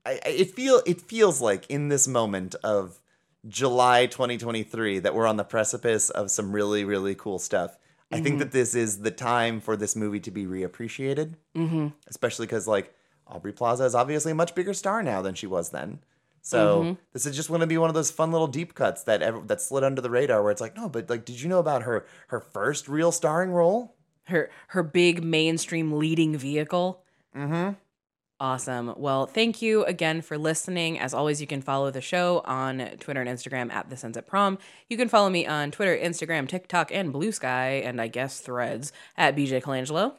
[0.05, 3.01] I, I- it feel it feels like in this moment of
[3.48, 7.78] July 2023 that we're on the precipice of some really really cool stuff.
[8.12, 11.89] I think that this is the time for this movie to be reappreciated, mm-hmm.
[12.06, 12.94] especially because like
[13.27, 15.98] Aubrey Plaza is obviously a much bigger star now than she was then.
[16.47, 19.20] So this is just going to be one of those fun little deep cuts that
[19.20, 21.59] ev- that slid under the radar, where it's like, no, but like, did you know
[21.59, 23.97] about her her first real starring role?
[24.27, 27.02] Her her big mainstream leading vehicle.
[27.35, 27.73] Mm-hmm.
[28.39, 28.93] Awesome.
[28.99, 30.99] Well, thank you again for listening.
[30.99, 34.27] As always, you can follow the show on Twitter and Instagram at This Ends At
[34.27, 34.59] Prom.
[34.91, 38.93] You can follow me on Twitter, Instagram, TikTok, and Blue Sky, and I guess Threads
[39.17, 40.17] at BJ Colangelo.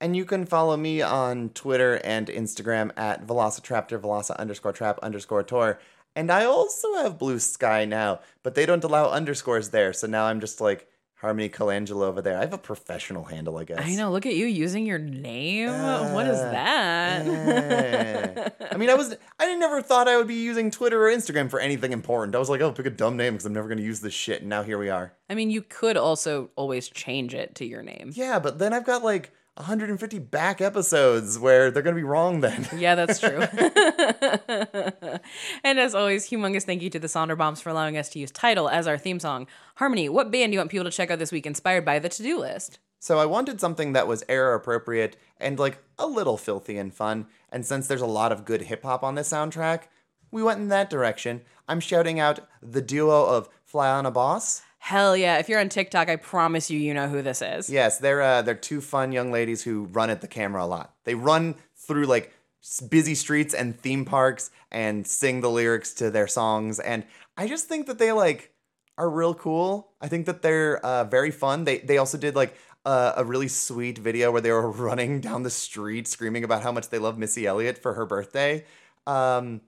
[0.00, 5.44] And you can follow me on Twitter and Instagram at Velocitraptor, Veloci underscore trap underscore
[5.44, 5.78] tour.
[6.16, 9.92] And I also have Blue Sky now, but they don't allow underscores there.
[9.92, 10.88] So now I'm just like
[11.26, 12.36] Harmony Colangelo over there.
[12.36, 13.80] I have a professional handle, I guess.
[13.82, 14.12] I know.
[14.12, 15.66] Look at you using your name.
[16.12, 17.26] what is Uh, that?
[18.72, 21.58] I mean, I was I never thought I would be using Twitter or Instagram for
[21.58, 22.36] anything important.
[22.36, 24.14] I was like, oh, pick a dumb name because I'm never going to use this
[24.14, 24.42] shit.
[24.42, 25.14] And now here we are.
[25.28, 28.12] I mean, you could also always change it to your name.
[28.14, 32.40] Yeah, but then I've got like 150 back episodes where they're going to be wrong
[32.40, 32.68] then.
[32.76, 33.40] Yeah, that's true.
[35.64, 38.30] and as always, humongous thank you to the Sonder Bombs for allowing us to use
[38.30, 39.46] title as our theme song.
[39.76, 42.10] Harmony, what band do you want people to check out this week inspired by the
[42.10, 42.78] to do list?
[42.98, 47.26] So I wanted something that was era appropriate and like a little filthy and fun.
[47.50, 49.84] And since there's a lot of good hip hop on this soundtrack,
[50.30, 51.40] we went in that direction.
[51.66, 54.62] I'm shouting out the duo of Flyana Boss.
[54.86, 55.38] Hell yeah.
[55.38, 57.68] If you're on TikTok, I promise you, you know who this is.
[57.68, 60.94] Yes, they're uh, they're two fun young ladies who run at the camera a lot.
[61.02, 62.32] They run through like
[62.88, 67.04] busy streets and theme parks and sing the lyrics to their songs, and
[67.36, 68.52] I just think that they like
[68.96, 69.90] are real cool.
[70.00, 71.64] I think that they're uh, very fun.
[71.64, 75.42] They they also did like uh, a really sweet video where they were running down
[75.42, 78.64] the street screaming about how much they love Missy Elliott for her birthday.
[79.04, 79.62] Um,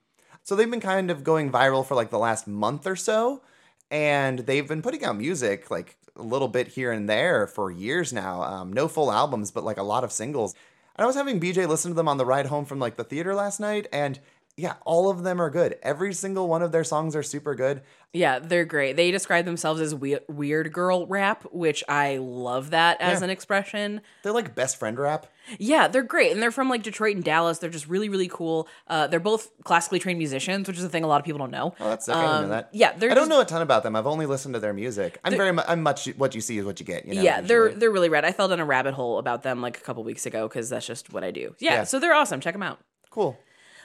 [0.44, 3.42] so they've been kind of going viral for like the last month or so,
[3.90, 8.12] and they've been putting out music like a little bit here and there for years
[8.12, 8.42] now.
[8.42, 10.54] Um, no full albums, but like a lot of singles.
[10.96, 13.04] And I was having BJ listen to them on the ride home from like the
[13.04, 14.18] theater last night, and
[14.58, 15.76] yeah, all of them are good.
[15.82, 17.80] Every single one of their songs are super good.
[18.12, 18.96] Yeah, they're great.
[18.96, 23.24] They describe themselves as we- weird girl rap, which I love that as Yeah.
[23.24, 24.00] an expression.
[24.22, 25.26] They're like best friend rap.
[25.58, 26.32] Yeah, they're great.
[26.32, 27.58] And they're from like Detroit and Dallas.
[27.58, 28.66] They're just really, really cool.
[28.88, 31.50] Uh, they're both classically trained musicians, which is a thing a lot of people don't
[31.52, 31.74] know.
[31.78, 32.14] Oh, that's sick.
[32.16, 32.68] I didn't know Um, that.
[32.72, 33.94] Yeah, they're I don't know a ton about them.
[33.94, 35.18] I've only listened to their music.
[35.22, 37.06] I'm very mu- I'm much what you see is what you get.
[37.06, 38.24] You know, yeah, they're they're really rad.
[38.24, 40.86] I fell down a rabbit hole about them like a couple weeks ago because that's
[40.86, 41.54] just what I do.
[41.60, 41.84] Yeah, Yeah.
[41.84, 42.40] so they're awesome.
[42.40, 42.78] Check them out.
[43.10, 43.38] cool.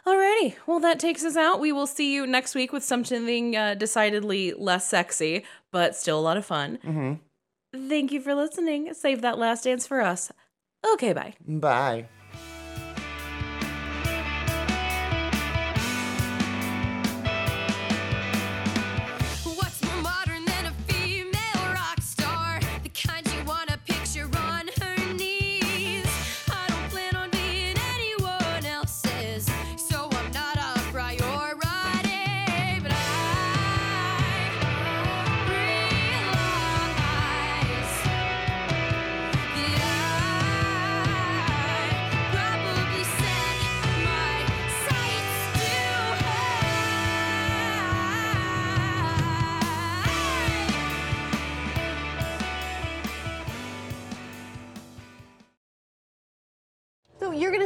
[0.05, 1.59] Alrighty, well that takes us out.
[1.59, 6.21] We will see you next week with something uh, decidedly less sexy, but still a
[6.21, 6.80] lot of fun.
[6.84, 7.88] Mm-hmm.
[7.89, 8.93] Thank you for listening.
[8.93, 10.31] Save that last dance for us.
[10.93, 11.34] Okay, bye.
[11.47, 12.07] Bye.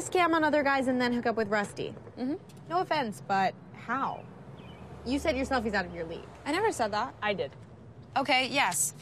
[0.10, 1.94] Scam on other guys and then hook up with Rusty.
[2.20, 2.36] Mm-hmm.
[2.70, 4.24] No offense, but how?
[5.06, 6.28] You said yourself he's out of your league.
[6.46, 7.14] I never said that.
[7.22, 7.52] I did.
[8.16, 8.94] Okay, yes.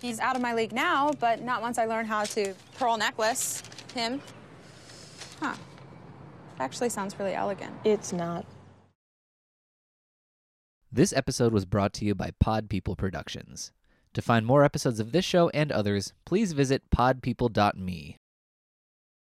[0.00, 3.62] He's out of my league now, but not once I learn how to pearl necklace
[3.94, 4.20] him.
[5.40, 5.54] Huh.
[6.60, 7.74] Actually sounds really elegant.
[7.84, 8.46] It's not.
[10.92, 13.72] This episode was brought to you by Pod People Productions.
[14.12, 18.16] To find more episodes of this show and others, please visit podpeople.me.